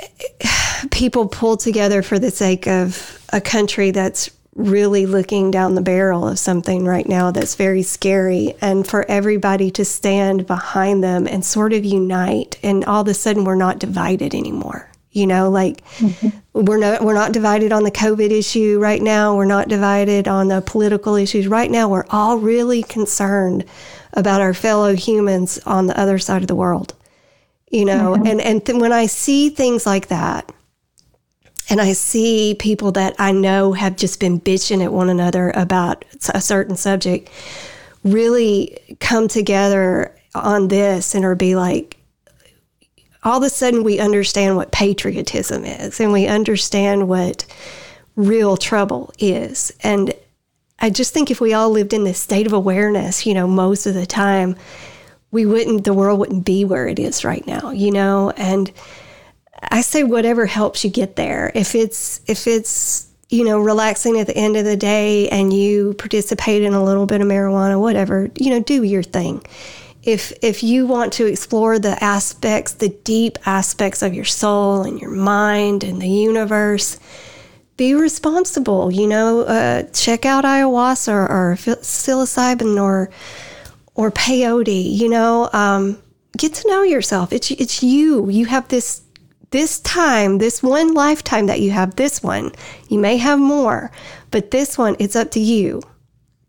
people 0.90 1.28
pull 1.28 1.56
together 1.56 2.02
for 2.02 2.18
the 2.18 2.30
sake 2.30 2.66
of 2.66 3.24
a 3.32 3.40
country 3.40 3.90
that's 3.90 4.30
really 4.54 5.06
looking 5.06 5.50
down 5.50 5.74
the 5.74 5.80
barrel 5.80 6.28
of 6.28 6.38
something 6.38 6.84
right 6.84 7.08
now 7.08 7.30
that's 7.30 7.54
very 7.54 7.82
scary 7.82 8.54
and 8.60 8.86
for 8.86 9.10
everybody 9.10 9.70
to 9.70 9.84
stand 9.84 10.46
behind 10.46 11.02
them 11.02 11.26
and 11.26 11.42
sort 11.42 11.72
of 11.72 11.86
unite 11.86 12.58
and 12.62 12.84
all 12.84 13.00
of 13.00 13.08
a 13.08 13.14
sudden 13.14 13.44
we're 13.44 13.54
not 13.54 13.78
divided 13.78 14.34
anymore 14.34 14.91
you 15.12 15.26
know, 15.26 15.50
like 15.50 15.84
mm-hmm. 15.98 16.64
we're 16.64 16.78
not 16.78 17.02
we're 17.02 17.14
not 17.14 17.32
divided 17.32 17.70
on 17.70 17.84
the 17.84 17.90
COVID 17.90 18.30
issue 18.30 18.78
right 18.80 19.00
now. 19.00 19.36
We're 19.36 19.44
not 19.44 19.68
divided 19.68 20.26
on 20.26 20.48
the 20.48 20.62
political 20.62 21.16
issues 21.16 21.46
right 21.46 21.70
now. 21.70 21.88
We're 21.88 22.06
all 22.08 22.38
really 22.38 22.82
concerned 22.82 23.64
about 24.14 24.40
our 24.40 24.54
fellow 24.54 24.94
humans 24.96 25.58
on 25.66 25.86
the 25.86 25.98
other 25.98 26.18
side 26.18 26.42
of 26.42 26.48
the 26.48 26.54
world. 26.54 26.94
You 27.70 27.84
know, 27.84 28.14
mm-hmm. 28.14 28.26
and 28.26 28.40
and 28.40 28.66
th- 28.66 28.78
when 28.80 28.92
I 28.92 29.06
see 29.06 29.50
things 29.50 29.84
like 29.84 30.08
that, 30.08 30.50
and 31.68 31.80
I 31.80 31.92
see 31.92 32.56
people 32.58 32.92
that 32.92 33.14
I 33.18 33.32
know 33.32 33.72
have 33.72 33.96
just 33.96 34.18
been 34.18 34.40
bitching 34.40 34.82
at 34.82 34.92
one 34.92 35.10
another 35.10 35.50
about 35.54 36.06
a 36.32 36.40
certain 36.40 36.76
subject, 36.76 37.30
really 38.02 38.96
come 39.00 39.28
together 39.28 40.14
on 40.34 40.68
this 40.68 41.14
and 41.14 41.24
or 41.24 41.34
be 41.34 41.54
like, 41.54 41.98
all 43.24 43.38
of 43.38 43.42
a 43.42 43.50
sudden 43.50 43.84
we 43.84 43.98
understand 43.98 44.56
what 44.56 44.72
patriotism 44.72 45.64
is 45.64 46.00
and 46.00 46.12
we 46.12 46.26
understand 46.26 47.08
what 47.08 47.46
real 48.16 48.56
trouble 48.56 49.12
is. 49.18 49.72
And 49.82 50.12
I 50.78 50.90
just 50.90 51.14
think 51.14 51.30
if 51.30 51.40
we 51.40 51.54
all 51.54 51.70
lived 51.70 51.92
in 51.92 52.04
this 52.04 52.18
state 52.18 52.46
of 52.46 52.52
awareness, 52.52 53.24
you 53.24 53.34
know, 53.34 53.46
most 53.46 53.86
of 53.86 53.94
the 53.94 54.06
time, 54.06 54.56
we 55.30 55.46
wouldn't, 55.46 55.84
the 55.84 55.94
world 55.94 56.18
wouldn't 56.18 56.44
be 56.44 56.64
where 56.64 56.86
it 56.86 56.98
is 56.98 57.24
right 57.24 57.46
now, 57.46 57.70
you 57.70 57.90
know? 57.90 58.30
And 58.36 58.70
I 59.62 59.80
say 59.80 60.02
whatever 60.02 60.44
helps 60.44 60.84
you 60.84 60.90
get 60.90 61.16
there. 61.16 61.52
If 61.54 61.74
it's, 61.74 62.20
if 62.26 62.46
it's, 62.46 63.08
you 63.30 63.44
know, 63.44 63.60
relaxing 63.60 64.18
at 64.18 64.26
the 64.26 64.36
end 64.36 64.56
of 64.56 64.64
the 64.64 64.76
day 64.76 65.28
and 65.30 65.52
you 65.52 65.94
participate 65.94 66.62
in 66.62 66.74
a 66.74 66.84
little 66.84 67.06
bit 67.06 67.22
of 67.22 67.28
marijuana, 67.28 67.80
whatever, 67.80 68.30
you 68.36 68.50
know, 68.50 68.60
do 68.60 68.82
your 68.82 69.02
thing 69.02 69.42
if 70.02 70.32
if 70.42 70.62
you 70.62 70.86
want 70.86 71.12
to 71.14 71.26
explore 71.26 71.78
the 71.78 72.02
aspects, 72.02 72.72
the 72.72 72.88
deep 72.88 73.38
aspects 73.46 74.02
of 74.02 74.14
your 74.14 74.24
soul 74.24 74.82
and 74.82 75.00
your 75.00 75.10
mind 75.10 75.84
and 75.84 76.02
the 76.02 76.08
universe, 76.08 76.98
be 77.76 77.94
responsible. 77.94 78.92
You 78.92 79.06
know, 79.06 79.40
uh, 79.42 79.84
check 79.92 80.26
out 80.26 80.44
ayahuasca 80.44 81.12
or, 81.12 81.30
or, 81.30 81.56
psilocybin 81.56 82.82
or 82.82 83.10
or 83.94 84.10
peyote. 84.10 84.92
You 84.92 85.08
know, 85.08 85.48
um, 85.52 86.02
get 86.36 86.54
to 86.54 86.68
know 86.68 86.82
yourself. 86.82 87.32
It's 87.32 87.50
it's 87.52 87.82
you. 87.82 88.28
You 88.28 88.46
have 88.46 88.66
this 88.68 89.02
this 89.50 89.78
time, 89.80 90.38
this 90.38 90.62
one 90.62 90.94
lifetime 90.94 91.46
that 91.46 91.60
you 91.60 91.70
have. 91.70 91.94
This 91.94 92.22
one, 92.22 92.50
you 92.88 92.98
may 92.98 93.18
have 93.18 93.38
more, 93.38 93.92
but 94.32 94.50
this 94.50 94.76
one, 94.76 94.96
it's 94.98 95.14
up 95.14 95.30
to 95.32 95.40
you, 95.40 95.82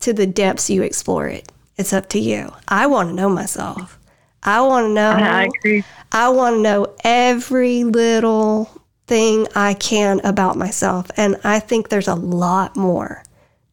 to 0.00 0.12
the 0.12 0.26
depths 0.26 0.70
you 0.70 0.82
explore 0.82 1.28
it. 1.28 1.52
It's 1.76 1.92
up 1.92 2.08
to 2.10 2.18
you. 2.18 2.52
I 2.68 2.86
want 2.86 3.08
to 3.08 3.14
know 3.14 3.28
myself. 3.28 3.98
I 4.42 4.60
want 4.60 4.86
to 4.86 4.92
know. 4.92 5.10
I 5.10 5.44
agree. 5.44 5.84
I 6.12 6.28
want 6.28 6.56
to 6.56 6.60
know 6.60 6.94
every 7.02 7.84
little 7.84 8.70
thing 9.06 9.46
I 9.54 9.74
can 9.74 10.20
about 10.24 10.56
myself. 10.56 11.10
And 11.16 11.36
I 11.44 11.60
think 11.60 11.88
there's 11.88 12.08
a 12.08 12.14
lot 12.14 12.76
more 12.76 13.22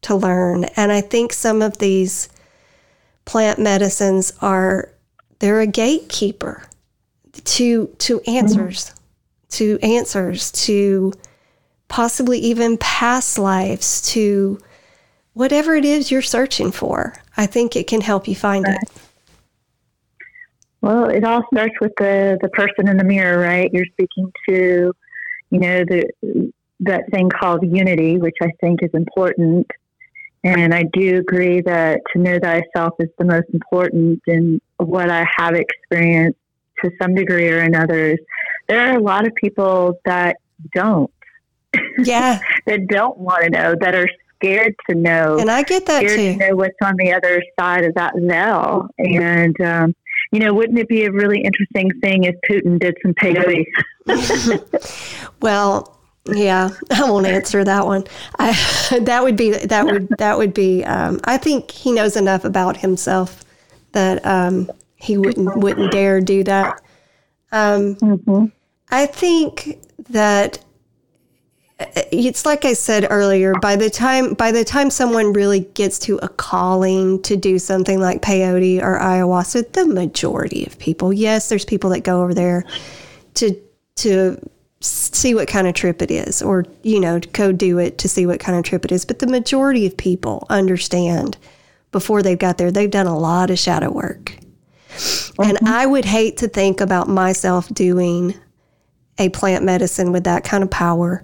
to 0.02 0.16
learn. 0.16 0.64
And 0.76 0.90
I 0.90 1.00
think 1.00 1.32
some 1.32 1.62
of 1.62 1.78
these 1.78 2.28
plant 3.24 3.58
medicines 3.58 4.32
are 4.40 4.90
they're 5.38 5.60
a 5.60 5.66
gatekeeper 5.66 6.64
to 7.44 7.86
to 7.98 8.20
answers, 8.26 8.86
mm-hmm. 8.86 8.96
to 9.50 9.78
answers, 9.82 10.50
to 10.52 11.12
possibly 11.88 12.38
even 12.38 12.78
past 12.78 13.38
lives, 13.38 14.02
to 14.12 14.58
whatever 15.34 15.74
it 15.74 15.84
is 15.84 16.10
you're 16.10 16.22
searching 16.22 16.70
for. 16.70 17.14
I 17.36 17.46
think 17.46 17.76
it 17.76 17.86
can 17.86 18.00
help 18.00 18.28
you 18.28 18.34
find 18.34 18.66
it. 18.66 18.88
Well, 20.80 21.08
it 21.08 21.24
all 21.24 21.42
starts 21.52 21.74
with 21.80 21.92
the 21.98 22.38
the 22.42 22.48
person 22.48 22.88
in 22.88 22.96
the 22.96 23.04
mirror, 23.04 23.38
right? 23.38 23.70
You're 23.72 23.86
speaking 23.92 24.32
to, 24.48 24.92
you 25.50 25.58
know, 25.58 25.84
the 25.84 26.52
that 26.80 27.08
thing 27.12 27.30
called 27.30 27.64
unity, 27.64 28.18
which 28.18 28.36
I 28.42 28.48
think 28.60 28.82
is 28.82 28.90
important. 28.92 29.70
And 30.44 30.74
I 30.74 30.84
do 30.92 31.18
agree 31.18 31.60
that 31.60 32.00
to 32.12 32.18
know 32.18 32.38
thyself 32.40 32.94
is 32.98 33.08
the 33.16 33.24
most 33.24 33.46
important 33.54 34.20
in 34.26 34.60
what 34.78 35.08
I 35.08 35.24
have 35.36 35.54
experienced 35.54 36.38
to 36.82 36.90
some 37.00 37.14
degree 37.14 37.48
or 37.48 37.60
another. 37.60 38.18
There 38.68 38.80
are 38.80 38.96
a 38.96 39.00
lot 39.00 39.24
of 39.24 39.34
people 39.36 40.00
that 40.04 40.36
don't. 40.74 41.10
Yeah. 41.98 42.40
that 42.66 42.86
don't 42.88 43.18
want 43.18 43.44
to 43.44 43.50
know, 43.50 43.74
that 43.80 43.94
are 43.94 44.08
scared 44.42 44.74
to 44.88 44.96
know. 44.96 45.38
And 45.38 45.50
I 45.50 45.62
get 45.62 45.86
that 45.86 45.98
scared 45.98 46.18
too. 46.18 46.32
to 46.32 46.48
know 46.48 46.56
what's 46.56 46.76
on 46.82 46.96
the 46.96 47.12
other 47.12 47.42
side 47.58 47.84
of 47.84 47.94
that 47.94 48.14
veil. 48.16 48.88
And, 48.98 49.60
um, 49.60 49.94
you 50.32 50.40
know, 50.40 50.52
wouldn't 50.52 50.78
it 50.78 50.88
be 50.88 51.04
a 51.04 51.12
really 51.12 51.42
interesting 51.42 51.90
thing 52.00 52.24
if 52.24 52.34
Putin 52.48 52.78
did 52.78 52.96
some 53.02 53.14
peyote? 53.14 53.66
well, 55.42 55.98
yeah, 56.26 56.70
I 56.90 57.10
won't 57.10 57.26
answer 57.26 57.64
that 57.64 57.86
one. 57.86 58.04
I, 58.38 58.52
that 59.02 59.22
would 59.22 59.36
be 59.36 59.50
that 59.50 59.84
would 59.84 60.08
that 60.18 60.38
would 60.38 60.54
be. 60.54 60.84
Um, 60.84 61.20
I 61.24 61.36
think 61.36 61.70
he 61.70 61.92
knows 61.92 62.16
enough 62.16 62.44
about 62.44 62.76
himself 62.76 63.44
that 63.92 64.24
um, 64.24 64.70
he 64.96 65.18
wouldn't 65.18 65.56
wouldn't 65.56 65.90
dare 65.90 66.20
do 66.20 66.44
that. 66.44 66.80
Um, 67.50 67.96
mm-hmm. 67.96 68.46
I 68.90 69.06
think 69.06 69.78
that 70.10 70.64
it's 72.12 72.44
like 72.44 72.64
I 72.64 72.72
said 72.72 73.06
earlier. 73.10 73.54
By 73.54 73.76
the 73.76 73.90
time 73.90 74.34
by 74.34 74.52
the 74.52 74.64
time 74.64 74.90
someone 74.90 75.32
really 75.32 75.60
gets 75.60 75.98
to 76.00 76.18
a 76.22 76.28
calling 76.28 77.22
to 77.22 77.36
do 77.36 77.58
something 77.58 78.00
like 78.00 78.22
peyote 78.22 78.82
or 78.82 78.98
ayahuasca, 78.98 79.72
the 79.72 79.86
majority 79.86 80.66
of 80.66 80.78
people, 80.78 81.12
yes, 81.12 81.48
there's 81.48 81.64
people 81.64 81.90
that 81.90 82.00
go 82.00 82.22
over 82.22 82.34
there 82.34 82.64
to 83.34 83.58
to 83.96 84.38
see 84.80 85.34
what 85.34 85.48
kind 85.48 85.66
of 85.66 85.74
trip 85.74 86.02
it 86.02 86.10
is, 86.10 86.42
or 86.42 86.64
you 86.82 87.00
know, 87.00 87.18
to 87.18 87.28
go 87.28 87.52
do 87.52 87.78
it 87.78 87.98
to 87.98 88.08
see 88.08 88.26
what 88.26 88.40
kind 88.40 88.58
of 88.58 88.64
trip 88.64 88.84
it 88.84 88.92
is. 88.92 89.04
But 89.04 89.18
the 89.18 89.26
majority 89.26 89.86
of 89.86 89.96
people 89.96 90.46
understand 90.50 91.38
before 91.90 92.22
they've 92.22 92.38
got 92.38 92.58
there. 92.58 92.70
They've 92.70 92.90
done 92.90 93.06
a 93.06 93.18
lot 93.18 93.50
of 93.50 93.58
shadow 93.58 93.90
work, 93.90 94.36
mm-hmm. 94.88 95.42
and 95.42 95.58
I 95.68 95.86
would 95.86 96.04
hate 96.04 96.38
to 96.38 96.48
think 96.48 96.80
about 96.80 97.08
myself 97.08 97.68
doing 97.68 98.34
a 99.18 99.28
plant 99.28 99.64
medicine 99.64 100.10
with 100.12 100.24
that 100.24 100.44
kind 100.44 100.62
of 100.62 100.70
power 100.70 101.22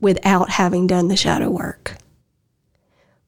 without 0.00 0.50
having 0.50 0.86
done 0.86 1.08
the 1.08 1.16
shadow 1.16 1.50
work. 1.50 1.96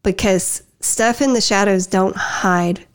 Because 0.02 0.62
stuff 0.80 1.20
in 1.20 1.32
the 1.32 1.40
shadows 1.40 1.86
don't 1.86 2.16
hide 2.16 2.86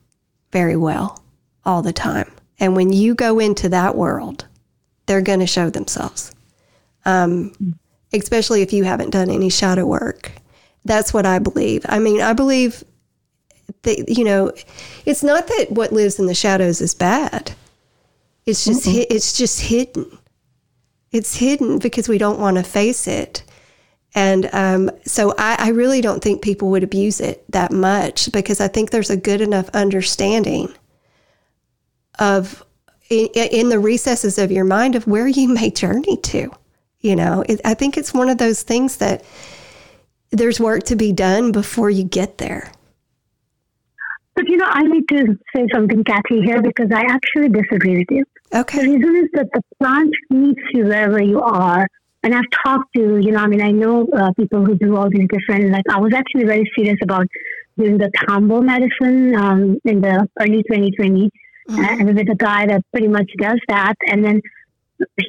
very 0.51 0.76
well 0.76 1.23
all 1.65 1.82
the 1.82 1.93
time. 1.93 2.32
And 2.59 2.76
when 2.76 2.93
you 2.93 3.15
go 3.15 3.39
into 3.39 3.69
that 3.69 3.95
world, 3.95 4.45
they're 5.05 5.21
going 5.21 5.41
to 5.41 5.47
show 5.47 5.69
themselves, 5.69 6.34
um, 7.05 7.53
especially 8.13 8.61
if 8.61 8.73
you 8.73 8.84
haven't 8.84 9.11
done 9.11 9.30
any 9.30 9.49
shadow 9.49 9.86
work. 9.86 10.32
That's 10.86 11.13
what 11.13 11.26
I 11.26 11.39
believe. 11.39 11.86
I 11.89 11.99
mean, 11.99 12.21
I 12.21 12.34
believe 12.34 12.84
that, 13.84 14.09
you 14.09 14.23
know, 14.23 14.51
it's 15.05 15.23
not 15.23 15.47
that 15.47 15.67
what 15.71 15.91
lives 15.91 16.19
in 16.19 16.28
the 16.28 16.36
shadows 16.36 16.82
is 16.82 16.93
bad. 16.93 17.53
It's 18.45 18.65
just, 18.65 18.88
mm-hmm. 18.88 19.03
it's 19.09 19.38
just 19.38 19.61
hidden. 19.61 20.17
It's 21.11 21.36
hidden 21.36 21.80
because 21.80 22.07
we 22.07 22.17
don't 22.17 22.39
want 22.39 22.57
to 22.57 22.63
face 22.63 23.07
it. 23.07 23.43
And 24.16 24.49
um, 24.53 24.89
so 25.05 25.34
I, 25.38 25.57
I, 25.59 25.70
really 25.72 25.99
don't 25.99 26.24
think 26.24 26.41
people 26.41 26.70
would 26.72 26.84
abuse 26.84 27.20
it 27.20 27.43
that 27.51 27.74
much 27.74 28.32
because 28.32 28.61
I 28.61 28.70
think 28.70 28.89
there's 28.89 29.09
a 29.09 29.18
good 29.18 29.41
enough 29.41 29.70
understanding 29.74 30.74
of 32.18 32.63
in, 33.09 33.28
in 33.36 33.70
the 33.70 33.78
recesses 33.78 34.38
of 34.38 34.53
your 34.53 34.63
mind 34.63 34.95
of 34.95 35.05
where 35.05 35.28
you 35.28 35.49
may 35.49 35.70
journey 35.70 36.16
to. 36.18 36.49
You 37.01 37.16
know, 37.18 37.43
it, 37.47 37.59
I 37.66 37.74
think 37.74 37.97
it's 37.97 38.13
one 38.13 38.30
of 38.30 38.38
those 38.38 38.63
things 38.63 38.97
that 38.97 39.24
there's 40.32 40.61
work 40.61 40.84
to 40.84 40.95
be 40.95 41.11
done 41.11 41.51
before 41.51 41.89
you 41.89 42.05
get 42.05 42.38
there. 42.38 42.72
But 44.34 44.47
you 44.47 44.55
know, 44.55 44.68
I 44.68 44.84
need 44.84 45.07
to 45.09 45.38
say 45.53 45.68
something, 45.74 46.05
Kathy, 46.05 46.41
here 46.41 46.61
because 46.61 46.89
I 46.91 47.01
actually 47.01 47.49
disagree 47.49 47.97
with 47.97 48.07
you. 48.09 48.24
Okay. 48.53 48.80
The 48.80 48.93
reason 48.93 49.16
is 49.18 49.30
that 49.34 49.47
the 49.53 49.61
plant 49.78 50.13
meets 50.30 50.61
you 50.74 50.86
wherever 50.86 51.22
you 51.22 51.41
are 51.41 51.88
and 52.26 52.34
I've 52.34 52.49
talked 52.65 52.91
to, 52.95 53.19
you 53.19 53.32
know, 53.32 53.38
I 53.38 53.45
mean, 53.45 53.61
I 53.61 53.69
know 53.69 54.07
uh, 54.07 54.32
people 54.34 54.65
who 54.65 54.76
do 54.76 54.97
all 54.97 55.07
these 55.11 55.28
different, 55.32 55.69
like, 55.69 55.84
I 55.91 55.99
was 55.99 56.11
actually 56.11 56.45
very 56.45 56.69
serious 56.76 56.97
about 57.03 57.28
doing 57.78 57.99
the 57.99 58.09
Kambo 58.17 58.63
medicine 58.63 59.36
um, 59.36 59.78
in 59.86 60.01
the 60.01 60.28
early 60.41 60.63
2020. 60.63 61.30
Mm-hmm. 61.69 61.80
Uh, 61.80 61.88
and 61.99 62.15
with 62.15 62.28
a 62.30 62.36
guy 62.36 62.65
that 62.65 62.82
pretty 62.91 63.07
much 63.07 63.30
does 63.38 63.59
that. 63.67 63.93
And 64.07 64.26
then 64.26 64.41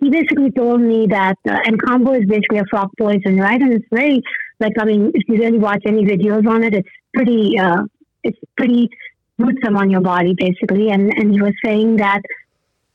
he 0.01 0.09
basically 0.09 0.51
told 0.53 0.81
me 0.81 1.07
that, 1.09 1.37
uh, 1.47 1.59
and 1.67 1.83
Kambo 1.83 2.19
is 2.19 2.27
basically 2.27 2.61
a 2.61 2.65
frog 2.71 2.89
poison, 2.99 3.37
right? 3.39 3.61
And 3.61 3.75
it's 3.75 3.87
very, 3.93 4.23
like, 4.59 4.73
I 4.81 4.87
mean, 4.87 5.13
if 5.13 5.29
you 5.29 5.37
really 5.37 5.59
watch 5.59 5.83
any 5.87 6.03
videos 6.03 6.49
on 6.49 6.65
it, 6.65 6.73
it's 6.73 6.89
pretty, 7.13 7.59
uh, 7.59 7.83
it's 8.25 8.39
pretty 8.57 8.89
gruesome 9.39 9.77
on 9.77 9.91
your 9.91 10.01
body, 10.01 10.35
basically. 10.35 10.89
And, 10.89 11.13
and 11.19 11.31
he 11.31 11.43
was 11.43 11.53
saying 11.63 11.97
that 11.97 12.23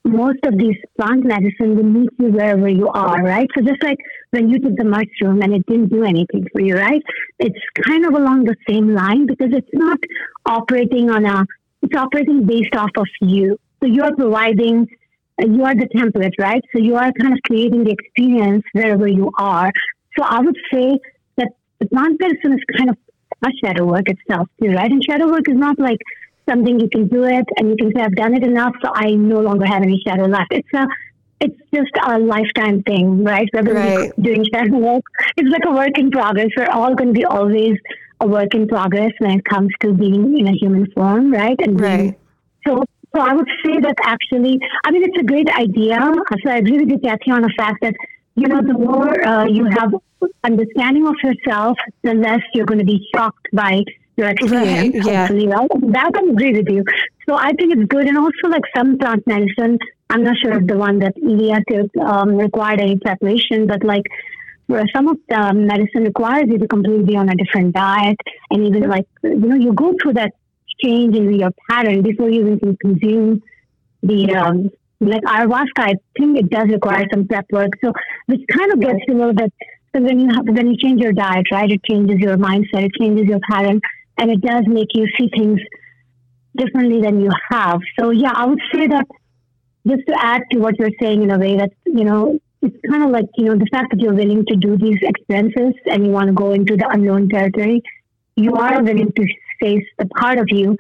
most 0.04 0.40
of 0.46 0.58
these 0.58 0.76
plant 1.00 1.26
medicine 1.26 1.76
will 1.76 1.84
meet 1.84 2.10
you 2.18 2.32
wherever 2.32 2.68
you 2.68 2.88
are, 2.90 3.24
right? 3.24 3.48
So 3.56 3.64
just 3.64 3.84
like 3.84 3.98
when 4.32 4.50
you 4.50 4.60
took 4.60 4.76
the 4.76 4.84
mushroom 4.84 5.42
and 5.42 5.54
it 5.54 5.66
didn't 5.68 5.90
do 5.90 6.04
anything 6.04 6.48
for 6.52 6.62
you, 6.62 6.76
right? 6.76 7.02
It's 7.40 7.60
kind 7.86 8.06
of 8.06 8.14
along 8.14 8.46
the 8.46 8.56
same 8.68 8.94
line 8.94 9.28
because 9.28 9.50
it's 9.52 9.70
not 9.74 10.00
operating 10.46 11.10
on 11.10 11.26
a, 11.26 11.46
it's 11.84 11.96
operating 11.96 12.46
based 12.46 12.76
off 12.76 12.90
of 12.98 13.08
you. 13.22 13.58
So 13.80 13.88
you 13.88 14.04
are 14.04 14.16
providing, 14.16 14.88
you 15.40 15.64
are 15.64 15.76
the 15.76 15.88
template, 15.96 16.34
right? 16.40 16.64
So 16.74 16.82
you 16.82 16.96
are 16.96 17.12
kind 17.14 17.34
of 17.34 17.40
creating 17.46 17.84
the 17.84 17.92
experience 17.92 18.64
wherever 18.74 19.08
you 19.08 19.32
are. 19.38 19.72
So 20.18 20.24
I 20.24 20.40
would 20.40 20.58
say 20.74 20.98
that 21.38 21.50
the 21.80 21.88
plant 21.88 22.20
medicine 22.20 22.54
is 22.54 22.60
kind 22.76 22.90
of 22.90 22.98
a 23.44 23.50
shadow 23.64 23.86
work 23.86 24.08
itself 24.08 24.48
too, 24.62 24.72
right? 24.72 24.92
And 24.92 25.04
shadow 25.04 25.28
work 25.28 25.48
is 25.48 25.58
not 25.58 25.80
like 25.80 26.00
something 26.50 26.80
you 26.80 26.90
can 26.90 27.08
do 27.08 27.24
it 27.24 27.46
and 27.58 27.70
you 27.70 27.76
can 27.78 27.92
say 27.96 28.02
I've 28.02 28.16
done 28.16 28.36
it 28.36 28.44
enough, 28.44 28.74
so 28.84 28.92
I 28.94 29.12
no 29.12 29.40
longer 29.40 29.66
have 29.66 29.84
any 29.84 30.02
shadow 30.06 30.26
left. 30.26 30.52
It's 30.52 30.74
a 30.74 30.88
it's 31.40 31.58
just 31.74 31.92
a 32.06 32.20
lifetime 32.20 32.84
thing, 32.84 33.24
right? 33.24 33.50
Whether 33.52 33.74
right. 33.74 34.12
doing 34.22 34.46
shadow 34.54 34.78
work, 34.78 35.04
it's 35.38 35.50
like 35.50 35.64
a 35.66 35.72
work 35.72 35.98
in 35.98 36.12
progress. 36.12 36.50
We're 36.56 36.70
all 36.70 36.94
going 36.94 37.08
to 37.08 37.14
be 37.14 37.26
always 37.26 37.78
a 38.20 38.28
work 38.28 38.54
in 38.54 38.68
progress 38.68 39.12
when 39.18 39.40
it 39.40 39.46
comes 39.46 39.70
to 39.80 39.92
being 39.92 40.38
in 40.38 40.48
a 40.48 40.52
human 40.52 40.86
form, 40.92 41.32
right? 41.32 41.60
And 41.60 41.82
right. 41.82 41.98
Being, 41.98 42.16
so, 42.68 42.84
so 43.16 43.22
I 43.22 43.34
would 43.34 43.48
say 43.66 43.80
that 43.80 43.96
actually, 44.04 44.60
I 44.84 44.92
mean, 44.92 45.04
it's 45.04 45.20
a 45.20 45.24
great 45.24 45.50
idea. 45.50 45.98
So 46.44 46.52
I 46.52 46.58
agree 46.58 46.78
with 46.78 46.90
you, 46.90 47.00
Kathy, 47.00 47.32
on 47.32 47.42
the 47.42 47.54
fact 47.58 47.82
that 47.82 47.96
you 48.36 48.48
know, 48.48 48.62
the 48.62 48.74
more 48.74 49.28
uh, 49.28 49.46
you 49.46 49.66
have 49.66 49.94
understanding 50.44 51.06
of 51.08 51.16
yourself, 51.24 51.78
the 52.04 52.14
less 52.14 52.42
you're 52.54 52.66
going 52.66 52.80
to 52.80 52.86
be 52.86 53.06
shocked 53.14 53.48
by 53.54 53.84
your 54.22 54.30
experience. 54.30 54.96
Right, 54.96 55.06
yeah. 55.06 55.28
right? 55.28 55.70
That 55.98 56.12
I 56.16 56.32
agree 56.32 56.54
with 56.54 56.70
you. 56.70 56.84
So 57.28 57.36
I 57.36 57.52
think 57.54 57.74
it's 57.76 57.88
good. 57.96 58.08
And 58.08 58.18
also, 58.18 58.48
like 58.50 58.64
some 58.76 58.98
plant 58.98 59.26
medicine, 59.28 59.78
I'm 60.10 60.24
not 60.24 60.38
sure 60.42 60.54
if 60.60 60.68
the 60.68 60.78
one 60.78 61.00
that 61.00 61.14
Leah 61.22 61.62
took 61.70 61.90
um, 61.98 62.36
required 62.36 62.80
any 62.82 62.98
preparation, 62.98 63.68
but 63.68 63.84
like 63.84 64.04
where 64.68 64.86
some 64.96 65.08
of 65.08 65.18
the 65.30 65.54
medicine 65.54 66.04
requires 66.04 66.46
you 66.48 66.58
to 66.58 66.68
completely 66.68 67.04
be 67.04 67.16
on 67.16 67.30
a 67.30 67.36
different 67.36 67.74
diet. 67.74 68.18
And 68.50 68.68
even 68.68 68.90
like, 68.90 69.08
you 69.24 69.36
know, 69.36 69.56
you 69.56 69.74
go 69.74 69.94
through 70.02 70.14
that 70.14 70.34
change 70.84 71.16
in 71.16 71.34
your 71.34 71.52
pattern 71.70 72.02
before 72.02 72.30
you 72.30 72.42
even 72.42 72.60
can 72.60 72.78
consume 72.78 73.44
the, 74.02 74.34
um, 74.36 74.70
like 75.00 75.24
ayahuasca, 75.24 75.80
I 75.80 75.94
think 76.18 76.38
it 76.38 76.50
does 76.50 76.70
require 76.70 77.06
some 77.12 77.28
prep 77.28 77.46
work. 77.52 77.72
So, 77.84 77.92
which 78.28 78.42
kind 78.56 78.72
of 78.72 78.80
gets 78.80 79.00
a 79.10 79.14
little 79.14 79.34
bit, 79.34 79.52
so 79.94 80.02
when 80.02 80.20
you 80.20 80.28
have, 80.34 80.48
when 80.48 80.68
you 80.72 80.78
change 80.78 81.02
your 81.02 81.12
diet, 81.12 81.48
right, 81.52 81.70
it 81.70 81.84
changes 81.84 82.20
your 82.20 82.38
mindset, 82.38 82.86
it 82.86 82.92
changes 83.00 83.26
your 83.26 83.40
pattern 83.52 83.82
and 84.22 84.30
it 84.30 84.40
does 84.40 84.64
make 84.68 84.90
you 84.94 85.08
see 85.20 85.30
things 85.36 85.60
differently 86.56 87.02
than 87.02 87.20
you 87.20 87.32
have. 87.50 87.80
So 88.00 88.12
yeah, 88.12 88.32
I 88.34 88.46
would 88.46 88.62
say 88.72 88.88
that 88.88 89.08
just 89.88 90.04
to 90.08 90.16
add 90.18 90.44
to 90.52 90.60
what 90.60 90.78
you're 90.78 90.92
saying 91.02 91.24
in 91.24 91.32
a 91.32 91.40
way 91.40 91.58
that, 91.58 91.72
you 91.86 92.04
know, 92.04 92.40
it's 92.62 92.78
kind 92.88 93.04
of 93.04 93.10
like, 93.10 93.26
you 93.36 93.46
know, 93.46 93.56
the 93.56 93.66
fact 93.72 93.88
that 93.92 94.00
you're 94.00 94.14
willing 94.14 94.46
to 94.46 94.56
do 94.56 94.78
these 94.78 95.00
expenses 95.02 95.74
and 95.88 96.06
you 96.06 96.12
want 96.12 96.28
to 96.28 96.34
go 96.34 96.52
into 96.52 96.78
the 96.78 96.88
unknown 96.88 97.30
territory, 97.30 97.82
you 98.36 98.54
are 98.54 98.84
willing 98.84 99.12
to 99.12 99.26
face 99.60 99.88
the 99.98 100.06
part 100.06 100.38
of 100.38 100.46
you 100.50 100.78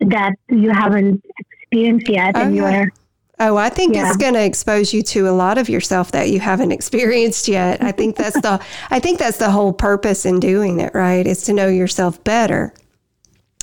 that 0.00 0.34
you 0.48 0.70
haven't 0.70 1.24
experienced 1.40 2.08
yet 2.08 2.36
oh, 2.36 2.42
and 2.42 2.58
uh-huh. 2.58 2.70
you're 2.70 2.92
Oh, 3.40 3.56
I 3.56 3.68
think 3.68 3.94
yeah. 3.94 4.08
it's 4.08 4.16
going 4.16 4.34
to 4.34 4.44
expose 4.44 4.92
you 4.92 5.02
to 5.02 5.28
a 5.28 5.30
lot 5.30 5.58
of 5.58 5.68
yourself 5.68 6.12
that 6.12 6.30
you 6.30 6.40
haven't 6.40 6.72
experienced 6.78 7.48
yet. 7.48 7.82
I 7.82 7.92
think 7.92 8.16
that's 8.16 8.40
the 8.40 8.60
I 8.90 9.00
think 9.00 9.18
that's 9.18 9.38
the 9.38 9.50
whole 9.50 9.72
purpose 9.72 10.26
in 10.26 10.40
doing 10.40 10.80
it, 10.80 10.94
right? 10.94 11.26
Is 11.26 11.42
to 11.44 11.52
know 11.52 11.68
yourself 11.68 12.22
better. 12.24 12.72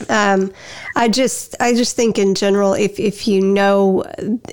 Um, 0.09 0.51
I 0.95 1.07
just 1.07 1.55
I 1.59 1.73
just 1.73 1.95
think 1.95 2.17
in 2.17 2.35
general, 2.35 2.73
if 2.73 2.99
if 2.99 3.27
you 3.27 3.41
know 3.41 4.03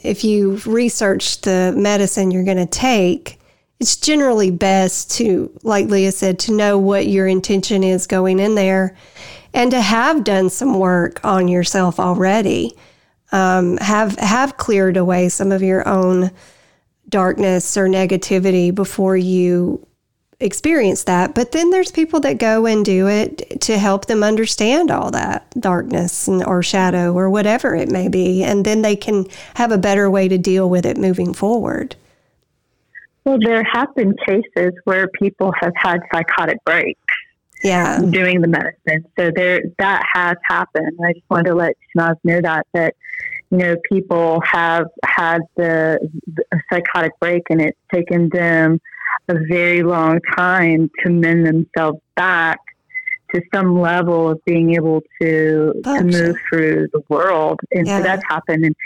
if 0.03 0.23
you 0.25 0.61
research 0.67 1.41
the 1.41 1.75
medicine 1.77 2.31
you're 2.31 2.45
going 2.45 2.59
to 2.59 2.67
take, 2.67 3.41
it's 3.81 3.97
generally 3.97 4.53
best 4.53 5.11
to, 5.13 5.51
like 5.65 5.87
Leah 5.87 6.13
said, 6.13 6.39
to 6.41 6.53
know 6.53 6.79
what 6.79 7.09
your 7.09 7.27
intention 7.27 7.83
is 7.83 8.07
going 8.07 8.39
in 8.39 8.55
there 8.55 8.97
and 9.53 9.73
to 9.73 9.81
have 9.81 10.23
done 10.23 10.51
some 10.51 10.79
work 10.79 11.21
on 11.25 11.49
yourself 11.49 11.99
already. 11.99 12.77
Um, 13.33 13.79
have 13.79 14.17
have 14.19 14.59
cleared 14.59 14.97
away 14.97 15.31
some 15.31 15.53
of 15.53 15.63
your 15.63 15.89
own 15.89 16.31
darkness 17.09 17.77
or 17.77 17.87
negativity 17.89 18.75
before 18.75 19.17
you 19.17 19.87
experience 20.43 21.05
that. 21.05 21.35
But 21.35 21.53
then 21.53 21.71
there's 21.71 21.91
people 21.91 22.21
that 22.21 22.39
go 22.39 22.67
and 22.67 22.85
do 22.85 23.09
it 23.09 23.61
to 23.63 23.79
help 23.79 24.07
them 24.07 24.23
understand 24.23 24.91
all 24.91 25.11
that 25.13 25.49
darkness 25.59 26.29
and, 26.29 26.45
or 26.45 26.63
shadow 26.63 27.15
or 27.15 27.31
whatever 27.31 27.75
it 27.75 27.91
may 27.91 28.09
be. 28.09 28.43
And 28.43 28.65
then 28.65 28.83
they 28.83 28.97
can 28.97 29.27
have 29.55 29.71
a 29.71 29.79
better 29.79 30.11
way 30.11 30.29
to 30.29 30.39
deal 30.39 30.69
with 30.69 30.85
it 30.85 30.97
moving 30.97 31.33
forward. 31.33 31.97
Well, 33.25 33.39
there 33.41 33.63
have 33.63 33.95
been 33.95 34.15
cases 34.27 34.73
where 34.85 35.07
people 35.09 35.53
have 35.61 35.73
had 35.77 36.01
psychotic 36.13 36.63
breaks. 36.65 36.99
Yeah. 37.63 38.01
Doing 38.01 38.41
the 38.41 38.49
medicine. 38.49 39.09
So 39.17 39.31
there 39.33 39.63
that 39.79 40.05
has 40.13 40.35
happened. 40.49 40.99
I 41.07 41.13
just 41.13 41.31
wanted 41.31 41.51
to 41.51 41.55
let 41.55 41.77
Shanaz 41.97 42.17
know 42.25 42.41
that 42.41 42.67
that 42.73 42.97
you 43.53 43.59
know, 43.59 43.77
people 43.93 44.41
have 44.47 44.87
had 45.05 45.43
the, 45.57 45.99
the 46.27 46.61
psychotic 46.73 47.13
break 47.21 47.43
and 47.51 47.61
it's 47.61 47.79
taken 47.93 48.31
them 48.31 48.81
a 49.29 49.35
very 49.47 49.83
long 49.83 50.21
time 50.35 50.91
to 51.05 51.11
mend 51.11 51.47
themselves 51.47 52.01
back 52.17 52.59
to 53.35 53.43
some 53.55 53.79
level 53.79 54.31
of 54.31 54.43
being 54.47 54.75
able 54.75 55.03
to 55.21 55.75
to 55.85 56.03
move 56.03 56.37
through 56.49 56.89
the 56.95 57.03
world. 57.11 57.61
And 57.73 57.87
yeah. 57.87 57.99
so 57.99 58.03
that's 58.03 58.23
happened. 58.27 58.65
And 58.65 58.77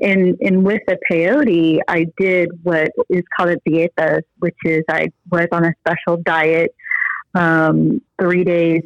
and 0.00 0.36
and 0.40 0.64
with 0.64 0.82
the 0.86 0.98
peyote, 1.10 1.80
I 1.88 2.06
did 2.16 2.50
what 2.62 2.92
is 3.10 3.24
called 3.36 3.50
a 3.50 3.56
dieta, 3.68 4.20
which 4.38 4.56
is 4.64 4.82
I 4.88 5.08
was 5.32 5.48
on 5.50 5.64
a 5.64 5.72
special 5.80 6.22
diet 6.22 6.72
um, 7.34 8.00
three 8.20 8.44
days 8.44 8.84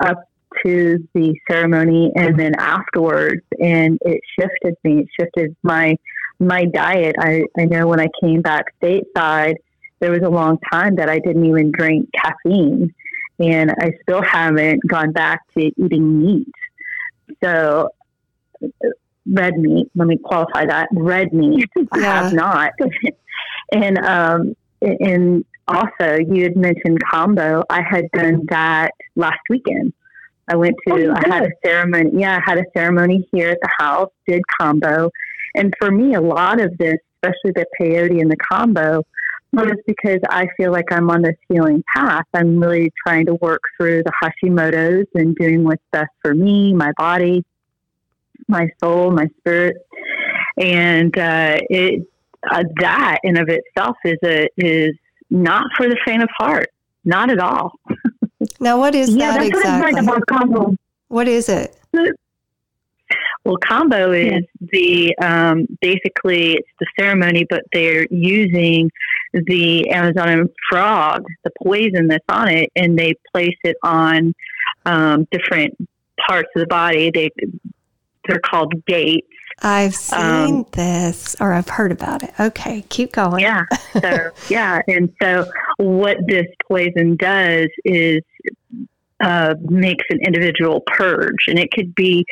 up 0.00 0.28
to 0.64 1.08
the 1.14 1.34
ceremony 1.50 2.12
and 2.16 2.38
then 2.38 2.52
afterwards, 2.58 3.42
and 3.60 3.98
it 4.02 4.20
shifted 4.38 4.74
me. 4.84 5.00
It 5.00 5.08
shifted 5.18 5.56
my 5.62 5.96
my 6.40 6.64
diet. 6.64 7.14
I, 7.18 7.44
I 7.58 7.64
know 7.66 7.86
when 7.86 8.00
I 8.00 8.08
came 8.20 8.42
back 8.42 8.66
stateside, 8.82 9.54
there 10.00 10.10
was 10.10 10.22
a 10.22 10.28
long 10.28 10.58
time 10.72 10.96
that 10.96 11.08
I 11.08 11.18
didn't 11.18 11.44
even 11.46 11.70
drink 11.70 12.08
caffeine, 12.14 12.92
and 13.38 13.70
I 13.70 13.92
still 14.02 14.22
haven't 14.22 14.80
gone 14.86 15.12
back 15.12 15.40
to 15.56 15.70
eating 15.76 16.24
meat. 16.24 16.52
So, 17.42 17.90
red 19.26 19.56
meat. 19.56 19.90
Let 19.94 20.08
me 20.08 20.18
qualify 20.18 20.66
that. 20.66 20.88
Red 20.92 21.32
meat. 21.32 21.68
Yeah. 21.76 21.84
I 21.92 22.00
have 22.00 22.32
not. 22.32 22.72
and 23.72 23.98
um, 23.98 24.56
and 24.82 25.44
also, 25.66 26.18
you 26.28 26.42
had 26.42 26.56
mentioned 26.56 26.98
Kambo 27.10 27.62
I 27.70 27.82
had 27.82 28.10
done 28.12 28.46
that 28.50 28.90
last 29.16 29.40
weekend. 29.48 29.94
I 30.48 30.56
went 30.56 30.76
to, 30.86 31.08
oh, 31.08 31.14
I 31.14 31.28
had 31.28 31.44
a 31.44 31.50
ceremony. 31.64 32.10
Yeah, 32.14 32.38
I 32.38 32.50
had 32.50 32.58
a 32.58 32.64
ceremony 32.76 33.28
here 33.32 33.50
at 33.50 33.58
the 33.62 33.70
house, 33.78 34.10
did 34.26 34.42
Kambo. 34.60 35.10
And 35.54 35.72
for 35.78 35.90
me, 35.90 36.14
a 36.14 36.20
lot 36.20 36.60
of 36.60 36.76
this, 36.78 36.96
especially 37.22 37.52
the 37.52 37.66
peyote 37.80 38.20
and 38.20 38.30
the 38.30 38.36
kambo, 38.36 39.02
was 39.52 39.76
because 39.86 40.18
I 40.28 40.48
feel 40.56 40.72
like 40.72 40.86
I'm 40.90 41.08
on 41.10 41.22
this 41.22 41.36
healing 41.48 41.82
path. 41.94 42.24
I'm 42.34 42.58
really 42.58 42.92
trying 43.06 43.26
to 43.26 43.34
work 43.34 43.62
through 43.76 44.02
the 44.02 44.12
Hashimoto's 44.22 45.06
and 45.14 45.34
doing 45.36 45.64
what's 45.64 45.82
best 45.92 46.10
for 46.22 46.34
me, 46.34 46.72
my 46.72 46.92
body, 46.98 47.44
my 48.48 48.68
soul, 48.82 49.12
my 49.12 49.28
spirit. 49.38 49.76
And 50.58 51.16
uh, 51.16 51.58
it, 51.70 52.06
uh, 52.50 52.64
that 52.80 53.18
in 53.22 53.38
of 53.38 53.48
itself 53.48 53.96
is 54.04 54.18
a 54.24 54.48
is 54.56 54.94
not 55.30 55.66
for 55.76 55.88
the 55.88 55.96
faint 56.04 56.22
of 56.22 56.28
heart, 56.36 56.68
not 57.04 57.30
at 57.30 57.38
all. 57.38 57.72
Now, 58.60 58.78
what 58.78 58.94
is 58.94 59.14
yeah, 59.14 59.32
that 59.32 59.46
exactly? 59.46 59.94
What, 60.04 60.16
about 60.16 60.26
kambo. 60.26 60.76
what 61.08 61.28
is 61.28 61.48
it? 61.48 61.76
Well, 63.44 63.58
Kambo 63.58 64.38
is 64.38 64.44
the 64.72 65.14
um, 65.18 65.66
basically 65.82 66.54
it's 66.54 66.68
the 66.80 66.86
ceremony, 66.98 67.46
but 67.48 67.62
they're 67.74 68.06
using 68.10 68.90
the 69.34 69.90
Amazonian 69.90 70.48
frog, 70.70 71.24
the 71.44 71.50
poison 71.62 72.08
that's 72.08 72.24
on 72.30 72.48
it, 72.48 72.70
and 72.74 72.98
they 72.98 73.14
place 73.32 73.56
it 73.62 73.76
on 73.82 74.34
um, 74.86 75.28
different 75.30 75.76
parts 76.26 76.48
of 76.56 76.60
the 76.60 76.66
body. 76.66 77.10
They 77.10 77.30
they're 78.26 78.40
called 78.40 78.72
gates. 78.86 79.28
I've 79.62 79.94
seen 79.94 80.20
um, 80.20 80.66
this, 80.72 81.36
or 81.40 81.52
I've 81.52 81.68
heard 81.68 81.92
about 81.92 82.22
it. 82.22 82.32
Okay, 82.38 82.84
keep 82.88 83.12
going. 83.12 83.40
Yeah. 83.40 83.64
So 83.92 84.30
yeah, 84.48 84.82
and 84.88 85.12
so 85.22 85.46
what 85.78 86.18
this 86.26 86.46
poison 86.68 87.16
does 87.16 87.68
is 87.84 88.20
uh, 89.20 89.54
makes 89.62 90.04
an 90.10 90.20
individual 90.26 90.82
purge, 90.86 91.46
and 91.46 91.58
it 91.58 91.70
could 91.70 91.94
be, 91.94 92.26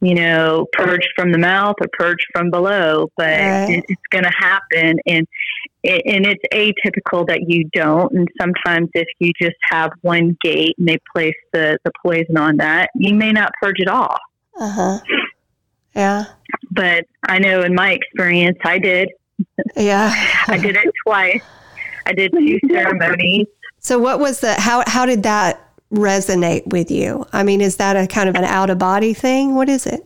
you 0.00 0.14
know, 0.14 0.66
purged 0.72 1.08
from 1.16 1.32
the 1.32 1.38
mouth 1.38 1.76
or 1.80 1.86
purged 1.92 2.26
from 2.32 2.50
below, 2.50 3.08
but 3.16 3.40
right. 3.40 3.70
it, 3.70 3.84
it's 3.88 4.02
going 4.10 4.24
to 4.24 4.32
happen, 4.36 4.98
and 5.06 5.26
and 5.84 6.26
it's 6.26 6.42
atypical 6.52 7.26
that 7.28 7.44
you 7.48 7.64
don't. 7.72 8.12
And 8.12 8.28
sometimes, 8.40 8.90
if 8.94 9.06
you 9.20 9.32
just 9.40 9.56
have 9.70 9.92
one 10.02 10.36
gate 10.42 10.74
and 10.78 10.88
they 10.88 10.98
place 11.14 11.36
the 11.52 11.78
the 11.84 11.92
poison 12.04 12.36
on 12.36 12.56
that, 12.58 12.90
you 12.96 13.14
may 13.14 13.32
not 13.32 13.52
purge 13.62 13.78
it 13.78 13.88
off. 13.88 14.20
Uh 14.58 14.70
huh. 14.70 14.98
Yeah. 15.96 16.26
But 16.70 17.06
I 17.26 17.38
know 17.38 17.62
in 17.62 17.74
my 17.74 17.92
experience, 17.92 18.58
I 18.64 18.78
did. 18.78 19.08
Yeah. 19.76 20.12
I 20.46 20.58
did 20.58 20.76
it 20.76 20.92
twice. 21.06 21.42
I 22.04 22.12
did 22.12 22.32
two 22.32 22.60
ceremonies. 22.70 23.46
So 23.78 23.98
what 23.98 24.20
was 24.20 24.40
the 24.40 24.54
how 24.54 24.84
how 24.86 25.06
did 25.06 25.22
that 25.24 25.72
resonate 25.92 26.66
with 26.66 26.90
you? 26.90 27.24
I 27.32 27.42
mean, 27.42 27.60
is 27.60 27.76
that 27.76 27.96
a 27.96 28.06
kind 28.06 28.28
of 28.28 28.34
an 28.34 28.44
out 28.44 28.70
of 28.70 28.78
body 28.78 29.14
thing? 29.14 29.54
What 29.54 29.68
is 29.68 29.86
it? 29.86 30.04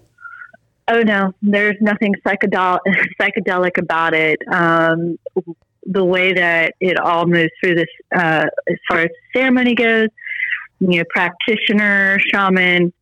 Oh 0.88 1.02
no, 1.02 1.32
there's 1.42 1.76
nothing 1.80 2.14
psychedelic 2.24 2.78
psychedelic 3.20 3.78
about 3.78 4.14
it. 4.14 4.38
Um, 4.52 5.18
the 5.84 6.04
way 6.04 6.32
that 6.34 6.74
it 6.80 6.98
all 6.98 7.26
moves 7.26 7.50
through 7.62 7.74
this, 7.76 7.88
uh, 8.14 8.46
as 8.68 8.76
far 8.88 9.00
as 9.00 9.08
ceremony 9.34 9.74
goes, 9.74 10.08
you 10.78 10.98
know, 10.98 11.04
practitioner, 11.10 12.18
shaman. 12.32 12.92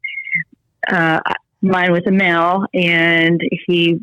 Uh, 0.89 1.21
mine 1.61 1.93
was 1.93 2.03
a 2.07 2.11
male, 2.11 2.67
and 2.73 3.41
he 3.67 4.01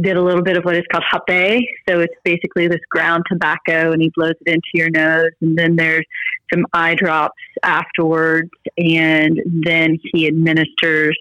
did 0.00 0.16
a 0.16 0.22
little 0.22 0.42
bit 0.42 0.56
of 0.56 0.64
what 0.64 0.76
is 0.76 0.84
called 0.90 1.04
hape. 1.28 1.68
So 1.88 2.00
it's 2.00 2.14
basically 2.24 2.66
this 2.66 2.80
ground 2.90 3.24
tobacco, 3.30 3.92
and 3.92 4.02
he 4.02 4.10
blows 4.14 4.34
it 4.44 4.52
into 4.52 4.68
your 4.74 4.90
nose. 4.90 5.30
And 5.40 5.56
then 5.56 5.76
there's 5.76 6.04
some 6.52 6.66
eye 6.72 6.94
drops 6.94 7.40
afterwards, 7.62 8.50
and 8.76 9.40
then 9.64 9.98
he 10.12 10.26
administers 10.26 11.16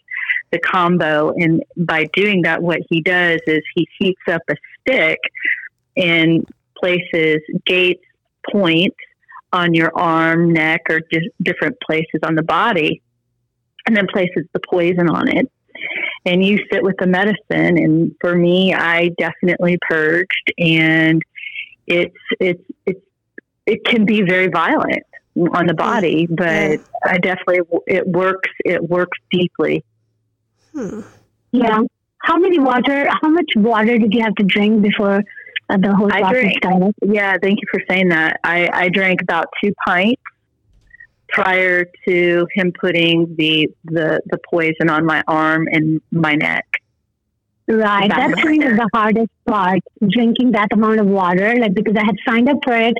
the 0.51 0.59
Kambo. 0.59 1.33
And 1.37 1.63
by 1.77 2.05
doing 2.13 2.41
that, 2.43 2.61
what 2.61 2.79
he 2.89 3.01
does 3.01 3.41
is 3.45 3.61
he 3.75 3.87
heats 3.99 4.21
up 4.27 4.41
a 4.49 4.55
stick 4.81 5.19
and 5.95 6.45
places 6.75 7.41
gates 7.65 8.03
points 8.51 8.97
on 9.53 9.75
your 9.75 9.95
arm, 9.95 10.51
neck, 10.51 10.81
or 10.89 10.99
di- 11.11 11.29
different 11.43 11.77
places 11.79 12.19
on 12.25 12.33
the 12.33 12.41
body, 12.41 13.02
and 13.85 13.95
then 13.95 14.07
places 14.11 14.45
the 14.53 14.59
poison 14.69 15.09
on 15.09 15.27
it 15.27 15.51
and 16.25 16.43
you 16.43 16.59
sit 16.71 16.83
with 16.83 16.95
the 16.99 17.07
medicine. 17.07 17.77
And 17.77 18.15
for 18.21 18.35
me, 18.35 18.73
I 18.73 19.09
definitely 19.17 19.77
purged, 19.89 20.53
and 20.57 21.21
it's 21.87 22.15
it's 22.39 22.63
it's 22.85 23.01
it 23.65 23.85
can 23.85 24.05
be 24.05 24.21
very 24.21 24.47
violent 24.47 25.03
on 25.53 25.65
the 25.65 25.73
body, 25.73 26.27
but 26.27 26.71
yeah. 26.71 26.77
I 27.05 27.17
definitely 27.17 27.61
it 27.87 28.07
works. 28.07 28.49
It 28.65 28.83
works 28.83 29.17
deeply. 29.31 29.83
Hmm. 30.73 31.01
Yeah. 31.51 31.81
How 32.19 32.37
many 32.37 32.59
water? 32.59 33.07
How 33.21 33.29
much 33.29 33.51
water 33.55 33.97
did 33.97 34.13
you 34.13 34.21
have 34.23 34.35
to 34.35 34.43
drink 34.43 34.81
before 34.81 35.23
uh, 35.69 35.77
the 35.77 35.93
whole 35.93 36.09
process 36.09 36.31
drank, 36.31 36.57
started? 36.57 36.93
Yeah, 37.05 37.35
thank 37.41 37.59
you 37.61 37.67
for 37.69 37.81
saying 37.89 38.09
that. 38.09 38.39
I, 38.45 38.69
I 38.71 38.89
drank 38.89 39.21
about 39.21 39.47
two 39.61 39.73
pints 39.85 40.21
prior 41.33 41.85
to 42.07 42.47
him 42.53 42.71
putting 42.79 43.35
the 43.35 43.69
the, 43.83 44.21
the 44.27 44.37
poison 44.49 44.89
on 44.89 45.05
my 45.05 45.23
arm 45.27 45.67
and 45.71 46.01
my 46.11 46.35
neck. 46.35 46.65
Right, 47.67 48.09
that's 48.09 48.43
really 48.43 48.67
the 48.75 48.89
hardest 48.93 49.31
part. 49.47 49.79
Drinking 50.07 50.51
that 50.51 50.69
amount 50.71 50.99
of 50.99 51.07
water, 51.07 51.55
like 51.57 51.73
because 51.73 51.95
I 51.97 52.05
had 52.05 52.15
signed 52.25 52.49
up 52.49 52.57
for 52.63 52.73
it, 52.73 52.93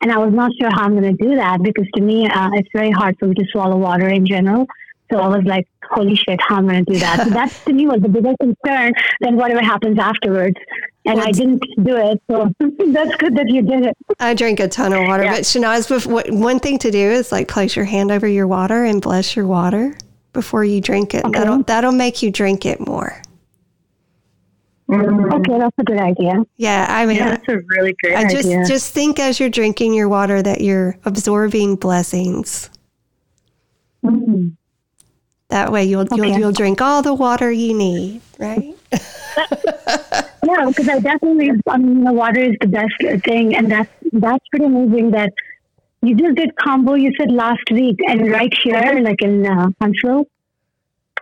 and 0.00 0.12
I 0.12 0.18
was 0.18 0.32
not 0.32 0.52
sure 0.60 0.70
how 0.70 0.84
I'm 0.84 0.98
going 0.98 1.16
to 1.16 1.24
do 1.24 1.36
that 1.36 1.62
because 1.62 1.86
to 1.96 2.02
me, 2.02 2.26
uh, 2.26 2.50
it's 2.54 2.68
very 2.72 2.90
hard 2.90 3.16
for 3.18 3.26
me 3.26 3.34
to 3.34 3.44
swallow 3.50 3.76
water 3.76 4.08
in 4.08 4.26
general. 4.26 4.66
So 5.10 5.18
I 5.18 5.26
was 5.26 5.44
like, 5.44 5.66
holy 5.90 6.14
shit, 6.14 6.38
how 6.46 6.58
am 6.58 6.68
I 6.68 6.72
going 6.72 6.84
to 6.84 6.92
do 6.92 6.98
that? 7.00 7.24
So 7.24 7.30
that 7.30 7.50
to 7.66 7.72
me 7.72 7.86
was 7.86 8.00
the 8.00 8.08
bigger 8.08 8.34
concern 8.40 8.92
than 9.20 9.36
whatever 9.36 9.60
happens 9.60 9.98
afterwards. 9.98 10.56
And 11.06 11.20
I 11.20 11.32
didn't 11.32 11.62
do 11.82 11.96
it. 11.96 12.22
So 12.30 12.52
that's 12.92 13.16
good 13.16 13.34
that 13.36 13.48
you 13.48 13.62
did 13.62 13.86
it. 13.86 13.96
I 14.18 14.34
drink 14.34 14.60
a 14.60 14.68
ton 14.68 14.92
of 14.92 15.06
water. 15.06 15.24
Yeah. 15.24 15.36
But 15.36 15.42
Shanaz, 15.42 16.30
one 16.30 16.60
thing 16.60 16.78
to 16.78 16.90
do 16.90 16.98
is 16.98 17.32
like 17.32 17.48
place 17.48 17.74
your 17.74 17.86
hand 17.86 18.10
over 18.10 18.28
your 18.28 18.46
water 18.46 18.84
and 18.84 19.00
bless 19.00 19.34
your 19.34 19.46
water 19.46 19.96
before 20.32 20.64
you 20.64 20.80
drink 20.80 21.14
it. 21.14 21.24
Okay. 21.24 21.38
That'll, 21.38 21.62
that'll 21.62 21.92
make 21.92 22.22
you 22.22 22.30
drink 22.30 22.66
it 22.66 22.86
more. 22.86 23.20
Mm-hmm. 24.90 25.32
Okay, 25.32 25.58
that's 25.58 25.78
a 25.78 25.84
good 25.84 26.00
idea. 26.00 26.42
Yeah, 26.56 26.84
I 26.88 27.06
mean, 27.06 27.18
yeah, 27.18 27.30
that's 27.30 27.48
a 27.48 27.58
really 27.58 27.94
great 28.02 28.16
I 28.16 28.24
just 28.24 28.48
idea. 28.48 28.66
just 28.66 28.92
think 28.92 29.20
as 29.20 29.38
you're 29.38 29.48
drinking 29.48 29.94
your 29.94 30.08
water 30.08 30.42
that 30.42 30.62
you're 30.62 30.98
absorbing 31.04 31.76
blessings. 31.76 32.70
Mm-hmm. 34.04 34.48
That 35.48 35.70
way, 35.70 35.84
you'll 35.84 36.00
okay. 36.02 36.16
you'll 36.16 36.38
you'll 36.38 36.52
drink 36.52 36.80
all 36.80 37.02
the 37.02 37.14
water 37.14 37.52
you 37.52 37.72
need, 37.72 38.20
right? 38.38 38.74
yeah, 40.44 40.66
because 40.66 40.88
I 40.88 40.98
definitely, 40.98 41.50
I 41.68 41.78
mean, 41.78 42.04
the 42.04 42.12
water 42.12 42.40
is 42.40 42.56
the 42.60 42.66
best 42.66 43.24
thing, 43.24 43.54
and 43.56 43.70
that's 43.70 43.90
that's 44.12 44.46
pretty 44.48 44.66
amazing 44.66 45.10
that 45.12 45.32
you 46.02 46.16
just 46.16 46.34
did 46.34 46.50
Kambo. 46.56 47.00
You 47.00 47.12
said 47.18 47.30
last 47.30 47.70
week, 47.70 47.98
and 48.06 48.30
right 48.30 48.52
here, 48.62 49.00
like 49.02 49.22
in 49.22 49.46
uh, 49.46 49.68
Huntsville. 49.80 50.26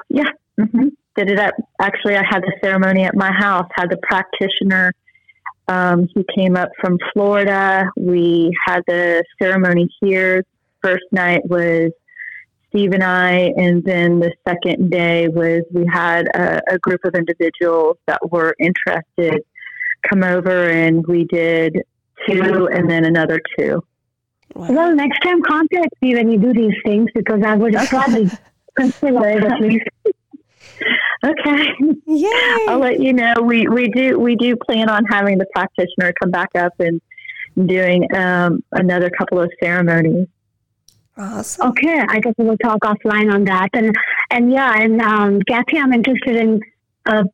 Yeah. 0.09 0.31
Mm-hmm. 0.59 0.89
Did 1.17 1.31
it 1.31 1.39
at 1.39 1.55
actually? 1.81 2.17
I 2.17 2.25
had 2.25 2.43
the 2.43 2.53
ceremony 2.63 3.05
at 3.05 3.15
my 3.17 3.33
house. 3.33 3.69
Had 3.75 3.91
the 3.91 3.99
practitioner. 3.99 4.93
Um, 5.67 6.09
he 6.15 6.25
came 6.35 6.57
up 6.57 6.71
from 6.81 6.99
Florida. 7.13 7.91
We 7.97 8.57
had 8.67 8.83
the 8.87 9.25
ceremony 9.41 9.89
here. 10.01 10.45
First 10.83 11.05
night 11.11 11.45
was 11.45 11.91
Steve 12.71 12.93
and 12.93 13.03
I, 13.03 13.53
and 13.57 13.83
then 13.83 14.21
the 14.21 14.33
second 14.47 14.91
day 14.91 15.29
was 15.29 15.63
we 15.73 15.87
had 15.87 16.29
a, 16.35 16.61
a 16.71 16.79
group 16.79 17.01
of 17.05 17.15
individuals 17.15 17.97
that 18.07 18.21
were 18.31 18.55
interested 18.59 19.43
come 20.09 20.23
over, 20.23 20.69
and 20.69 21.07
we 21.07 21.25
did 21.25 21.77
two, 22.27 22.69
and 22.73 22.91
then 22.91 23.05
another 23.05 23.41
two. 23.59 23.83
Well, 24.55 24.95
next 24.95 25.21
time 25.21 25.43
contact 25.43 25.95
me 26.01 26.15
when 26.15 26.31
you 26.31 26.39
do 26.39 26.53
these 26.53 26.75
things 26.85 27.11
because 27.15 27.43
I 27.45 27.55
would 27.55 27.75
probably 27.89 28.31
consider 28.77 29.27
it 29.29 29.45
at 29.45 29.61
least. 29.61 29.87
Okay. 31.25 31.75
Yeah. 32.07 32.59
I'll 32.69 32.79
let 32.79 33.01
you 33.01 33.13
know. 33.13 33.35
We 33.43 33.67
we 33.67 33.89
do 33.89 34.21
we 34.21 34.37
do 34.37 34.55
plan 34.55 34.89
on 34.89 35.05
having 35.07 35.37
the 35.39 35.47
practitioner 35.53 36.13
come 36.23 36.31
back 36.31 36.51
up 36.55 36.73
and 36.79 37.01
doing 37.67 38.07
um, 38.15 38.63
another 38.71 39.11
couple 39.11 39.41
of 39.41 39.51
ceremonies. 39.61 40.29
Awesome. 41.19 41.71
Okay, 41.71 42.01
I 42.09 42.21
guess 42.21 42.35
we'll 42.39 42.57
talk 42.59 42.81
offline 42.81 43.33
on 43.33 43.45
that. 43.45 43.71
And 43.73 43.95
and 44.31 44.53
yeah, 44.53 44.73
and 44.77 45.01
um, 45.03 45.41
Kathy, 45.43 45.79
I'm 45.79 45.93
interested 45.93 46.37
in 46.37 46.61
uh, 47.07 47.25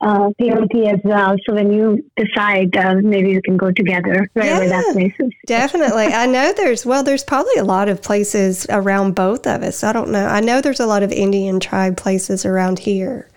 uh, 0.00 0.30
PLT 0.40 0.92
as 0.92 1.00
well. 1.04 1.36
So 1.46 1.54
when 1.54 1.72
you 1.72 2.04
decide, 2.16 2.76
uh, 2.76 2.96
maybe 2.96 3.30
you 3.30 3.40
can 3.42 3.56
go 3.56 3.70
together 3.70 4.28
wherever 4.34 4.64
yeah, 4.64 4.68
that 4.68 4.92
place 4.92 5.14
is. 5.18 5.32
Definitely. 5.46 6.06
I 6.06 6.26
know 6.26 6.52
there's, 6.54 6.84
well, 6.84 7.02
there's 7.02 7.24
probably 7.24 7.56
a 7.56 7.64
lot 7.64 7.88
of 7.88 8.02
places 8.02 8.66
around 8.68 9.14
both 9.14 9.46
of 9.46 9.62
us. 9.62 9.82
I 9.82 9.92
don't 9.92 10.10
know. 10.10 10.26
I 10.26 10.40
know 10.40 10.60
there's 10.60 10.80
a 10.80 10.86
lot 10.86 11.02
of 11.02 11.12
Indian 11.12 11.60
tribe 11.60 11.96
places 11.96 12.44
around 12.44 12.78
here. 12.80 13.30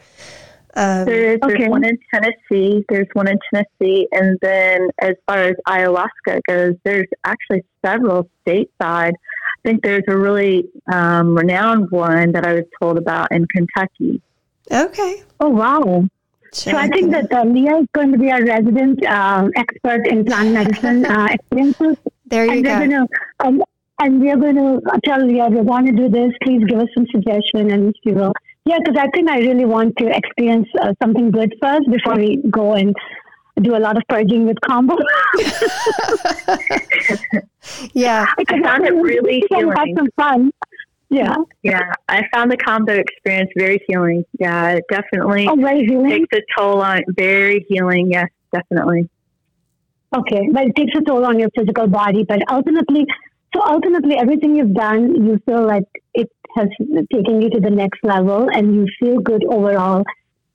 Um, 0.75 1.05
there 1.05 1.33
is. 1.33 1.39
There's 1.41 1.55
okay. 1.55 1.67
one 1.69 1.83
in 1.83 1.97
Tennessee. 2.13 2.85
There's 2.89 3.07
one 3.13 3.27
in 3.27 3.39
Tennessee. 3.51 4.07
And 4.11 4.37
then 4.41 4.89
as 5.01 5.15
far 5.25 5.37
as 5.37 5.55
ayahuasca 5.67 6.41
goes, 6.47 6.75
there's 6.83 7.07
actually 7.25 7.63
several 7.83 8.29
stateside. 8.45 9.13
I 9.65 9.69
think 9.69 9.83
there's 9.83 10.03
a 10.07 10.17
really 10.17 10.69
um, 10.91 11.35
renowned 11.35 11.91
one 11.91 12.31
that 12.31 12.45
I 12.45 12.53
was 12.53 12.63
told 12.81 12.97
about 12.97 13.31
in 13.31 13.45
Kentucky. 13.47 14.21
Okay. 14.71 15.23
Oh, 15.39 15.49
wow. 15.49 16.07
So 16.51 16.75
I 16.75 16.87
think 16.87 17.11
that 17.11 17.31
uh, 17.31 17.43
Leah 17.43 17.77
is 17.77 17.87
going 17.93 18.11
to 18.11 18.17
be 18.17 18.31
our 18.31 18.43
resident 18.43 19.05
uh, 19.05 19.49
expert 19.55 20.07
in 20.07 20.25
plant 20.25 20.53
medicine 20.53 21.05
uh, 21.05 21.27
experiences. 21.29 21.97
There 22.25 22.45
you 22.45 22.51
and 22.51 22.63
go. 22.63 22.79
Gonna, 22.79 23.07
um, 23.41 23.63
and 23.99 24.21
we 24.21 24.31
are 24.31 24.37
going 24.37 24.55
to 24.55 24.81
tell 25.03 25.25
Leah 25.25 25.47
we 25.47 25.61
want 25.61 25.87
to 25.87 25.93
do 25.93 26.07
this. 26.09 26.31
Please 26.41 26.63
give 26.65 26.79
us 26.79 26.87
some 26.95 27.05
suggestion, 27.11 27.71
and 27.71 27.93
she 28.03 28.13
will. 28.13 28.33
Yeah, 28.65 28.77
because 28.83 28.97
I 28.97 29.09
think 29.09 29.29
I 29.29 29.39
really 29.39 29.65
want 29.65 29.97
to 29.97 30.07
experience 30.07 30.67
uh, 30.81 30.93
something 31.01 31.31
good 31.31 31.53
first 31.61 31.89
before 31.91 32.15
we 32.15 32.41
go 32.49 32.73
and 32.73 32.95
do 33.59 33.75
a 33.75 33.79
lot 33.79 33.97
of 33.97 34.03
purging 34.07 34.45
with 34.45 34.57
Kambo. 34.57 34.97
yeah, 37.93 38.25
I 38.37 38.61
found 38.61 38.85
it 38.85 38.93
really 38.93 39.43
healing. 39.49 39.73
Have 39.75 39.87
some 39.97 40.09
fun. 40.15 40.51
Yeah. 41.09 41.35
Yeah. 41.63 41.91
I 42.07 42.23
found 42.31 42.51
the 42.51 42.57
Kambo 42.57 42.97
experience 42.97 43.49
very 43.57 43.83
healing. 43.87 44.23
Yeah, 44.39 44.73
it 44.73 44.85
definitely 44.89 45.47
oh, 45.49 45.55
very 45.55 45.85
healing. 45.85 46.09
takes 46.09 46.37
a 46.37 46.41
toll 46.57 46.81
on 46.81 47.01
very 47.09 47.65
healing, 47.67 48.11
yes, 48.11 48.27
definitely. 48.53 49.09
Okay. 50.15 50.49
But 50.51 50.67
it 50.67 50.75
takes 50.75 50.95
a 50.95 51.01
toll 51.01 51.25
on 51.25 51.39
your 51.39 51.49
physical 51.57 51.87
body, 51.87 52.23
but 52.23 52.41
ultimately 52.49 53.05
so 53.55 53.63
ultimately 53.65 54.15
everything 54.15 54.55
you've 54.55 54.75
done, 54.75 55.25
you 55.25 55.39
feel 55.45 55.65
like 55.65 55.85
it 56.13 56.29
has 56.55 56.67
taken 57.11 57.41
you 57.41 57.49
to 57.49 57.59
the 57.59 57.69
next 57.69 57.99
level 58.03 58.47
and 58.53 58.75
you 58.75 58.87
feel 58.99 59.19
good 59.19 59.43
overall 59.45 59.99
in 59.99 60.05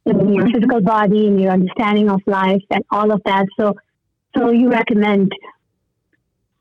your 0.04 0.46
physical 0.50 0.80
body 0.80 1.26
and 1.26 1.40
your 1.40 1.52
understanding 1.52 2.10
of 2.10 2.20
life 2.26 2.62
and 2.70 2.84
all 2.90 3.12
of 3.12 3.22
that. 3.24 3.46
So 3.58 3.74
so 4.36 4.50
you 4.50 4.70
recommend 4.70 5.32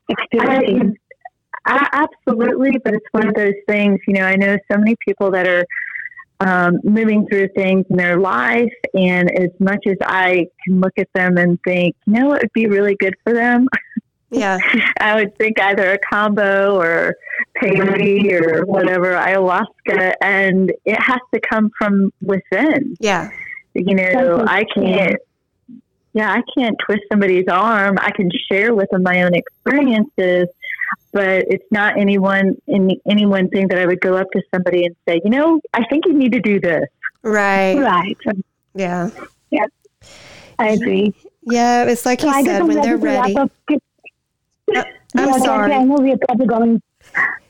experiencing 0.08 0.96
absolutely, 1.66 2.72
but 2.84 2.94
it's 2.94 3.06
one 3.12 3.28
of 3.28 3.34
those 3.34 3.54
things. 3.68 4.00
You 4.06 4.14
know, 4.14 4.24
I 4.24 4.36
know 4.36 4.56
so 4.70 4.78
many 4.78 4.96
people 5.06 5.30
that 5.32 5.46
are 5.46 5.64
um, 6.40 6.80
moving 6.84 7.26
through 7.26 7.48
things 7.56 7.86
in 7.88 7.96
their 7.96 8.18
life, 8.18 8.72
and 8.92 9.30
as 9.38 9.50
much 9.58 9.86
as 9.86 9.96
I 10.02 10.46
can 10.64 10.80
look 10.80 10.92
at 10.98 11.08
them 11.14 11.38
and 11.38 11.58
think, 11.64 11.96
you 12.06 12.14
know, 12.14 12.32
it 12.34 12.42
would 12.42 12.52
be 12.52 12.66
really 12.66 12.96
good 12.96 13.14
for 13.24 13.32
them. 13.32 13.68
Yeah, 14.34 14.58
I 15.00 15.14
would 15.14 15.36
think 15.36 15.60
either 15.60 15.92
a 15.92 15.98
Kambo 15.98 16.74
or 16.74 17.16
peyote 17.60 18.32
or 18.40 18.66
whatever 18.66 19.12
ayahuasca, 19.12 20.14
and 20.20 20.72
it 20.84 21.00
has 21.00 21.20
to 21.32 21.40
come 21.40 21.70
from 21.78 22.12
within. 22.20 22.96
Yeah, 23.00 23.30
you 23.74 23.94
know, 23.94 24.44
I 24.46 24.64
can't. 24.74 25.16
Yeah, 26.12 26.32
I 26.32 26.42
can't 26.56 26.76
twist 26.86 27.02
somebody's 27.10 27.48
arm. 27.48 27.98
I 28.00 28.12
can 28.12 28.30
share 28.48 28.72
with 28.72 28.88
them 28.90 29.02
my 29.02 29.24
own 29.24 29.34
experiences, 29.34 30.46
but 31.12 31.44
it's 31.48 31.66
not 31.72 31.98
anyone 31.98 32.56
in 32.68 32.90
any 33.10 33.26
one 33.26 33.48
thing 33.48 33.66
that 33.68 33.78
I 33.78 33.86
would 33.86 34.00
go 34.00 34.16
up 34.16 34.28
to 34.32 34.42
somebody 34.54 34.84
and 34.84 34.94
say, 35.08 35.20
you 35.24 35.30
know, 35.30 35.60
I 35.72 35.84
think 35.90 36.06
you 36.06 36.12
need 36.12 36.32
to 36.32 36.40
do 36.40 36.60
this. 36.60 36.84
Right. 37.22 37.76
Right. 37.76 38.16
Yeah. 38.74 39.10
Yeah. 39.50 39.66
I 40.58 40.70
agree. 40.70 41.14
Yeah, 41.42 41.84
it's 41.84 42.06
like 42.06 42.20
so 42.20 42.28
you 42.28 42.44
said 42.44 42.62
when 42.62 42.80
they're 42.80 42.96
ready. 42.96 43.36
Uh, 44.74 44.82
I'm 45.16 45.28
yeah, 45.28 45.38
sorry. 45.38 45.72
I 45.72 45.84
know 45.84 45.96
we 45.96 46.10
have 46.10 46.20
probably 46.20 46.46
gone. 46.46 46.82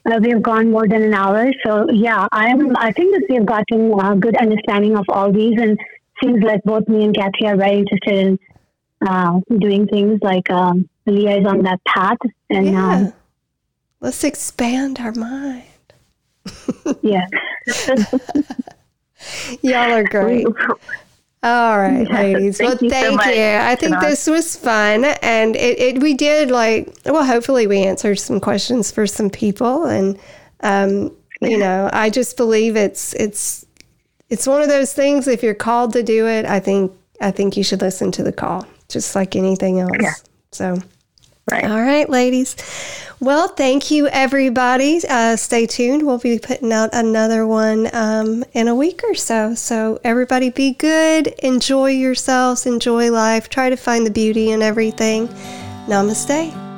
Uh, 0.06 0.18
we 0.20 0.30
have 0.30 0.42
gone 0.42 0.70
more 0.70 0.86
than 0.86 1.02
an 1.02 1.14
hour, 1.14 1.50
so 1.64 1.90
yeah, 1.90 2.28
I'm. 2.32 2.76
I 2.76 2.92
think 2.92 3.14
that 3.14 3.26
we 3.28 3.36
have 3.36 3.46
gotten 3.46 3.92
a 3.98 4.16
good 4.16 4.36
understanding 4.36 4.96
of 4.96 5.04
all 5.08 5.32
these, 5.32 5.58
and 5.58 5.78
seems 6.22 6.42
like 6.42 6.62
both 6.64 6.86
me 6.88 7.04
and 7.04 7.14
Kathy 7.14 7.46
are 7.46 7.56
very 7.56 7.78
interested 7.78 8.14
in 8.14 8.38
uh, 9.06 9.40
doing 9.58 9.86
things 9.86 10.20
like 10.22 10.50
um, 10.50 10.88
Leah 11.06 11.38
is 11.38 11.46
on 11.46 11.62
that 11.62 11.82
path, 11.84 12.18
and 12.50 12.66
yeah. 12.66 12.96
um, 12.96 13.12
Let's 14.00 14.22
expand 14.24 14.98
our 15.00 15.12
mind. 15.12 15.64
yeah. 17.00 17.26
Y'all 19.62 19.92
are 19.92 20.04
great. 20.04 20.46
All 21.44 21.78
right, 21.78 22.10
ladies. 22.10 22.56
Thank 22.56 22.68
well, 22.68 22.78
you 22.80 22.88
thank 22.88 23.22
so 23.22 23.28
you. 23.28 23.58
I 23.60 23.74
think 23.74 24.00
this 24.00 24.26
was 24.26 24.56
fun, 24.56 25.04
and 25.04 25.54
it, 25.56 25.78
it, 25.78 26.02
we 26.02 26.14
did 26.14 26.50
like 26.50 26.88
well. 27.04 27.22
Hopefully, 27.22 27.66
we 27.66 27.82
answered 27.82 28.18
some 28.18 28.40
questions 28.40 28.90
for 28.90 29.06
some 29.06 29.28
people, 29.28 29.84
and 29.84 30.18
um, 30.60 31.14
you 31.42 31.58
know, 31.58 31.90
I 31.92 32.08
just 32.08 32.38
believe 32.38 32.76
it's 32.76 33.12
it's 33.12 33.66
it's 34.30 34.46
one 34.46 34.62
of 34.62 34.68
those 34.68 34.94
things. 34.94 35.28
If 35.28 35.42
you're 35.42 35.52
called 35.52 35.92
to 35.92 36.02
do 36.02 36.26
it, 36.26 36.46
I 36.46 36.60
think 36.60 36.92
I 37.20 37.30
think 37.30 37.58
you 37.58 37.62
should 37.62 37.82
listen 37.82 38.10
to 38.12 38.22
the 38.22 38.32
call, 38.32 38.66
just 38.88 39.14
like 39.14 39.36
anything 39.36 39.80
else. 39.80 39.90
Yeah. 40.00 40.14
So, 40.50 40.78
right. 41.50 41.64
All 41.64 41.82
right, 41.82 42.08
ladies. 42.08 42.56
Well, 43.24 43.48
thank 43.48 43.90
you, 43.90 44.06
everybody. 44.08 45.00
Uh, 45.08 45.36
stay 45.36 45.66
tuned. 45.66 46.02
We'll 46.02 46.18
be 46.18 46.38
putting 46.38 46.74
out 46.74 46.90
another 46.92 47.46
one 47.46 47.88
um, 47.94 48.44
in 48.52 48.68
a 48.68 48.74
week 48.74 49.00
or 49.02 49.14
so. 49.14 49.54
So, 49.54 49.98
everybody 50.04 50.50
be 50.50 50.74
good. 50.74 51.28
Enjoy 51.38 51.86
yourselves. 51.86 52.66
Enjoy 52.66 53.10
life. 53.10 53.48
Try 53.48 53.70
to 53.70 53.76
find 53.76 54.04
the 54.04 54.10
beauty 54.10 54.50
in 54.50 54.60
everything. 54.60 55.28
Namaste. 55.86 56.73